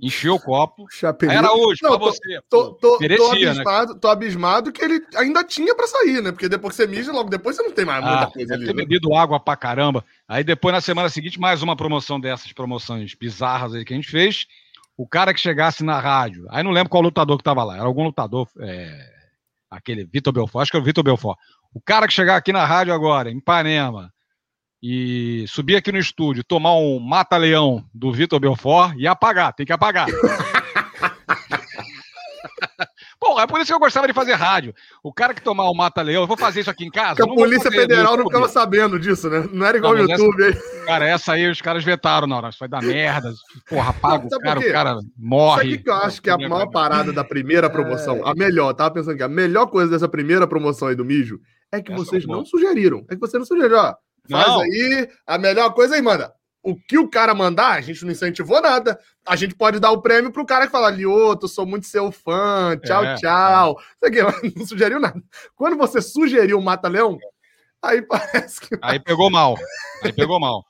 [0.00, 0.86] encheu o copo.
[0.90, 1.38] Chapelier.
[1.38, 2.40] Era hoje, não, pra tô, você.
[2.48, 3.46] Tô, tô, tô, né?
[3.46, 3.98] abismado, né?
[4.00, 6.32] tô abismado que ele ainda tinha pra sair, né?
[6.32, 8.64] Porque depois que você mija, logo depois você não tem mais muita ah, coisa ali.
[8.64, 8.82] ter né?
[8.82, 10.04] bebido água pra caramba.
[10.26, 14.10] Aí depois, na semana seguinte, mais uma promoção dessas promoções bizarras aí que a gente
[14.10, 14.46] fez.
[14.96, 17.84] O cara que chegasse na rádio, aí não lembro qual lutador que tava lá, era
[17.84, 18.92] algum lutador, é,
[19.70, 21.38] aquele Vitor Belfort, acho que era o Vitor Belfort.
[21.72, 24.12] O cara que chegar aqui na rádio agora, em Ipanema,
[24.82, 29.72] e subir aqui no estúdio, tomar um mata-leão do Vitor Belfort e apagar, tem que
[29.72, 30.06] apagar.
[33.20, 34.74] Porra, é por isso que eu gostava de fazer rádio.
[35.02, 37.16] O cara que tomar o mata-leão, eu vou fazer isso aqui em casa.
[37.16, 39.46] Porque a Polícia Federal não ficava sabendo disso, né?
[39.52, 40.42] Não era igual o YouTube.
[40.42, 42.48] Essa, cara, essa aí os caras vetaram na hora.
[42.48, 43.30] Isso vai dar merda.
[43.68, 45.62] Porra, paga o cara, o cara morre.
[45.62, 48.16] Sabe o que eu acho que é a maior parada da primeira promoção?
[48.16, 48.30] É...
[48.30, 51.38] A melhor, tava pensando que a melhor coisa dessa primeira promoção aí do Mijo
[51.70, 53.04] é que essa vocês é não sugeriram.
[53.10, 53.94] É que você não sugeriu, ó.
[54.30, 54.60] Faz não.
[54.60, 56.32] aí a melhor coisa aí, manda.
[56.62, 58.98] O que o cara mandar, a gente não incentivou nada.
[59.26, 62.78] A gente pode dar o prêmio pro cara que fala, Lioto, sou muito seu fã,
[62.84, 63.80] tchau, é, tchau.
[64.04, 64.10] É.
[64.56, 65.20] não sugeriu nada.
[65.56, 67.18] Quando você sugeriu o Mata-Leão,
[67.82, 68.78] aí parece que.
[68.82, 69.56] Aí pegou mal.
[70.02, 70.64] Aí pegou mal.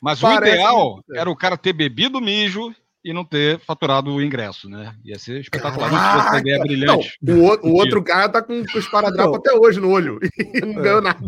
[0.00, 1.18] Mas parece o ideal que...
[1.18, 2.74] era o cara ter bebido mijo
[3.06, 4.96] e não ter faturado o ingresso, né?
[5.04, 5.90] Ia ser espetacular.
[5.90, 6.38] Caraca.
[6.40, 7.16] Ideia brilhante.
[7.22, 10.60] Não, o, o outro cara tá com, com os paradrapos até hoje no olho e
[10.60, 10.82] não é.
[10.82, 11.20] ganhou nada.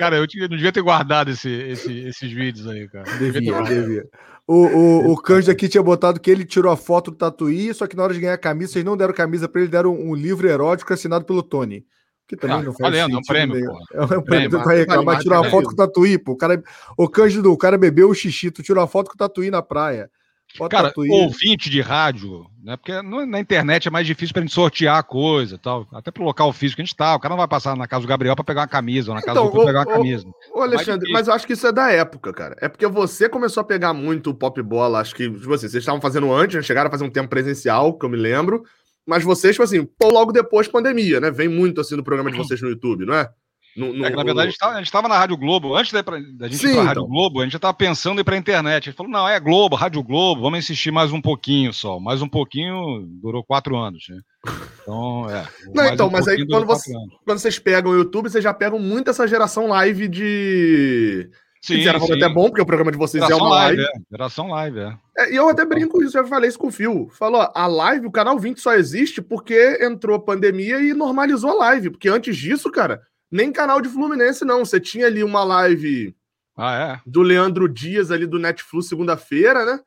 [0.00, 3.04] Cara, eu não devia ter guardado esse, esse, esses vídeos aí, cara.
[3.18, 4.08] Devia, devia.
[4.46, 7.86] O, o, o Cândido aqui tinha botado que ele tirou a foto do Tatuí, só
[7.86, 10.14] que na hora de ganhar a camisa, vocês não deram camisa para ele, deram um
[10.14, 11.84] livro erótico assinado pelo Tony.
[12.26, 13.78] Que também ah, não faz valendo, é um prêmio, pô.
[13.92, 16.32] É um prêmio, vai reclamar, tirou uma foto com o Tatuí, pô.
[16.32, 16.62] O, cara,
[16.96, 19.60] o Cândido, o cara bebeu o xixi, tu tirou a foto com o Tatuí na
[19.60, 20.10] praia.
[20.58, 22.76] Bota Cara, ouvinte de rádio, né?
[22.76, 25.86] Porque na internet é mais difícil pra gente sortear a coisa tal.
[25.92, 27.14] Até pro local físico que a gente tá.
[27.14, 29.22] O cara não vai passar na casa do Gabriel pra pegar uma camisa, ou na
[29.22, 30.26] casa então, do Arthur pegar uma camisa.
[30.52, 32.56] Ô, Alexandre, mas eu acho que isso é da época, cara.
[32.60, 35.00] É porque você começou a pegar muito o pop bola.
[35.00, 36.62] Acho que tipo assim, vocês estavam fazendo antes, né?
[36.62, 38.64] chegaram a fazer um tempo presencial, que eu me lembro.
[39.06, 41.30] Mas vocês, tipo assim, pô, logo depois pandemia, né?
[41.30, 43.28] Vem muito assim no programa de vocês no YouTube, não é?
[43.80, 45.74] No, no, é que, na verdade, a gente estava na Rádio Globo.
[45.74, 47.08] Antes da, da gente Sim, ir para a Rádio então.
[47.14, 48.82] Globo, a gente já estava pensando em ir para a internet.
[48.82, 51.98] A gente falou, não, é Globo, Rádio Globo, vamos insistir mais um pouquinho só.
[51.98, 54.20] Mais um pouquinho durou quatro anos, né?
[54.82, 55.46] Então, é.
[55.74, 56.92] Não, então, um mas aí quando, você,
[57.24, 61.30] quando vocês pegam o YouTube, vocês já pegam muito essa geração live de.
[61.62, 62.14] Sim, era sim.
[62.14, 63.82] até bom, porque o programa de vocês geração é uma live.
[63.82, 63.92] live.
[63.94, 64.10] É.
[64.10, 64.98] Geração live, é.
[65.18, 65.32] é.
[65.32, 67.08] E eu até brinco isso, já falei isso com o Fio.
[67.10, 71.66] Falou, a live, o canal 20 só existe porque entrou a pandemia e normalizou a
[71.66, 71.90] live.
[71.90, 74.64] Porque antes disso, cara, nem canal de Fluminense, não.
[74.64, 76.14] Você tinha ali uma live
[76.56, 77.00] ah, é?
[77.06, 79.80] do Leandro Dias ali do Netflix segunda-feira, né?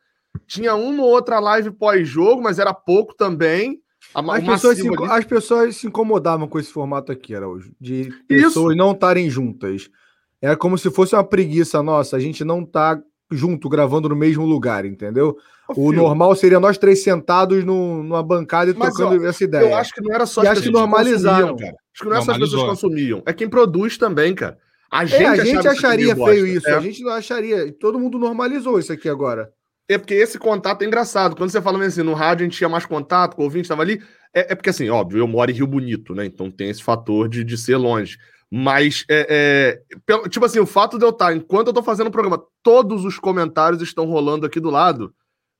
[0.47, 3.79] Tinha uma ou outra live pós-jogo, mas era pouco também.
[4.13, 8.75] As pessoas, se, as pessoas, se, incomodavam com esse formato aqui, Araújo, de pessoas Isso.
[8.75, 9.89] não estarem juntas.
[10.41, 13.01] Era como se fosse uma preguiça nossa, a gente não tá
[13.35, 15.37] junto, gravando no mesmo lugar, entendeu?
[15.69, 19.43] O, o normal seria nós três sentados no, numa bancada e Mas, trocando ó, essa
[19.43, 19.69] ideia.
[19.69, 21.55] Eu acho que não era só e as pessoas que normalizaram.
[21.55, 21.75] cara.
[21.93, 24.57] Acho que não é só as pessoas que consumiam, é quem produz também, cara.
[24.91, 26.73] A gente, é, a gente acharia feio isso, é.
[26.73, 27.71] a gente não acharia.
[27.79, 29.51] Todo mundo normalizou isso aqui agora.
[29.89, 31.35] É porque esse contato é engraçado.
[31.35, 33.81] Quando você fala assim, no rádio a gente tinha mais contato, com o ouvinte estava
[33.81, 34.01] ali.
[34.33, 36.25] É, é, porque, assim, óbvio, eu moro em Rio Bonito, né?
[36.25, 38.17] Então tem esse fator de, de ser longe.
[38.55, 42.11] Mas, é, é, tipo assim, o fato de eu estar, enquanto eu tô fazendo o
[42.11, 45.11] programa, todos os comentários estão rolando aqui do lado,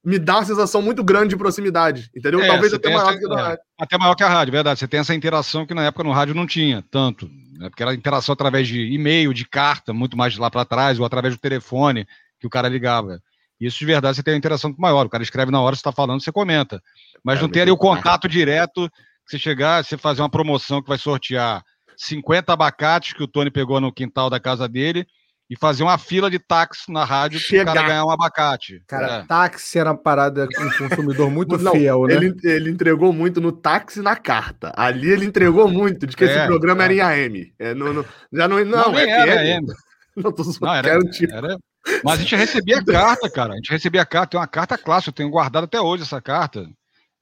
[0.05, 2.39] me dá uma sensação muito grande de proximidade, entendeu?
[2.43, 3.63] É, Talvez até maior essa, que a é, rádio.
[3.79, 4.79] Até maior que a rádio, verdade.
[4.79, 7.27] Você tem essa interação que na época no rádio não tinha tanto,
[7.57, 7.67] né?
[7.67, 11.33] porque era interação através de e-mail, de carta, muito mais lá para trás, ou através
[11.33, 12.05] do telefone
[12.39, 13.19] que o cara ligava.
[13.59, 15.03] Isso de verdade você tem uma interação muito maior.
[15.07, 16.79] O cara escreve na hora, você está falando, você comenta.
[17.23, 18.87] Mas é, não tem ali o contato direto,
[19.25, 21.63] você chegar, você fazer uma promoção que vai sortear
[21.97, 25.05] 50 abacates que o Tony pegou no quintal da casa dele
[25.49, 28.81] e fazer uma fila de táxi na rádio para o cara ganhar um abacate.
[28.87, 29.25] Cara, é.
[29.25, 32.15] táxi era uma parada com um consumidor muito Não, fiel, né?
[32.15, 34.73] Ele, ele, entregou muito no táxi na carta.
[34.75, 36.85] Ali ele entregou muito de que é, esse programa é.
[36.85, 37.53] era em AM.
[37.59, 39.67] É, no, no, já não, não, não é era AM.
[40.15, 41.57] Não, tô não, era, era,
[42.03, 43.53] Mas a gente recebia carta, cara.
[43.53, 44.27] A gente recebia carta.
[44.27, 46.69] Tem uma carta clássica, eu tenho guardado até hoje essa carta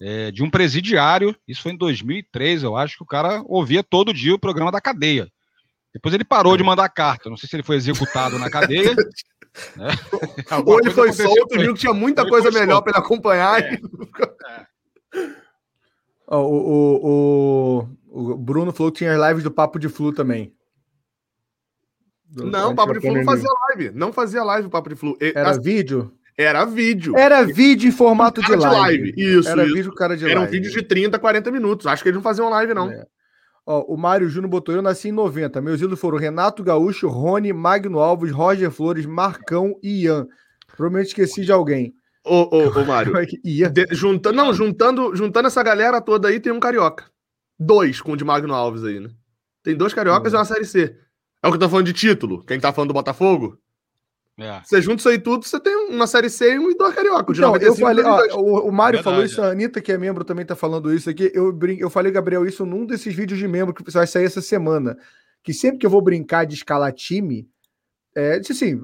[0.01, 4.13] é, de um presidiário, isso foi em 2003, eu acho que o cara ouvia todo
[4.13, 5.31] dia o programa da cadeia.
[5.93, 8.95] Depois ele parou de mandar carta, não sei se ele foi executado na cadeia.
[9.75, 9.89] né?
[10.65, 13.61] Ou ele foi solto, viu que tinha muita coisa melhor para ele acompanhar.
[13.61, 13.79] É.
[16.27, 20.55] Oh, o, o, o, Bruno falou que tinha lives do Papo de Flu também.
[22.29, 23.91] não, o Papo de Flu não fazia live.
[23.91, 25.17] Não fazia live o Papo de Flu.
[25.19, 26.17] Era vídeo?
[26.37, 27.17] Era vídeo.
[27.17, 29.11] Era vídeo em formato de live.
[29.11, 29.13] live.
[29.17, 29.49] Isso.
[29.49, 29.73] Era isso.
[29.73, 30.37] vídeo cara de live.
[30.37, 31.87] Era um vídeo de 30, 40 minutos.
[31.87, 32.89] Acho que eles não faziam live, não.
[32.89, 33.05] É.
[33.65, 35.61] Ó, o Mário Júnior botou: Eu nasci em 90.
[35.61, 40.27] Meus ídolos foram Renato Gaúcho, Rony, Magno Alves, Roger Flores, Marcão e Ian.
[40.67, 41.93] Provavelmente esqueci de alguém.
[42.25, 43.13] Ô, ô, ô Mário.
[43.43, 47.05] de, juntando, não, juntando, juntando essa galera toda aí, tem um carioca.
[47.59, 49.09] Dois com o de Magno Alves aí, né?
[49.63, 50.35] Tem dois cariocas hum.
[50.35, 50.95] e uma série C.
[51.43, 52.43] É o que tô falando de título.
[52.43, 53.57] Quem tá falando do Botafogo?
[54.39, 54.61] É.
[54.63, 57.31] Você junta isso aí tudo, você tem uma série C e um e dois carioca.
[57.31, 60.45] Então, eu falei, ó, o, o Mário falou isso, a Anitta, que é membro, também
[60.45, 61.31] tá falando isso aqui.
[61.33, 64.97] Eu, eu falei, Gabriel, isso num desses vídeos de membro que vai sair essa semana.
[65.43, 67.47] Que sempre que eu vou brincar de escalar time,
[68.15, 68.79] é, assim,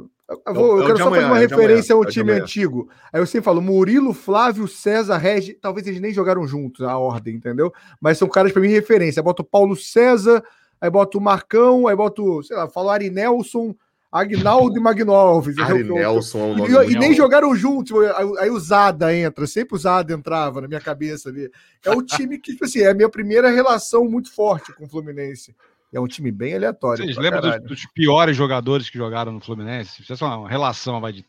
[0.46, 2.90] eu, vou, eu quero só amanhã, fazer uma referência amanhã, ao time antigo.
[3.14, 5.54] Aí eu sempre falo Murilo, Flávio, César, Regi.
[5.54, 7.72] Talvez eles nem jogaram juntos a ordem, entendeu?
[8.02, 9.22] Mas são caras para mim referência.
[9.22, 10.44] Aí boto o Paulo César,
[10.82, 13.74] aí boto o Marcão, aí boto, sei lá, falo Ari Nelson,
[14.12, 15.58] Agnaldo e Magno Alves.
[15.60, 17.94] Ari Nelson é um e, e, nem jogaram juntos.
[18.40, 21.50] Aí o Zada entra, sempre o Zada entrava na minha cabeça ali.
[21.84, 24.90] É o time que, tipo assim, é a minha primeira relação muito forte com o
[24.90, 25.56] Fluminense.
[25.94, 27.04] É um time bem aleatório.
[27.04, 30.02] Vocês lembram dos, dos, piores jogadores que jogaram no Fluminense?
[30.02, 31.26] Isso é uma relação vai de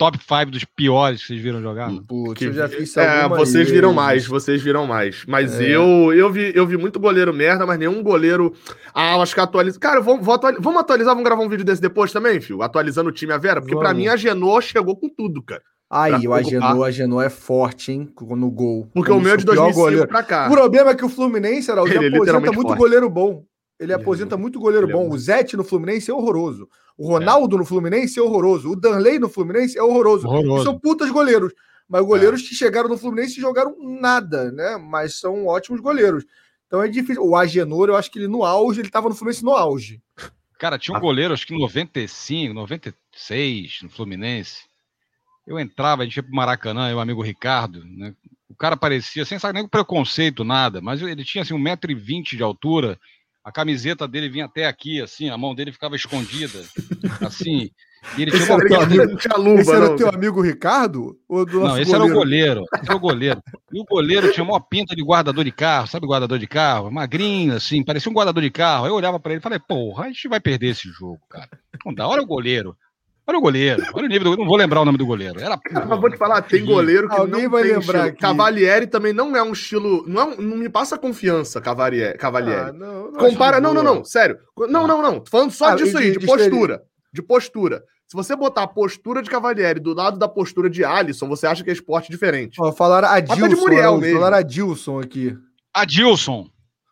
[0.00, 1.90] top 5 dos piores que vocês viram jogar?
[2.08, 5.26] Putz, que, eu já fiz É, vocês aí, viram mais, vocês viram mais.
[5.28, 5.64] Mas é.
[5.64, 8.54] eu, eu, vi, eu vi muito goleiro merda, mas nenhum goleiro.
[8.94, 9.78] Ah, acho que atualiza.
[9.78, 12.62] Cara, vamos, atualizar, vamos atualizar, vamos gravar um vídeo desse depois também, filho?
[12.62, 15.62] Atualizando o time a Vera, porque para mim a Genoa chegou com tudo, cara.
[15.90, 18.08] Aí, o Agenor, Agenor é forte, hein?
[18.18, 18.88] No gol.
[18.94, 20.08] Porque Como o meu é de 2005 goleiro.
[20.08, 20.46] pra cá.
[20.46, 22.78] O problema é que o Fluminense, era, ele aposenta muito forte.
[22.78, 23.44] goleiro bom.
[23.80, 25.08] Ele aposenta muito goleiro bom.
[25.08, 26.68] O Zete no Fluminense é horroroso.
[27.00, 27.58] O Ronaldo é.
[27.60, 28.72] no Fluminense é horroroso.
[28.72, 30.28] O Danley no Fluminense é horroroso.
[30.28, 30.64] horroroso.
[30.64, 31.50] São putas goleiros.
[31.88, 32.48] Mas goleiros é.
[32.48, 34.76] que chegaram no Fluminense jogaram nada, né?
[34.76, 36.26] Mas são ótimos goleiros.
[36.66, 37.24] Então é difícil.
[37.24, 39.98] O Agenor, eu acho que ele no auge, ele estava no Fluminense no auge.
[40.58, 41.00] Cara, tinha um ah.
[41.00, 44.64] goleiro, acho que em 95, 96, no Fluminense.
[45.46, 48.14] Eu entrava, a gente ia pro Maracanã, eu amigo Ricardo, né?
[48.46, 53.00] O cara parecia, sem saber nem preconceito, nada, mas ele tinha assim 1,20m de altura,
[53.44, 56.62] a camiseta dele vinha até aqui, assim, a mão dele ficava escondida,
[57.20, 57.70] assim.
[58.16, 61.18] E ele esse tinha uma amigo, tinha luva, esse era o teu amigo Ricardo?
[61.28, 61.94] Ou do não, esse goleiro?
[61.94, 62.64] era o goleiro.
[62.74, 63.42] Esse era o goleiro.
[63.72, 66.90] E o goleiro tinha uma pinta de guardador de carro, sabe guardador de carro?
[66.90, 68.84] Magrinho, assim, parecia um guardador de carro.
[68.84, 71.50] Aí eu olhava para ele e falei, porra, a gente vai perder esse jogo, cara.
[71.84, 72.74] Não dá, olha o goleiro.
[73.30, 74.38] Olha o goleiro, olha o nível do...
[74.38, 75.40] Não vou lembrar o nome do goleiro.
[75.40, 78.18] Era, Mas vou te falar, tem goleiro que Alguém não vai tem lembrar estilo.
[78.18, 80.04] Cavalieri também não é um estilo.
[80.08, 82.18] Não, é, não me passa confiança, Cavalieri.
[82.18, 82.70] Cavalieri.
[82.70, 83.60] Ah, não, não Compara.
[83.60, 84.36] Não, não, não, sério.
[84.68, 85.20] Não, não, não.
[85.20, 86.82] Tô falando só ah, disso aí, de, de postura.
[87.12, 87.84] De postura.
[88.08, 91.62] Se você botar a postura de Cavalieri do lado da postura de Alisson, você acha
[91.62, 92.60] que é esporte diferente.
[92.60, 93.46] Ó, falaram Adilson.
[93.46, 94.18] de Muriel mesmo.
[94.18, 95.36] Falaram Adilson aqui.
[95.72, 96.50] Adilson.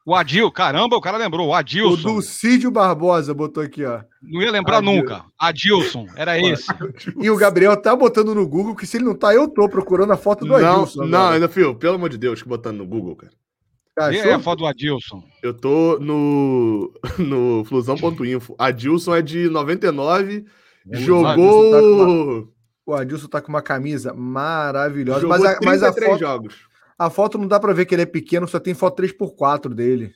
[0.09, 1.93] O Adil, caramba, o cara lembrou, o Adilson.
[1.93, 4.01] O Dulcídio Barbosa botou aqui, ó.
[4.23, 4.91] Não ia lembrar Adil...
[4.91, 5.23] nunca.
[5.39, 6.67] Adilson, era esse.
[7.21, 10.11] E o Gabriel tá botando no Google que se ele não tá, eu tô procurando
[10.11, 11.05] a foto do não, Adilson.
[11.05, 13.33] Não, ainda, filho, pelo amor de Deus, que botando no Google, cara.
[13.99, 15.23] Ah, é a foto do Adilson?
[15.43, 18.55] Eu tô no, no flusão.info.
[18.59, 20.47] Adilson é de 99,
[20.91, 21.71] jogou...
[21.71, 22.49] Tá uma...
[22.87, 25.21] O Adilson tá com uma camisa maravilhosa.
[25.21, 26.19] Jogou mas a, mas a foto...
[26.19, 26.68] jogos.
[26.99, 30.13] A foto não dá para ver que ele é pequeno, só tem foto 3x4 dele.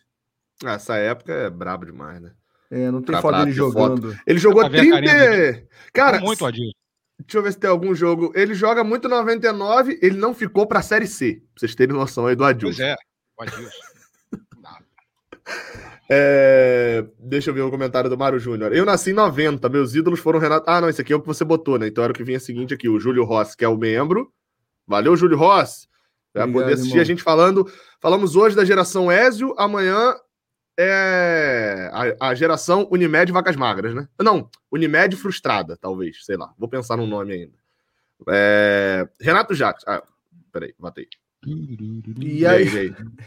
[0.64, 2.32] Essa época é brabo demais, né?
[2.70, 4.12] É, não tem pra, foto dele jogando.
[4.12, 4.22] Foto.
[4.26, 5.66] Ele jogou 30.
[5.92, 6.72] Cara, muito Adilson.
[7.20, 8.32] Deixa eu ver se tem algum jogo.
[8.34, 11.34] Ele joga muito 99, ele não ficou pra Série C.
[11.34, 12.76] Pra vocês terem noção aí do Adilson.
[12.76, 12.96] Pois é.
[13.36, 13.92] Pode isso.
[16.14, 18.74] É, deixa eu ver o comentário do Mário Júnior.
[18.74, 20.68] Eu nasci em 90, meus ídolos foram Renato.
[20.68, 21.86] Ah, não, esse aqui é o que você botou, né?
[21.86, 24.30] Então era o que vinha seguinte aqui: o Júlio Ross, que é o membro.
[24.86, 25.88] Valeu, Júlio Ross.
[26.34, 27.02] Vai Obrigado, poder assistir irmão.
[27.02, 27.72] a gente falando.
[28.00, 30.14] Falamos hoje da geração Ézio, amanhã
[30.78, 34.08] é a, a, geração Unimed Vacas Magras, né?
[34.20, 36.52] Não, Unimed Frustrada, talvez, sei lá.
[36.58, 37.52] Vou pensar no nome ainda.
[38.28, 39.06] É...
[39.20, 39.84] Renato Jacques.
[39.86, 40.02] Ah,
[40.50, 41.08] peraí, matei.
[42.20, 42.52] E a,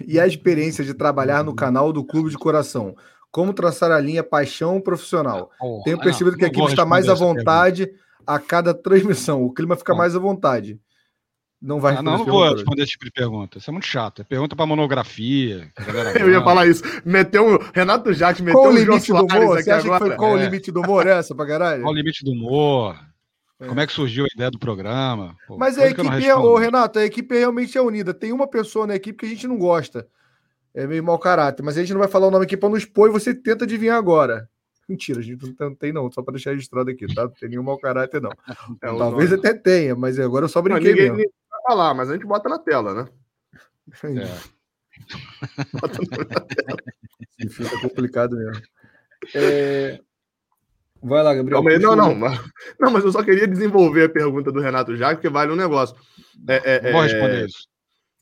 [0.08, 2.96] e a experiência de trabalhar no canal do Clube de Coração?
[3.30, 5.52] Como traçar a linha paixão profissional?
[5.60, 8.06] Oh, Tenho percebido que a equipe está mais à vontade pergunta.
[8.26, 9.44] a cada transmissão.
[9.44, 10.80] O clima fica mais à vontade.
[11.62, 13.58] Não vai ah, Não, não vou responder esse tipo de pergunta.
[13.58, 14.22] Isso é muito chato.
[14.22, 15.72] É pergunta para monografia.
[16.20, 16.84] Eu ia falar isso.
[17.04, 17.58] Meteu um.
[17.74, 19.64] Renato Jacques meteu qual o limite do humor?
[19.64, 20.04] Você acha agora?
[20.04, 20.34] que foi qual é.
[20.36, 21.82] o limite do humor essa pra caralho?
[21.82, 22.96] Qual o limite do humor?
[23.60, 23.68] É.
[23.68, 25.36] Como é que surgiu a ideia do programa?
[25.48, 28.14] Pô, Mas a equipe, é, ô, Renato, a equipe realmente é unida.
[28.14, 30.08] Tem uma pessoa na equipe que a gente não gosta.
[30.74, 32.76] É meio mau caráter, mas a gente não vai falar o nome aqui para não
[32.76, 34.50] expor e você tenta adivinhar agora.
[34.88, 37.24] Mentira, a gente não tem, não, só para deixar registrado aqui, tá?
[37.24, 38.30] Não tem nenhum mau caráter, não.
[38.82, 39.40] É, Talvez nome.
[39.40, 41.32] até tenha, mas agora eu só brinquei não, ninguém, mesmo.
[41.68, 43.10] Falar, mas a gente bota na tela, né?
[44.04, 44.56] É.
[45.80, 46.78] bota na tela.
[47.50, 48.62] Fica complicado mesmo.
[49.34, 50.00] É...
[51.02, 51.58] Vai lá, Gabriel.
[51.58, 51.80] Calma aí.
[51.80, 52.40] Não, não, mas,
[52.80, 55.96] não, mas eu só queria desenvolver a pergunta do Renato já, porque vale um negócio.
[56.48, 57.68] É, é, Vou é, responder isso.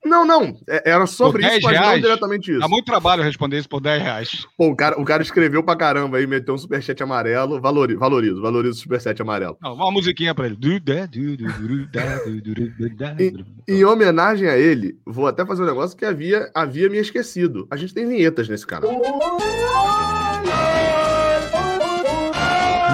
[0.05, 0.57] Não, não.
[0.67, 2.59] É, era sobre isso, mas reais, não diretamente isso.
[2.59, 4.45] Dá muito trabalho responder isso por 10 reais.
[4.57, 7.61] Pô, o cara, o cara escreveu pra caramba aí, meteu um superchat amarelo.
[7.61, 9.57] Valorizo, valorizo, valorizo o superchat amarelo.
[9.61, 10.57] Não, uma musiquinha pra ele.
[13.19, 17.67] em, em homenagem a ele, vou até fazer um negócio que havia, havia me esquecido.
[17.71, 18.91] A gente tem vinhetas nesse canal.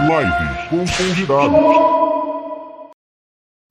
[0.10, 2.00] Lives com convidados.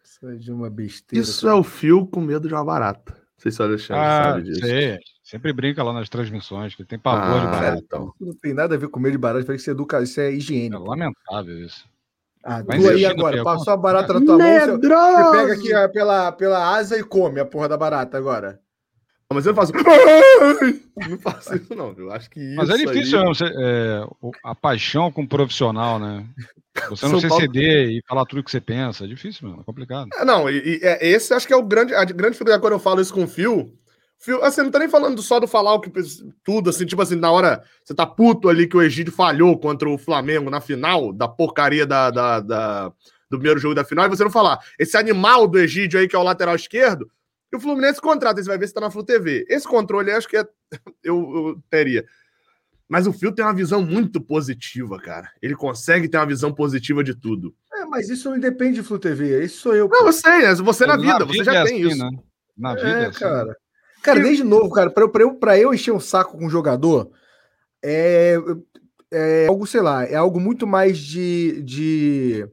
[0.05, 1.23] Isso é de uma besteira.
[1.23, 1.57] Isso cara.
[1.57, 3.28] é o fio com medo de uma barata.
[3.39, 4.61] Não sei se o Alexandre ah, sabe disso.
[4.61, 4.99] Sei.
[5.23, 7.83] Sempre brinca lá nas transmissões, que tem pavor ah, de barata.
[7.85, 8.13] Então.
[8.21, 10.75] Não tem nada a ver com medo de que isso é, isso é higiene.
[10.75, 11.87] É lamentável isso.
[12.43, 16.33] Ah, Mas tu aí agora, passou a barata na tua mão, você pega aqui pela,
[16.33, 18.61] pela asa e come a porra da barata agora.
[19.33, 19.73] Mas eu não faço.
[21.09, 21.95] Não faço isso, não.
[21.97, 22.57] Eu acho que isso.
[22.57, 23.27] Mas é difícil aí...
[23.27, 24.05] você, é,
[24.43, 26.27] a paixão com um profissional, né?
[26.89, 29.05] Você não se ceder e falar tudo o que você pensa.
[29.05, 29.61] É difícil, mano.
[29.61, 30.09] É complicado.
[30.17, 32.73] É, não, e, e é, esse acho que é o grande, a grande dificuldade quando
[32.73, 33.73] eu falo isso com o Phil.
[34.19, 35.91] Phil, assim, não tá nem falando só do falar o que
[36.43, 39.89] tudo, assim, tipo assim, na hora você tá puto ali que o Egídio falhou contra
[39.89, 42.93] o Flamengo na final da porcaria da, da, da
[43.31, 46.17] do primeiro jogo da final, e você não falar, esse animal do Egídio aí, que
[46.17, 47.09] é o lateral esquerdo,
[47.53, 49.47] e o Fluminense contrata, você vai ver se tá na Flu TV.
[49.49, 50.47] Esse controle acho que é,
[51.03, 52.05] eu, eu, teria.
[52.89, 55.31] Mas o Fio tem uma visão muito positiva, cara.
[55.43, 57.55] Ele consegue ter uma visão positiva de tudo.
[57.75, 59.45] É, mas isso não depende de Flu TV.
[59.45, 59.89] Isso sou eu.
[59.89, 61.99] Não, eu sei, é você na, na vida, vida, você já é tem assim, isso.
[61.99, 62.11] Né?
[62.57, 63.19] Na vida, é, é assim.
[63.19, 63.57] cara.
[64.03, 66.51] Cara, desde novo, cara, para eu, pra eu, pra eu encher um saco com um
[66.51, 67.11] jogador,
[67.83, 68.37] é,
[69.11, 72.49] é algo, sei lá, é algo muito mais de, de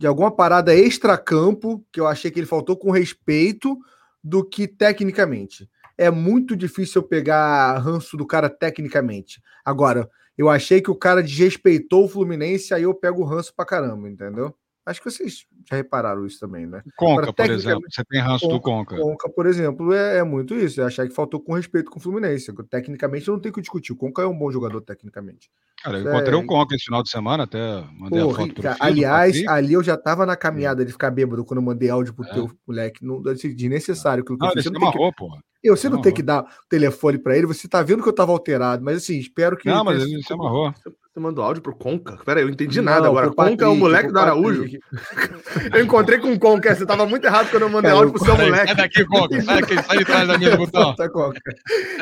[0.00, 3.76] de alguma parada extra-campo, que eu achei que ele faltou com respeito,
[4.24, 5.68] do que tecnicamente.
[5.98, 9.42] É muito difícil eu pegar ranço do cara tecnicamente.
[9.62, 10.08] Agora,
[10.38, 14.08] eu achei que o cara desrespeitou o Fluminense, aí eu pego o ranço pra caramba,
[14.08, 14.54] entendeu?
[14.86, 16.82] Acho que vocês já repararam isso também, né?
[16.96, 17.82] Conca, Agora, por exemplo.
[17.88, 18.96] Você tem ranço Conca, do Conca.
[18.96, 20.80] Conca, por exemplo, é, é, muito isso.
[20.80, 22.52] É achar que faltou com respeito com o Fluminense.
[22.68, 23.92] Tecnicamente, eu não tenho que discutir.
[23.92, 25.50] O Conca é um bom jogador tecnicamente.
[25.82, 28.62] Cara, eu encontrei o Conca esse final de semana, até mandei Porra, a foto pro
[28.62, 32.14] filho, Aliás, ali eu já tava na caminhada de ficar bêbado quando eu mandei áudio
[32.14, 32.32] pro é.
[32.32, 33.04] teu moleque.
[33.04, 34.24] Não, assim, desnecessário.
[34.24, 35.16] Que não, você não tem que...
[35.16, 35.42] porra.
[35.62, 38.14] Eu, você não tem que dar o telefone para ele, você tá vendo que eu
[38.14, 39.68] tava alterado, mas assim, espero que.
[39.68, 40.72] Não, mas ele se amarrou.
[41.12, 42.16] Você mandou áudio pro Conca?
[42.24, 43.26] Pera aí, eu entendi nada agora.
[43.30, 44.62] Conca Patrick, é o moleque do Araújo?
[45.74, 48.36] eu encontrei com o Conca, você tava muito errado quando eu mandei áudio pro seu
[48.36, 48.66] moleque.
[48.68, 50.94] Sai daqui, Conca, sai daqui, sai de trás da minha botão.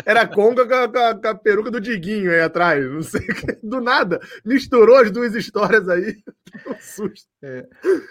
[0.04, 3.26] Era Conca com a, com, a, com a, peruca do Diguinho aí atrás, não sei,
[3.62, 4.20] do nada.
[4.44, 6.16] Misturou as duas histórias aí.
[6.66, 7.28] Um susto.
[7.42, 7.66] É,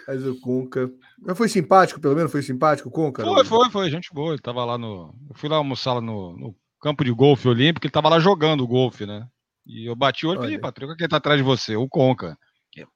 [0.06, 0.88] mas o Conca...
[1.20, 3.24] Mas foi simpático, pelo menos foi simpático o Conca?
[3.24, 4.32] Foi, foi, foi, gente boa.
[4.32, 5.12] Ele tava lá no...
[5.28, 8.66] Eu fui lá almoçar lá no, no campo de golfe olímpico, ele tava lá jogando
[8.66, 9.26] golfe, né?
[9.68, 11.76] E eu bati o olho e falei, Patrick, quem tá atrás de você?
[11.76, 12.36] O Conca.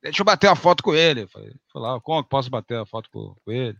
[0.02, 1.26] Deixa eu bater a foto com ele.
[1.28, 3.76] Falei, lá, Conca, posso bater a foto com, com ele?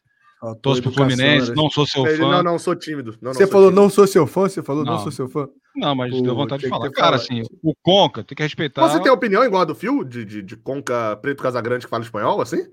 [0.60, 1.54] Torço pro Fluminense, né?
[1.56, 2.18] não sou seu fã.
[2.18, 3.12] Não, não, sou tímido.
[3.22, 3.80] Não, não você sou falou, tímido.
[3.80, 4.48] não sou seu fã?
[4.48, 5.48] Você falou, não, não sou seu fã?
[5.76, 6.90] Não, mas Pô, deu vontade de falar.
[6.90, 8.88] Cara, assim, o Conca, tem que respeitar.
[8.88, 12.02] Você tem opinião igual a do Fio, de, de, de Conca Preto Casagrande que fala
[12.02, 12.66] espanhol, assim?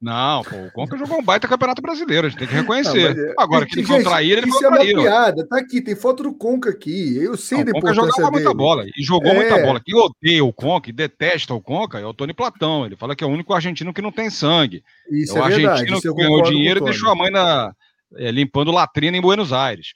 [0.00, 3.14] Não, pô, o Conca jogou um baita campeonato brasileiro, a gente tem que reconhecer.
[3.14, 3.34] Não, é...
[3.38, 6.22] Agora, que ele foi trair, ele foi Isso é uma piada, tá aqui, tem foto
[6.22, 7.16] do Conca aqui.
[7.16, 9.34] Eu sei não, O Conca jogava muita bola, e jogou é...
[9.34, 9.80] muita bola.
[9.82, 12.84] Quem odeia o Conca e detesta o Conca é o Tony Platão.
[12.84, 14.82] Ele fala que é o único argentino que não tem sangue.
[15.10, 17.72] Isso é o é argentino que ganhou dinheiro e deixou a mãe na,
[18.16, 19.94] é, limpando latrina em Buenos Aires.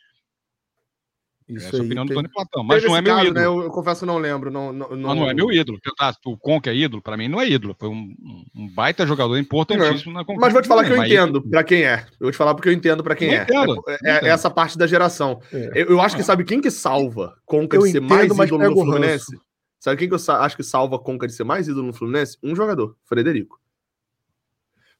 [1.50, 2.14] Isso Essa é a opinião tem...
[2.14, 2.62] do Tony Platão.
[2.62, 3.40] Mas não é meu caso, ídolo.
[3.40, 3.46] Né?
[3.46, 4.50] Eu, eu, confesso que não lembro.
[4.50, 5.14] Não, não, não...
[5.14, 5.78] não é meu ídolo.
[6.24, 7.74] O Conca é ídolo, para mim não é ídolo.
[7.78, 8.14] Foi um,
[8.54, 10.40] um baita jogador importantíssimo na Conquista.
[10.40, 12.06] Mas vou te falar que eu entendo para quem é.
[12.20, 13.42] Eu vou te falar porque eu entendo para quem é.
[13.42, 15.40] Entendo, é, é, é essa parte da geração.
[15.52, 15.70] É.
[15.74, 18.70] Eu, eu, acho que sabe quem que salva Conca eu de ser entendo, mais ídolo
[18.70, 19.38] no Fluminense?
[19.80, 22.38] Sabe quem que eu acho que salva Conca de ser mais ídolo no Fluminense?
[22.42, 23.58] Um jogador, Frederico.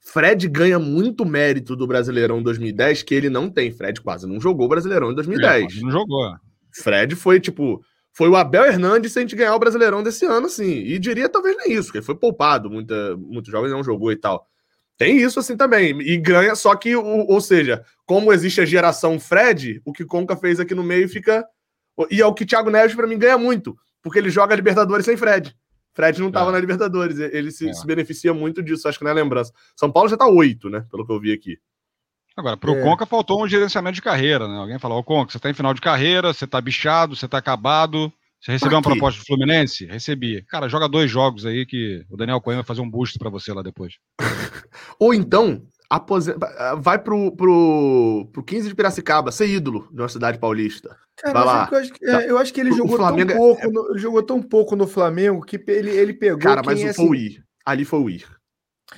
[0.01, 3.71] Fred ganha muito mérito do Brasileirão 2010 que ele não tem.
[3.71, 5.77] Fred quase não jogou o Brasileirão em 2010.
[5.77, 6.35] É, não jogou.
[6.73, 7.85] Fred foi tipo.
[8.13, 10.69] Foi o Abel Hernandes se a gente ganhar o Brasileirão desse ano, assim.
[10.69, 14.17] E diria talvez nem isso, porque ele foi poupado, muita, muitos jogos não jogou e
[14.17, 14.47] tal.
[14.99, 15.99] Tem isso assim também.
[16.01, 20.37] E ganha, só que, o, ou seja, como existe a geração Fred, o que Conca
[20.37, 21.47] fez aqui no meio fica.
[22.11, 25.17] E é o que Thiago Neves, para mim, ganha muito, porque ele joga Libertadores sem
[25.17, 25.55] Fred.
[26.01, 26.53] Fred não estava é.
[26.53, 27.73] na Libertadores, ele se, é.
[27.73, 29.53] se, beneficia muito disso, acho que não é lembrança.
[29.77, 30.87] São Paulo já está oito, né?
[30.91, 31.59] Pelo que eu vi aqui.
[32.37, 32.83] Agora, para o é.
[32.83, 34.57] Conca faltou um gerenciamento de carreira, né?
[34.57, 37.37] Alguém falou, ô Conca, você está em final de carreira, você está bichado, você está
[37.37, 38.11] acabado.
[38.41, 39.85] Você recebeu uma proposta do Fluminense?
[39.85, 40.43] Recebi.
[40.49, 43.53] Cara, joga dois jogos aí que o Daniel Coelho vai fazer um boost para você
[43.53, 43.95] lá depois.
[44.99, 50.39] Ou então, aposenta, vai pro, pro, pro 15 de Piracicaba, ser ídolo de uma cidade
[50.39, 50.97] paulista.
[51.17, 51.69] Cara, vai lá.
[51.71, 53.69] Eu acho, que, é, eu acho que ele jogou tão pouco, é...
[53.69, 56.39] no, jogou tão pouco no Flamengo que ele, ele pegou.
[56.39, 57.09] Cara, mas é, foi assim...
[57.09, 57.45] o ir.
[57.67, 58.25] Ali foi o ir.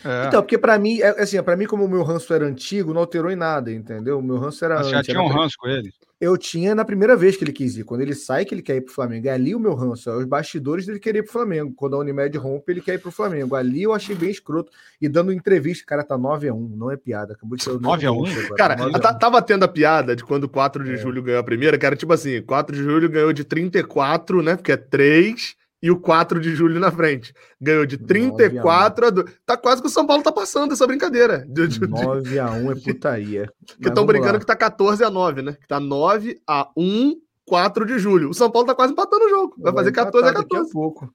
[0.05, 0.27] É.
[0.27, 3.01] Então, porque para mim, é, assim, para mim, como o meu ranço era antigo, não
[3.01, 4.19] alterou em nada, entendeu?
[4.19, 4.83] O meu ranço era.
[4.83, 5.91] Você já tinha um ranço com ele?
[6.23, 7.83] Eu tinha na primeira vez que ele quis ir.
[7.83, 9.27] Quando ele sai, que ele quer ir pro Flamengo.
[9.27, 10.09] É ali o meu ranço.
[10.09, 11.75] É os bastidores dele querer ir pro Flamengo.
[11.75, 13.57] Quando a Unimed rompe, ele quer ir pro Flamengo.
[13.57, 14.71] Ali eu achei bem escroto.
[15.01, 16.77] E dando entrevista, cara, tá 9x1.
[16.77, 17.33] Não é piada.
[17.33, 18.55] Acabou de ser 9x1.
[18.57, 20.97] Cara, 9 tá, tava tendo a piada de quando 4 de é.
[20.97, 24.55] julho ganhou a primeira, que era tipo assim: 4 de julho ganhou de 34, né?
[24.55, 27.35] Porque é 3 e o 4 de julho na frente.
[27.61, 29.31] Ganhou de 34 a 2.
[29.45, 31.45] Tá quase que o São Paulo tá passando essa brincadeira.
[31.49, 33.49] 9 a 1 é putaria.
[33.81, 34.39] que estão brincando lá.
[34.39, 35.57] que tá 14 a 9, né?
[35.61, 37.15] Que tá 9 a 1,
[37.45, 38.31] 4 de julho.
[38.31, 39.57] O São Paulo tá quase empatando o jogo.
[39.59, 40.49] Vai fazer 14 a 14.
[40.49, 41.13] Daqui a pouco.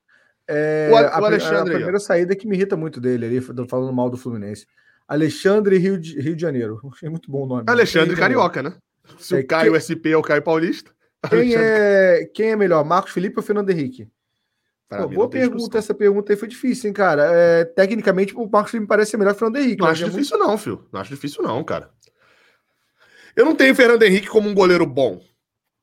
[0.49, 1.57] É, o, o Alexandre.
[1.57, 4.65] A, a primeira saída que me irrita muito dele ali, falando mal do Fluminense.
[5.07, 6.81] Alexandre Rio de, Rio de Janeiro.
[6.91, 7.63] Achei muito bom o nome.
[7.67, 8.73] Alexandre Carioca, né?
[9.17, 9.79] Se é, o Caio que...
[9.79, 10.91] SP é o Caio Paulista.
[11.29, 14.07] Quem é, quem é melhor, Marcos Felipe ou Fernando Henrique?
[14.89, 15.79] Pô, boa pergunta, discussão.
[15.79, 17.29] essa pergunta aí foi difícil, hein, cara.
[17.29, 19.81] É, tecnicamente, o Marcos me parece ser melhor que o Fernando Henrique.
[19.81, 20.49] Não acho é difícil, muito...
[20.49, 20.87] não, filho.
[20.93, 21.89] Não acho difícil, não, cara.
[23.35, 25.21] Eu não tenho o Fernando Henrique como um goleiro bom.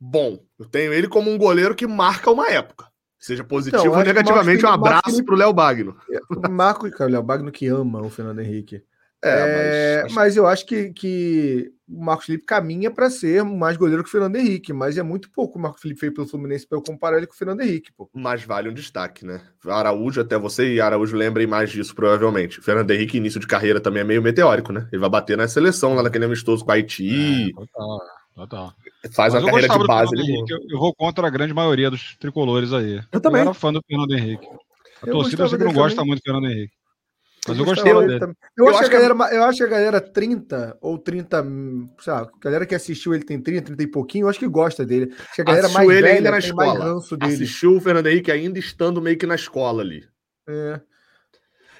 [0.00, 0.38] Bom.
[0.58, 2.86] Eu tenho ele como um goleiro que marca uma época.
[3.18, 4.66] Seja positivo então, ou negativamente.
[4.66, 5.96] Um abraço para o Léo Bagno.
[6.30, 8.82] O Marco, cara, o Léo Bagno que ama o Fernando Henrique.
[9.24, 13.76] É, é, mas, mas, eu acho que, que o Marcos Felipe caminha para ser mais
[13.76, 16.66] goleiro que o Fernando Henrique, mas é muito pouco o Marcos Felipe fez pelo Fluminense
[16.66, 17.90] para eu comparar ele com o Fernando Henrique.
[17.96, 18.08] Pô.
[18.12, 19.40] Mas vale um destaque, né?
[19.66, 22.58] Araújo, até você e Araújo lembrem mais disso, provavelmente.
[22.58, 24.86] O Fernando Henrique, início de carreira, também é meio meteórico, né?
[24.92, 27.50] Ele vai bater na seleção lá naquele amistoso com a Haiti.
[27.50, 28.00] É, total,
[28.34, 28.74] total.
[29.12, 30.16] Faz mas uma carreira de base.
[30.16, 33.02] Henrique, eu, eu, vou contra a grande maioria dos tricolores aí.
[33.10, 33.40] Eu também.
[33.40, 34.46] Eu era fã do Fernando Henrique.
[35.02, 36.83] A eu torcida sempre não gosta muito do Fernando Henrique.
[37.48, 38.34] Mas eu gostei dele.
[38.56, 41.44] Eu, eu, acho que a galera, eu acho que a galera 30 ou 30,
[42.00, 44.48] sei lá, a galera que assistiu ele tem 30, 30 e pouquinho, eu acho que
[44.48, 45.12] gosta dele.
[45.18, 47.00] Acho que a galera assistiu mais ele velha ainda na escola.
[47.20, 50.06] Assistiu o Fernando Henrique ainda estando meio que na escola ali.
[50.48, 50.80] É.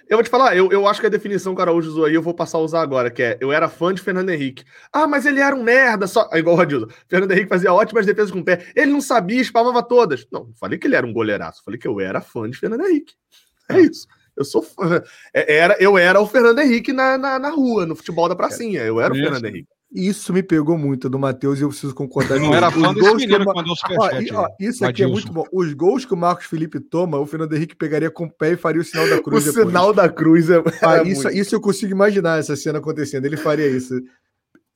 [0.06, 2.14] Eu vou te falar, eu, eu acho que a definição que o Araújo usou aí
[2.14, 4.62] eu vou passar a usar agora, que é eu era fã de Fernando Henrique.
[4.92, 6.28] Ah, mas ele era um merda, só.
[6.30, 6.88] É igual o Radilson.
[7.08, 8.66] Fernando Henrique fazia ótimas defesas com o pé.
[8.76, 10.26] Ele não sabia, spamava todas.
[10.30, 11.62] Não, falei que ele era um goleiraço.
[11.64, 13.14] Falei que eu era fã de Fernando Henrique.
[13.70, 14.06] É isso.
[14.36, 15.02] Eu sou fã.
[15.32, 18.82] É, era, eu era o Fernando Henrique na, na, na rua, no futebol da pracinha.
[18.82, 19.68] Eu era o Fernando Henrique.
[19.94, 22.40] Isso me pegou muito do Matheus e eu preciso concordar.
[22.40, 24.34] não era fã desse menino que mandou superchat.
[24.34, 25.44] Ó, isso aqui é muito bom.
[25.52, 28.56] Os gols que o Marcos Felipe toma, o Fernando Henrique pegaria com o pé e
[28.56, 29.44] faria o sinal da cruz.
[29.44, 29.66] o depois.
[29.68, 30.60] sinal da cruz é.
[30.82, 33.24] Ah, isso, isso eu consigo imaginar essa cena acontecendo.
[33.24, 33.94] Ele faria isso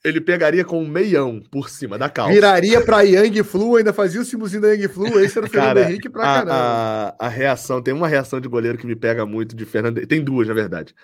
[0.04, 2.32] ele pegaria com um meião por cima da calça.
[2.32, 5.76] Viraria pra Yang Flu, ainda fazia o símbolozinho da Yang Flu, esse era o Fernando
[5.76, 6.54] Cara, Henrique pra a, caramba.
[6.54, 10.22] A, a, reação, tem uma reação de goleiro que me pega muito de Fernando Tem
[10.22, 10.94] duas, na verdade.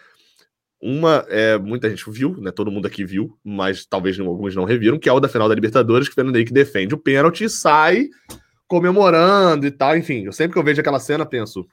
[0.80, 2.52] Uma, é, muita gente viu, né?
[2.52, 5.54] Todo mundo aqui viu, mas talvez alguns não reviram, que é o da final da
[5.54, 8.08] Libertadores, que o Fernando Henrique defende o pênalti e sai
[8.66, 9.96] comemorando e tal.
[9.96, 11.66] Enfim, eu sempre que eu vejo aquela cena, penso,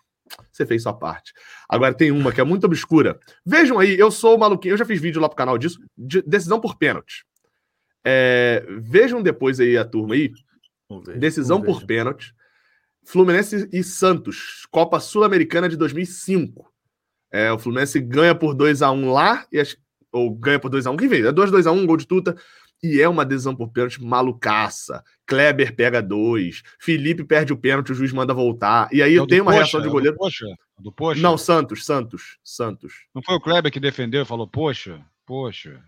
[0.52, 1.34] você fez sua parte.
[1.68, 3.20] Agora tem uma que é muito obscura.
[3.45, 6.22] Vejam aí, eu sou o maluquinho, eu já fiz vídeo lá pro canal disso, de
[6.22, 7.26] decisão por pênalti.
[8.03, 10.32] É, vejam depois aí a turma aí.
[11.06, 12.34] Ver, decisão por pênalti.
[13.03, 16.72] Fluminense e Santos, Copa Sul-Americana de 2005.
[17.32, 19.62] É, o Fluminense ganha por 2 a 1 lá, e
[20.12, 21.26] ou ganha por 2 a 1 quem vem?
[21.26, 22.36] É 2 2 a 1 gol de tuta.
[22.84, 25.03] E é uma decisão por pênalti malucaça.
[25.28, 26.64] Kleber pega dois.
[26.80, 28.90] Felipe perde o pênalti, o juiz manda voltar.
[28.91, 30.16] E aí eu tenho uma Poxa, reação de goleiro.
[30.16, 30.45] Do Poxa?
[30.80, 31.22] Do Poxa?
[31.22, 33.06] Não, Santos, Santos, Santos.
[33.14, 35.82] Não foi o Kleber que defendeu e falou, poxa, poxa.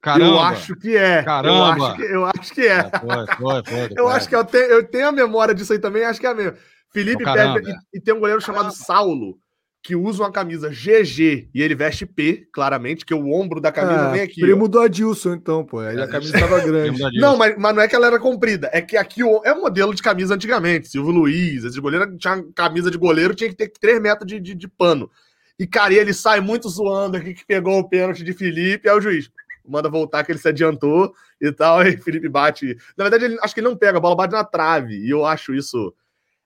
[0.00, 0.30] Caramba.
[0.30, 1.22] Eu acho que é.
[1.22, 1.54] Caramba.
[1.54, 2.78] Eu acho que, eu acho que é.
[2.78, 5.78] é foi, foi, foi, eu acho que eu tenho, eu tenho a memória disso aí
[5.78, 6.56] também, acho que é a mesma.
[6.90, 8.84] Felipe oh, perde e, e, tem um goleiro chamado caramba.
[8.84, 9.38] Saulo,
[9.82, 14.08] que usa uma camisa GG e ele veste P, claramente, que o ombro da camisa
[14.08, 14.40] ah, vem aqui.
[14.40, 14.68] Primo ó.
[14.68, 15.80] do Adilson, então, pô.
[15.80, 17.00] Aí a camisa tava grande.
[17.18, 19.92] não, mas, mas não é que ela era comprida, é que aqui é um modelo
[19.92, 20.88] de camisa antigamente.
[20.88, 24.54] Silvio Luiz, esse goleiro tinha camisa de goleiro, tinha que ter 3 metros de, de,
[24.54, 25.10] de pano.
[25.58, 29.00] E, cara, ele sai muito zoando aqui que pegou o pênalti de Felipe, aí o
[29.00, 29.30] juiz
[29.66, 32.76] manda voltar que ele se adiantou e tal, aí Felipe bate.
[32.96, 35.26] Na verdade, ele, acho que ele não pega, a bola bate na trave, e eu
[35.26, 35.92] acho isso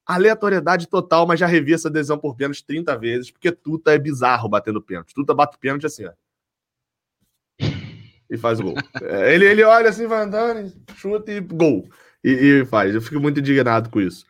[0.07, 4.49] aleatoriedade total, mas já revi essa decisão por pênalti 30 vezes, porque Tuta é bizarro
[4.49, 5.13] batendo pênalti.
[5.15, 6.13] Tuta bate pênalti assim, ó.
[8.31, 8.75] E faz o gol.
[9.03, 11.89] É, ele, ele olha assim, vai andando, chuta e gol.
[12.25, 12.95] E, e, faz.
[12.95, 14.25] Eu fico muito indignado com isso.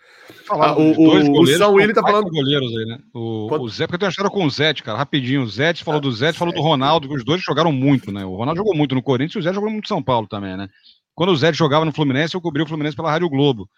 [0.51, 2.29] Ah, o, o, o São Willi tá falando.
[2.29, 2.99] Goleiros aí, né?
[3.15, 5.43] O, o Zé, porque eu tenho história com o Zé, cara, rapidinho.
[5.43, 8.25] O Zé falou do Zé, falou do Ronaldo, que os dois jogaram muito, né?
[8.25, 10.57] O Ronaldo jogou muito no Corinthians e o Zé jogou muito no São Paulo também,
[10.57, 10.69] né?
[11.15, 13.69] Quando o Zé jogava no Fluminense, eu cobri o Fluminense pela Rádio Globo.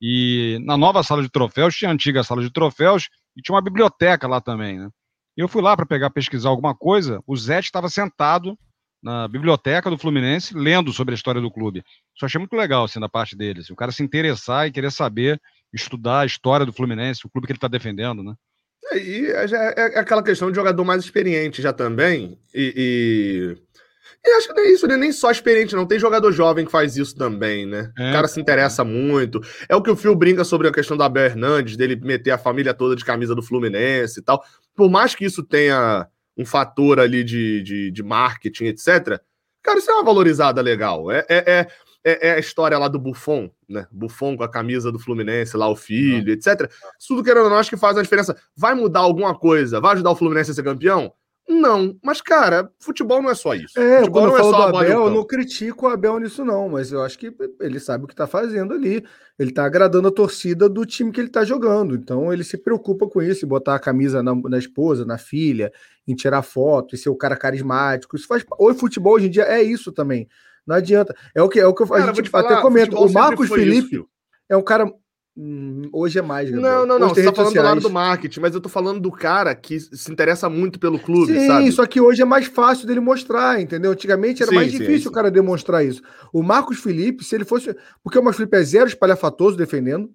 [0.00, 3.62] E na nova sala de troféus, tinha a antiga sala de troféus e tinha uma
[3.62, 4.88] biblioteca lá também, né?
[5.36, 8.56] Eu fui lá para pegar, pesquisar alguma coisa, o Zé estava sentado
[9.02, 11.84] na biblioteca do Fluminense, lendo sobre a história do clube.
[12.14, 13.60] Isso achei muito legal, assim, da parte dele.
[13.60, 15.40] Assim, o cara se interessar e querer saber,
[15.72, 18.34] estudar a história do Fluminense, o clube que ele está defendendo, né?
[18.94, 22.38] E é, é aquela questão de jogador mais experiente já também.
[22.54, 23.62] E, e
[24.24, 24.96] e acho que não é isso, né?
[24.96, 25.86] Nem só experiente, não.
[25.86, 27.92] Tem jogador jovem que faz isso também, né?
[27.98, 28.10] É.
[28.10, 29.40] O cara se interessa muito.
[29.68, 32.38] É o que o Phil brinca sobre a questão da Abel Hernandes, dele meter a
[32.38, 34.42] família toda de camisa do Fluminense e tal.
[34.74, 39.20] Por mais que isso tenha um fator ali de, de, de marketing, etc.,
[39.62, 41.10] cara, isso é uma valorizada legal.
[41.10, 41.66] É, é, é,
[42.04, 43.86] é, é a história lá do Buffon, né?
[43.90, 46.70] Buffon com a camisa do Fluminense, lá o filho, etc.
[46.98, 48.36] Isso tudo querendo ou não, acho que faz uma diferença.
[48.56, 49.80] Vai mudar alguma coisa?
[49.80, 51.12] Vai ajudar o Fluminense a ser campeão?
[51.46, 53.78] Não, mas cara, futebol não é só isso.
[53.78, 56.70] É, futebol quando eu é falo do Abel, eu não critico o Abel nisso não,
[56.70, 59.04] mas eu acho que ele sabe o que está fazendo ali.
[59.38, 61.94] Ele está agradando a torcida do time que ele está jogando.
[61.94, 65.70] Então ele se preocupa com isso, em botar a camisa na, na, esposa, na filha,
[66.08, 68.16] em tirar foto, em ser o cara carismático.
[68.16, 68.42] Isso faz.
[68.58, 70.26] Hoje futebol hoje em dia é isso também.
[70.66, 71.14] Não adianta.
[71.34, 72.98] É o que é o que a cara, gente falar, até comenta.
[72.98, 74.08] O Marcos Felipe isso,
[74.48, 74.90] é um cara
[75.36, 76.70] Hum, hoje é mais, Gabriel.
[76.70, 77.08] Não, não, não.
[77.08, 77.68] Você tá falando sociais.
[77.68, 80.96] do lado do marketing, mas eu tô falando do cara que se interessa muito pelo
[80.96, 81.72] clube, sim, sabe?
[81.72, 83.90] só que hoje é mais fácil dele mostrar, entendeu?
[83.90, 86.02] Antigamente era sim, mais difícil sim, o cara demonstrar isso.
[86.32, 87.74] O Marcos Felipe, se ele fosse.
[88.02, 90.08] Porque o Marcos Felipe é zero espalhafatoso defendendo.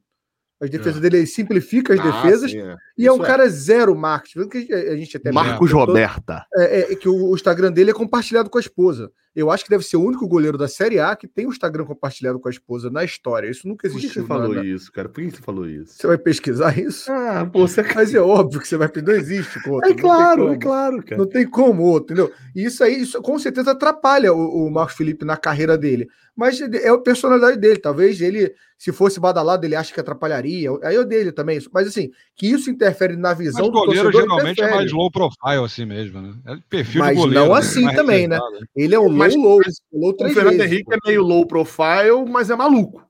[0.61, 1.01] As defesas é.
[1.01, 2.51] dele ele simplifica as ah, defesas.
[2.51, 2.75] Sim, é.
[2.97, 3.25] E é um é.
[3.25, 4.49] cara zero marketing.
[4.49, 6.45] Que a gente até Marcos Roberta.
[6.55, 9.09] É, é, que o, Instagram dele é compartilhado com a esposa.
[9.39, 11.85] Eu acho que deve ser o único goleiro da Série A que tem o Instagram
[11.85, 13.49] compartilhado com a esposa na história.
[13.49, 14.09] Isso nunca existiu.
[14.09, 14.65] Por que você falou na...
[14.65, 15.07] isso, cara?
[15.07, 15.93] Por que você falou isso?
[15.93, 17.09] Você vai pesquisar isso?
[17.09, 17.81] Ah, pô, você...
[17.95, 18.89] Mas é óbvio que você vai.
[19.01, 19.61] Não existe.
[19.63, 21.17] Pô, é claro, é claro, cara.
[21.17, 22.33] Não tem como outro, entendeu?
[22.55, 26.09] E isso aí, isso com certeza atrapalha o, o Marcos Felipe na carreira dele.
[26.39, 27.79] Mas é a personalidade dele.
[27.79, 30.69] Talvez ele, se fosse badalado, ele acha que atrapalharia.
[30.83, 31.59] Aí é o dele também.
[31.73, 35.65] Mas assim, que isso interfere na visão Mas do goleiro geralmente é mais low profile
[35.65, 36.33] assim mesmo, né?
[36.45, 37.59] É perfil Mas goleiro, não né?
[37.59, 37.93] assim né?
[37.93, 38.39] também, né?
[38.73, 39.59] Ele é um low,
[39.93, 43.09] low, O Fernando Henrique é meio low profile, mas é maluco.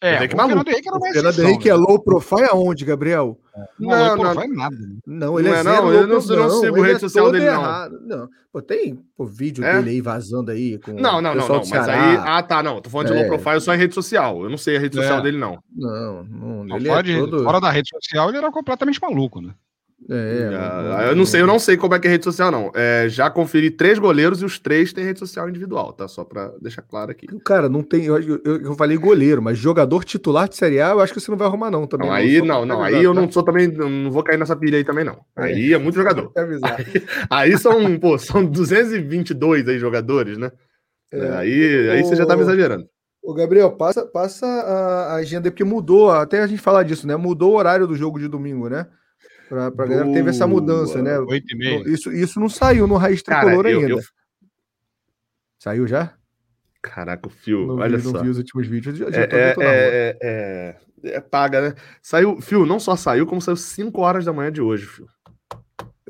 [0.00, 1.78] É, o Fernando Henrique era mais Fernando Henrique é né?
[1.78, 3.38] low profile aonde, Gabriel?
[3.78, 4.76] Não, não, não, não, nada.
[5.06, 7.46] Não, ele não é, é não, eu não, eu não sigo rede é social dele,
[7.46, 7.98] errado.
[8.02, 8.18] não.
[8.18, 9.76] Não, pô, tem pô, vídeo é?
[9.76, 12.90] dele aí vazando aí com Não, não, não, não mas aí, ah, tá, não, tô
[12.90, 13.28] falando de low é.
[13.28, 15.58] profile só em rede social, eu não sei a rede social dele, não.
[15.74, 17.44] Não, não, ele é todo...
[17.44, 19.54] fora da rede social ele era completamente maluco, né?
[20.10, 22.70] É, já, eu não sei, eu não sei como é que é rede social, não.
[22.74, 26.06] É, já conferi três goleiros e os três têm rede social individual, tá?
[26.06, 27.26] Só pra deixar claro aqui.
[27.44, 28.04] Cara, não tem.
[28.04, 31.30] Eu, eu, eu falei goleiro, mas jogador titular de Série A, eu acho que você
[31.30, 31.86] não vai arrumar, não.
[31.86, 32.82] Também não, aí não, não.
[32.82, 33.68] Aí eu não sou também.
[33.68, 35.18] Não vou cair nessa pilha aí também, não.
[35.36, 35.44] É.
[35.44, 36.30] Aí é muito jogador.
[36.36, 40.52] Aí, aí, são, pô, são 222 aí jogadores, né?
[41.10, 42.84] É, aí, aí você já tá me exagerando.
[43.22, 47.16] O Gabriel, passa, passa a agenda, porque mudou, até a gente falar disso, né?
[47.16, 48.86] Mudou o horário do jogo de domingo, né?
[49.48, 51.18] Pra, pra galera teve essa mudança, né?
[51.18, 51.88] 8 e meia.
[51.88, 53.88] Isso, isso não saiu no Raiz Tricolor ainda.
[53.88, 54.00] Eu...
[55.58, 56.14] Saiu já?
[56.82, 58.12] Caraca, o Fio, não olha vi, só.
[58.12, 60.76] Não vi os últimos vídeos, já, já é, é, é, é,
[61.16, 61.74] é, paga, né?
[62.02, 65.06] Saiu, Fio, não só saiu, como saiu 5 horas da manhã de hoje, Fio.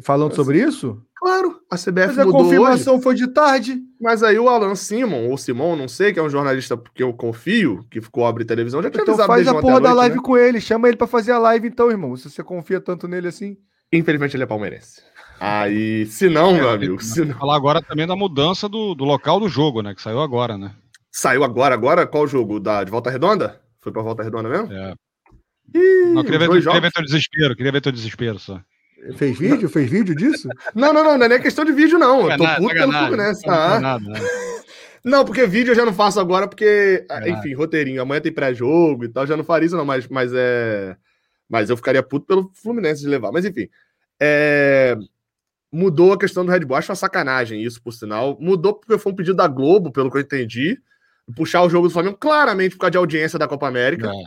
[0.03, 1.01] Falando sobre isso?
[1.15, 3.81] Claro, a CBF Mas a confirmação hoje, foi de tarde.
[4.05, 7.15] Mas aí o Alan Simon, ou Simon, não sei, que é um jornalista que eu
[7.15, 10.23] confio, que cobre televisão, já tinha então faz a porra da noite, live né?
[10.23, 13.29] com ele, chama ele para fazer a live então, irmão, se você confia tanto nele
[13.29, 13.57] assim.
[13.91, 15.01] Infelizmente ele é palmeirense.
[15.41, 17.35] Aí, se não, é, meu amigo, se não...
[17.35, 20.75] Falar agora também da mudança do, do local do jogo, né, que saiu agora, né?
[21.11, 22.07] Saiu agora, agora?
[22.07, 22.61] Qual jogo?
[22.61, 23.59] Da, de Volta Redonda?
[23.81, 24.71] Foi pra Volta Redonda mesmo?
[24.71, 24.93] É.
[25.75, 28.61] Ih, não, queria ver, queria ver teu desespero, queria ver teu desespero só.
[29.17, 29.69] Fez vídeo?
[29.69, 30.49] Fez vídeo disso?
[30.75, 32.31] Não, não, não, não é nem questão de vídeo, não.
[32.31, 33.43] Eu tô puto pelo Fluminense.
[33.43, 33.99] Tá?
[35.05, 37.29] Não, porque vídeo eu já não faço agora, porque, é.
[37.29, 38.01] enfim, roteirinho.
[38.01, 40.97] Amanhã tem pré-jogo e tal, já não faria isso, não, mas, mas é.
[41.47, 43.31] Mas eu ficaria puto pelo Fluminense de levar.
[43.31, 43.69] Mas enfim.
[44.19, 44.97] É...
[45.71, 46.77] Mudou a questão do Red Bull.
[46.77, 48.39] Acho uma sacanagem isso, por sinal.
[48.41, 50.81] Mudou porque foi um pedido da Globo, pelo que eu entendi.
[51.37, 54.09] Puxar o jogo do Flamengo, claramente por causa de audiência da Copa América.
[54.09, 54.25] É.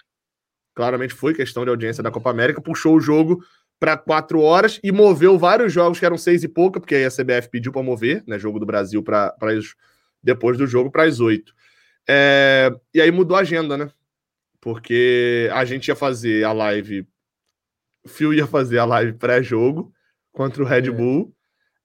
[0.76, 2.62] Claramente foi questão de audiência da Copa América.
[2.62, 3.44] Puxou o jogo
[3.80, 7.12] para quatro horas e moveu vários jogos que eram seis e pouca, porque aí a
[7.12, 8.40] CBF pediu para mover, né?
[8.40, 9.36] Jogo do Brasil para
[10.22, 11.54] depois do jogo para as oito.
[12.08, 13.90] É, e aí mudou a agenda, né?
[14.60, 17.08] Porque a gente ia fazer a live.
[18.04, 19.94] O Phil ia fazer a live pré-jogo
[20.32, 20.91] contra o Red é.
[20.91, 21.34] Bull.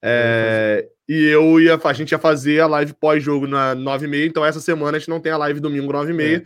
[0.01, 4.59] É, e eu ia, a gente ia fazer a live pós-jogo na 9h30, então essa
[4.59, 6.41] semana a gente não tem a live domingo 9h30.
[6.41, 6.45] É.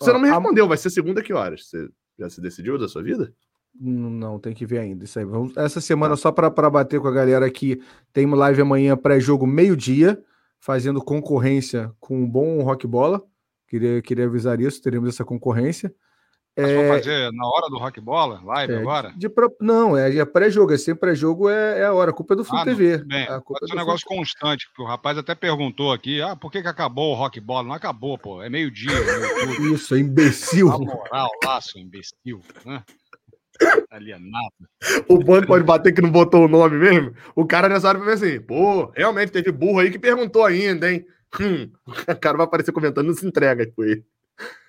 [0.00, 1.68] Você não me respondeu, vai ser segunda que horas?
[1.68, 1.88] Você
[2.18, 3.32] já se decidiu da sua vida?
[3.74, 5.24] Não, tem que ver ainda isso aí.
[5.24, 7.82] Vamos, essa semana, só para bater com a galera aqui,
[8.12, 10.22] tem live amanhã pré-jogo meio-dia,
[10.60, 13.22] fazendo concorrência com um bom rock bola.
[13.66, 15.92] Queria, queria avisar isso, teremos essa concorrência.
[16.54, 19.10] É, fazer na hora do rock bola, live é, agora?
[19.16, 22.34] De, de, não, é, é pré-jogo, é sempre pré-jogo, é, é, a hora, a culpa
[22.34, 22.98] é do Flu ah, TV.
[22.98, 26.52] Bem, a culpa é um negócio constante, porque o rapaz até perguntou aqui, ah, por
[26.52, 27.66] que, que acabou o rock bola?
[27.66, 28.92] Não acabou, pô, é meio-dia.
[29.72, 30.68] Isso, é imbecil.
[30.68, 32.84] Na moral, laço, imbecil, né?
[33.90, 34.52] Alienado.
[35.08, 37.14] O banco pode bater que não botou o nome mesmo.
[37.34, 41.04] O cara nessa hora vai assim, pô, realmente teve burro aí que perguntou ainda, hein?
[41.40, 41.70] Hum.
[41.86, 44.04] O cara vai aparecer comentando, não se entrega com ele.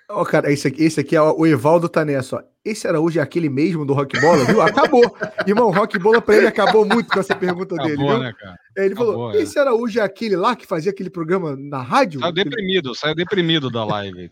[0.09, 2.43] Ó, cara, esse aqui, esse aqui é o Evaldo tá nessa, ó.
[2.63, 4.61] Esse Araújo é aquele mesmo do Rock Bola, viu?
[4.61, 5.03] Acabou.
[5.45, 8.19] Irmão, Rock Bola pra ele acabou muito com essa pergunta acabou, dele, viu?
[8.19, 8.57] Né, cara?
[8.77, 9.41] Ele acabou, falou: é.
[9.41, 12.19] esse Araújo é aquele lá que fazia aquele programa na rádio?
[12.21, 14.29] Saiu deprimido, saiu deprimido da live.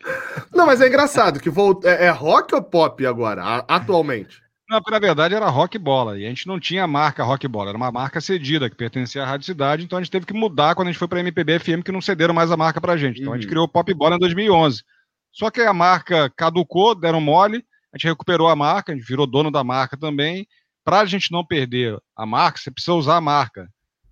[0.53, 4.41] Não, mas é engraçado que volta, é, é rock ou pop agora, atualmente?
[4.71, 6.17] Não, na verdade era rock bola.
[6.17, 9.21] E a gente não tinha a marca rock bola, era uma marca cedida que pertencia
[9.21, 9.83] à Rádio Cidade.
[9.83, 11.91] Então a gente teve que mudar quando a gente foi para a MPB FM, que
[11.91, 13.19] não cederam mais a marca para a gente.
[13.19, 13.49] Então a gente uhum.
[13.49, 14.81] criou o pop bola em 2011.
[15.29, 19.27] Só que a marca caducou, deram mole, a gente recuperou a marca, a gente virou
[19.27, 20.47] dono da marca também.
[20.85, 23.67] Para a gente não perder a marca, você precisa usar a marca.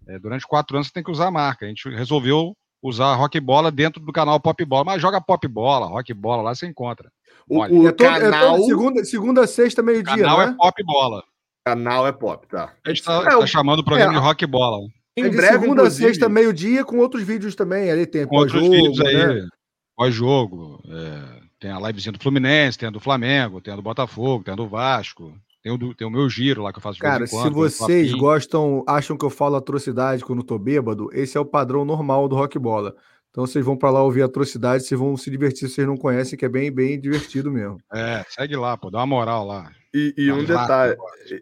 [0.10, 1.66] É, durante quatro anos você tem que usar a marca.
[1.66, 5.86] A gente resolveu usar rock bola dentro do canal Pop Bola, mas joga Pop Bola,
[5.86, 7.10] rock bola, lá você encontra.
[7.48, 8.58] O, o é todo, canal...
[8.58, 10.46] É segunda, segunda, sexta, meio-dia, canal né?
[10.46, 11.24] é Pop Bola.
[11.66, 12.74] Canal é Pop, tá.
[12.86, 14.88] A gente está é, tá chamando o programa é, de rock bola.
[15.16, 16.08] Em é breve, segunda, inclusive.
[16.08, 17.92] sexta, meio-dia, com outros vídeos também.
[17.92, 19.48] Ali tem pós-jogo, né?
[19.96, 20.82] Pós-jogo.
[20.88, 24.54] É, tem a livezinha do Fluminense, tem a do Flamengo, tem a do Botafogo, tem
[24.54, 25.34] a do Vasco.
[25.62, 28.14] Tem o, do, tem o meu giro lá que eu faço Cara, quando, se vocês
[28.14, 32.36] gostam, acham que eu falo atrocidade quando tô bêbado, esse é o padrão normal do
[32.36, 32.96] rock bola.
[33.32, 36.38] Então vocês vão para lá ouvir atrocidade, vocês vão se divertir se vocês não conhecem,
[36.38, 37.78] que é bem, bem divertido mesmo.
[37.94, 39.72] É, segue lá, pô, dá uma moral lá.
[39.92, 40.96] E, e um detalhe,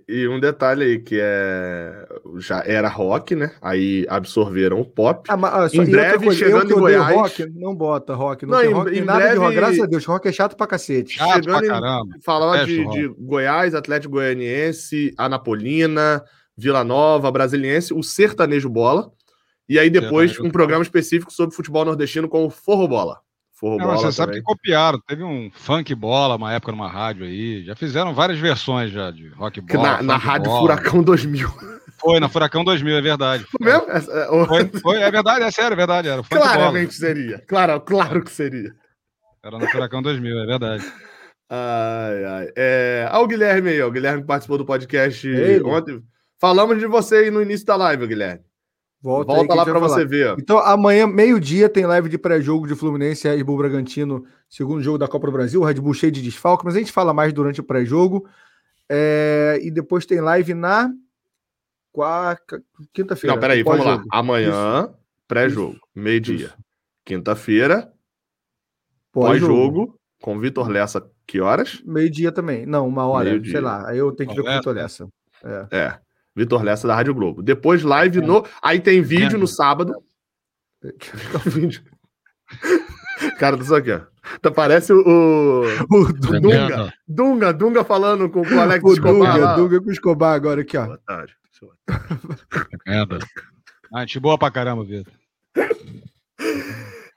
[0.08, 2.08] e um detalhe aí que é
[2.38, 3.52] já era rock, né?
[3.62, 5.26] Aí absorveram o pop.
[5.30, 8.70] Ah, mas, em breve coisa, chegando em Goiás, rock, não bota rock, não, não tem
[8.70, 11.16] em, rock, em nada breve, de rock, graças a Deus, rock é chato pra cacete.
[11.16, 12.16] Chato chegando pra caramba.
[12.16, 16.24] Em, falar de, de, Goiás, Atlético Goianiense, Anapolina,
[16.56, 19.12] Vila Nova, Brasiliense, o sertanejo bola.
[19.70, 23.20] E aí depois um programa específico sobre futebol nordestino com o Forro Bola.
[23.54, 23.98] Forro Bola.
[23.98, 24.12] Você também.
[24.12, 25.00] sabe que copiaram.
[25.08, 27.64] Teve um funk bola uma época numa rádio aí.
[27.66, 29.98] Já fizeram várias versões já de rock bola.
[29.98, 30.62] Na, na rádio bola.
[30.62, 31.50] Furacão 2000.
[32.00, 33.44] Foi, na Furacão 2000, é verdade.
[33.46, 33.90] Foi mesmo?
[33.90, 36.08] É, é, foi, foi, é verdade, é sério, é verdade.
[36.08, 37.10] Era Claramente bola.
[37.10, 37.40] seria.
[37.48, 38.72] Claro, claro que seria.
[39.44, 40.86] Era na Furacão 2000, é verdade.
[41.50, 42.52] Ai, ai.
[42.56, 43.08] É...
[43.10, 43.88] Ah, o Guilherme aí, ó.
[43.88, 46.04] O Guilherme participou do podcast Ei, ontem.
[46.40, 48.44] Falamos de você aí no início da live, Guilherme.
[49.02, 50.36] Volta, Volta lá para você ver.
[50.40, 54.98] Então, amanhã, meio-dia, tem live de pré-jogo de Fluminense e Red Bull Bragantino, segundo jogo
[54.98, 55.62] da Copa do Brasil.
[55.62, 58.28] Red Bull cheio de desfalque, mas a gente fala mais durante o pré-jogo.
[58.90, 59.60] É...
[59.62, 60.92] E depois tem live na
[61.92, 62.62] quarta...
[62.92, 63.36] quinta-feira.
[63.36, 64.04] Não, peraí, vamos lá.
[64.12, 64.92] Amanhã,
[65.28, 66.54] pré-jogo, meio-dia.
[67.06, 67.92] Quinta-feira,
[69.12, 71.82] pós-jogo, com Vitor Lessa, que horas?
[71.86, 72.66] Meio-dia também.
[72.66, 73.88] Não, uma hora, sei lá.
[73.88, 75.08] Aí eu tenho que ver com o Vitor Lessa.
[75.44, 75.68] É.
[75.72, 76.00] é.
[76.38, 77.42] Vitor Lessa da Rádio Globo.
[77.42, 78.46] Depois live no.
[78.62, 79.96] Aí tem vídeo no sábado.
[83.40, 84.02] Cara, isso aqui, ó.
[84.36, 86.94] Então parece o, o Dunga.
[87.08, 89.34] Dunga, Dunga falando com, com o Alex o Escobar.
[89.34, 90.86] Dunga, Dunga com o Escobar agora aqui, ó.
[90.86, 91.36] Boa tarde.
[93.92, 95.12] ah, gente boa pra caramba, Vitor.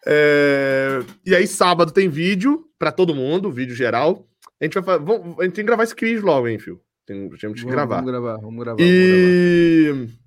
[0.06, 1.00] É...
[1.26, 4.26] E aí, sábado tem vídeo pra todo mundo, vídeo geral.
[4.58, 5.04] A gente vai fazer.
[5.04, 5.38] Vamos...
[5.38, 6.80] A gente tem que gravar esse quiz logo, hein, Fio?
[7.10, 7.96] Tem, temos que vamos, gravar.
[7.96, 8.80] Vamos gravar, vamos gravar.
[8.80, 9.88] E.
[9.88, 10.20] Vamos gravar.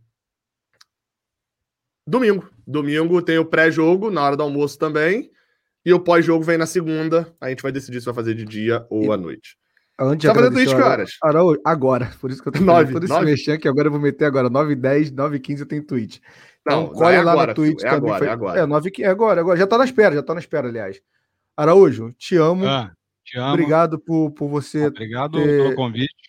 [2.06, 2.50] Domingo.
[2.68, 5.32] Domingo tem o pré-jogo, na hora do almoço também.
[5.86, 7.34] E o pós-jogo vem na segunda.
[7.40, 9.12] A gente vai decidir se vai fazer de dia ou e...
[9.12, 9.58] à noite.
[9.98, 11.12] Antes tá fazendo Twitch que horas?
[11.24, 12.12] Araújo, agora.
[12.20, 14.50] Por isso que eu tô 9, todo esse mexendo que agora eu vou meter agora.
[14.50, 16.20] 9 10 9 15 eu tenho Twitch.
[16.62, 17.84] Então, não, colhe é lá agora, no Twitch.
[17.84, 18.28] É agora, foi...
[18.28, 18.60] é agora.
[18.60, 19.58] É, 9, é agora, agora.
[19.58, 21.02] Já tá na espera, já tá na espera, aliás.
[21.56, 22.66] Araújo, te amo.
[22.66, 22.92] Ah,
[23.24, 23.54] te amo.
[23.54, 24.88] Obrigado por, por você.
[24.88, 25.64] Obrigado ter...
[25.64, 26.23] pelo convite.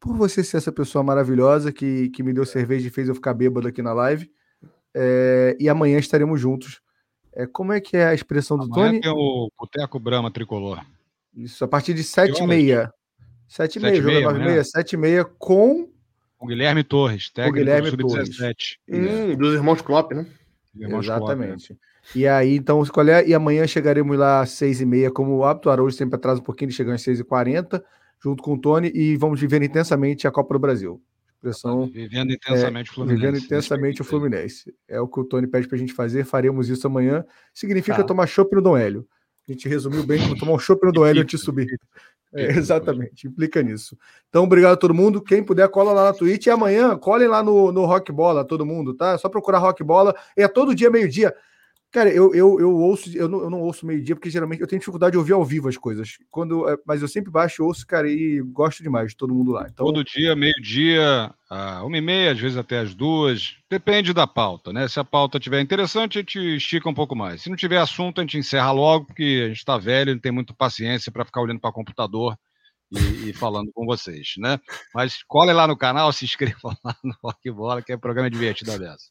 [0.00, 3.34] Por você ser essa pessoa maravilhosa que, que me deu cerveja e fez eu ficar
[3.34, 4.30] bêbado aqui na live.
[4.94, 6.80] É, e amanhã estaremos juntos.
[7.32, 9.00] É, como é que é a expressão do amanhã Tony?
[9.02, 10.84] Tem o Boteco Brama Tricolor.
[11.34, 12.90] Isso, a partir de 7h30.
[13.48, 15.88] 7h30, jogo 9h30, 7h30 com.
[16.38, 18.78] O Guilherme Torres, técnico o Guilherme do Sub-17.
[18.88, 20.26] Hum, dos irmãos Klopp, né?
[20.74, 21.68] Irmãos Exatamente.
[21.68, 21.90] Klopp, né?
[22.14, 23.26] E aí, então, qual é?
[23.26, 25.68] E amanhã chegaremos lá às 6h30, como o hábito.
[25.68, 27.82] Araújo sempre atrasa um pouquinho, chegamos às 6h40,
[28.22, 31.02] junto com o Tony, e vamos viver intensamente a Copa do Brasil.
[31.34, 33.20] Expressão, vivendo intensamente é, o Fluminense.
[33.20, 34.74] Vivendo intensamente o Fluminense.
[34.86, 37.24] É o que o Tony pede pra gente fazer, faremos isso amanhã.
[37.54, 38.04] Significa tá.
[38.04, 39.06] tomar chopp no Dom Hélio.
[39.48, 41.66] A gente resumiu bem como tomar um chopp no Dom Hélio de subir.
[42.32, 43.98] É, exatamente, implica nisso.
[44.28, 45.20] Então, obrigado a todo mundo.
[45.20, 46.46] Quem puder, cola lá na Twitch.
[46.46, 49.14] E amanhã, colhem lá no, no Rock Bola, todo mundo, tá?
[49.14, 50.14] É só procurar Rock Bola.
[50.36, 51.34] É todo dia, meio-dia.
[51.92, 54.78] Cara, eu, eu, eu ouço, eu não, eu não ouço meio-dia, porque geralmente eu tenho
[54.78, 56.18] dificuldade de ouvir ao vivo as coisas.
[56.30, 59.66] Quando, é, mas eu sempre baixo, ouço, cara, e gosto demais de todo mundo lá.
[59.68, 59.84] Então...
[59.84, 61.34] Todo dia, meio-dia,
[61.84, 63.56] uma e meia, às vezes até as duas.
[63.68, 64.86] Depende da pauta, né?
[64.86, 67.42] Se a pauta estiver interessante, a gente estica um pouco mais.
[67.42, 70.30] Se não tiver assunto, a gente encerra logo, porque a gente está velho, não tem
[70.30, 72.38] muita paciência para ficar olhando para computador
[72.92, 74.60] e, e, falando com vocês, né?
[74.94, 78.78] Mas colhe lá no canal, se inscreva lá no Rock Bola, que é programa divertido
[78.78, 79.10] dessa.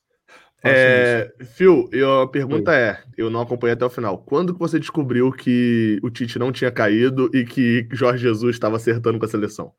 [0.64, 2.78] É, Phil, eu, a pergunta Oi.
[2.78, 4.18] é: eu não acompanhei até o final.
[4.18, 8.76] Quando que você descobriu que o Tite não tinha caído e que Jorge Jesus estava
[8.76, 9.72] acertando com a seleção?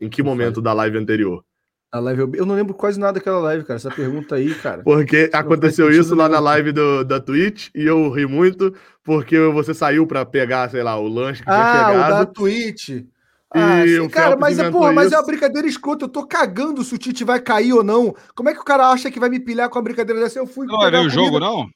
[0.00, 1.44] Em que momento da live anterior?
[1.90, 3.76] A live, eu, eu não lembro quase nada daquela live, cara.
[3.76, 4.82] Essa pergunta aí, cara.
[4.82, 9.72] Porque aconteceu isso lá na live do, da Twitch e eu ri muito porque você
[9.72, 12.12] saiu para pegar, sei lá, o lanche que ah, tinha chegado.
[12.12, 13.06] Ah, da Twitch.
[13.50, 16.04] Ah, sim, cara, mas é, porra, mas é uma brincadeira escrota.
[16.04, 18.14] Eu tô cagando se o Tite vai cair ou não.
[18.34, 20.38] Como é que o cara acha que vai me pilhar com a brincadeira dessa?
[20.38, 20.66] Eu fui.
[20.66, 21.66] Não vai ver o jogo, não?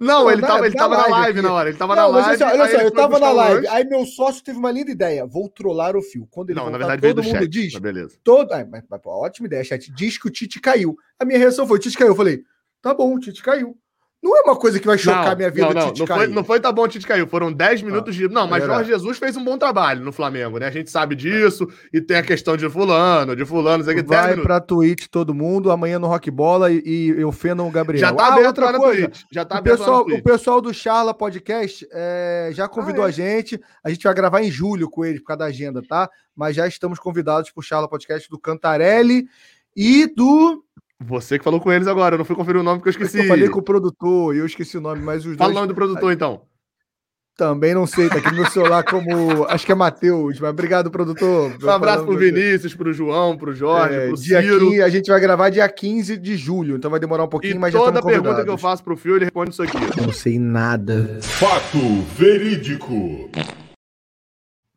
[0.00, 1.68] Não, ele tava, ele tava na live na hora.
[1.68, 2.42] Ele tava não, na live.
[2.42, 3.66] Assim, olha só, eu tava na live.
[3.68, 5.24] Aí meu sócio teve uma linda ideia.
[5.24, 6.26] Vou trollar o fio.
[6.30, 7.78] Quando ele não, voltar, na verdade, todo mundo chat, diz.
[7.78, 8.18] Beleza.
[8.22, 9.92] Todo, ah, mas, mas, ótima ideia, chat.
[9.92, 10.96] Diz que o Tite caiu.
[11.18, 12.10] A minha reação foi: o Tite caiu.
[12.10, 12.42] Eu falei:
[12.82, 13.76] tá bom, o Tite caiu.
[14.24, 15.66] Não é uma coisa que vai chocar não, minha vida.
[15.66, 17.26] Não, não, não foi, não foi tá bom, o Tite caiu.
[17.26, 18.28] Foram 10 ah, minutos ah, de.
[18.28, 20.66] Não, mas Jorge Jesus fez um bom trabalho no Flamengo, né?
[20.66, 21.68] A gente sabe disso.
[21.92, 23.84] E tem a questão de Fulano, de Fulano.
[23.84, 27.70] Sei vai pra Twitch todo mundo, amanhã no Rock Bola e, e eu feno o
[27.70, 28.00] Gabriel.
[28.00, 29.22] Já tá ah, aberto lá na Twitch.
[29.30, 33.10] Já tá o pessoal, O pessoal do Charla Podcast é, já convidou ah, é.
[33.10, 33.60] a gente.
[33.84, 36.08] A gente vai gravar em julho com eles por causa da agenda, tá?
[36.34, 39.26] Mas já estamos convidados pro Charla Podcast do Cantarelli
[39.76, 40.64] e do
[41.06, 43.18] você que falou com eles agora, eu não fui conferir o nome porque eu esqueci.
[43.18, 45.56] Eu falei com o produtor e eu esqueci o nome, mas os Fala dois...
[45.56, 46.42] o nome do produtor, então.
[47.36, 49.44] Também não sei, tá aqui no meu celular como.
[49.48, 51.52] Acho que é Matheus, mas obrigado, produtor.
[51.60, 54.70] Um abraço pro Vinícius, pro João, pro Jorge, é, pro dia Ciro.
[54.70, 57.58] 15, a gente vai gravar dia 15 de julho, então vai demorar um pouquinho, e
[57.58, 59.76] mas já Toda pergunta que eu faço pro Fio, ele responde isso aqui.
[60.00, 61.18] Não sei nada.
[61.22, 61.78] Fato
[62.16, 63.28] verídico.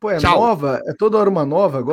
[0.00, 0.40] Pô, é Tchau.
[0.40, 0.82] nova?
[0.84, 1.86] É toda hora uma nova agora?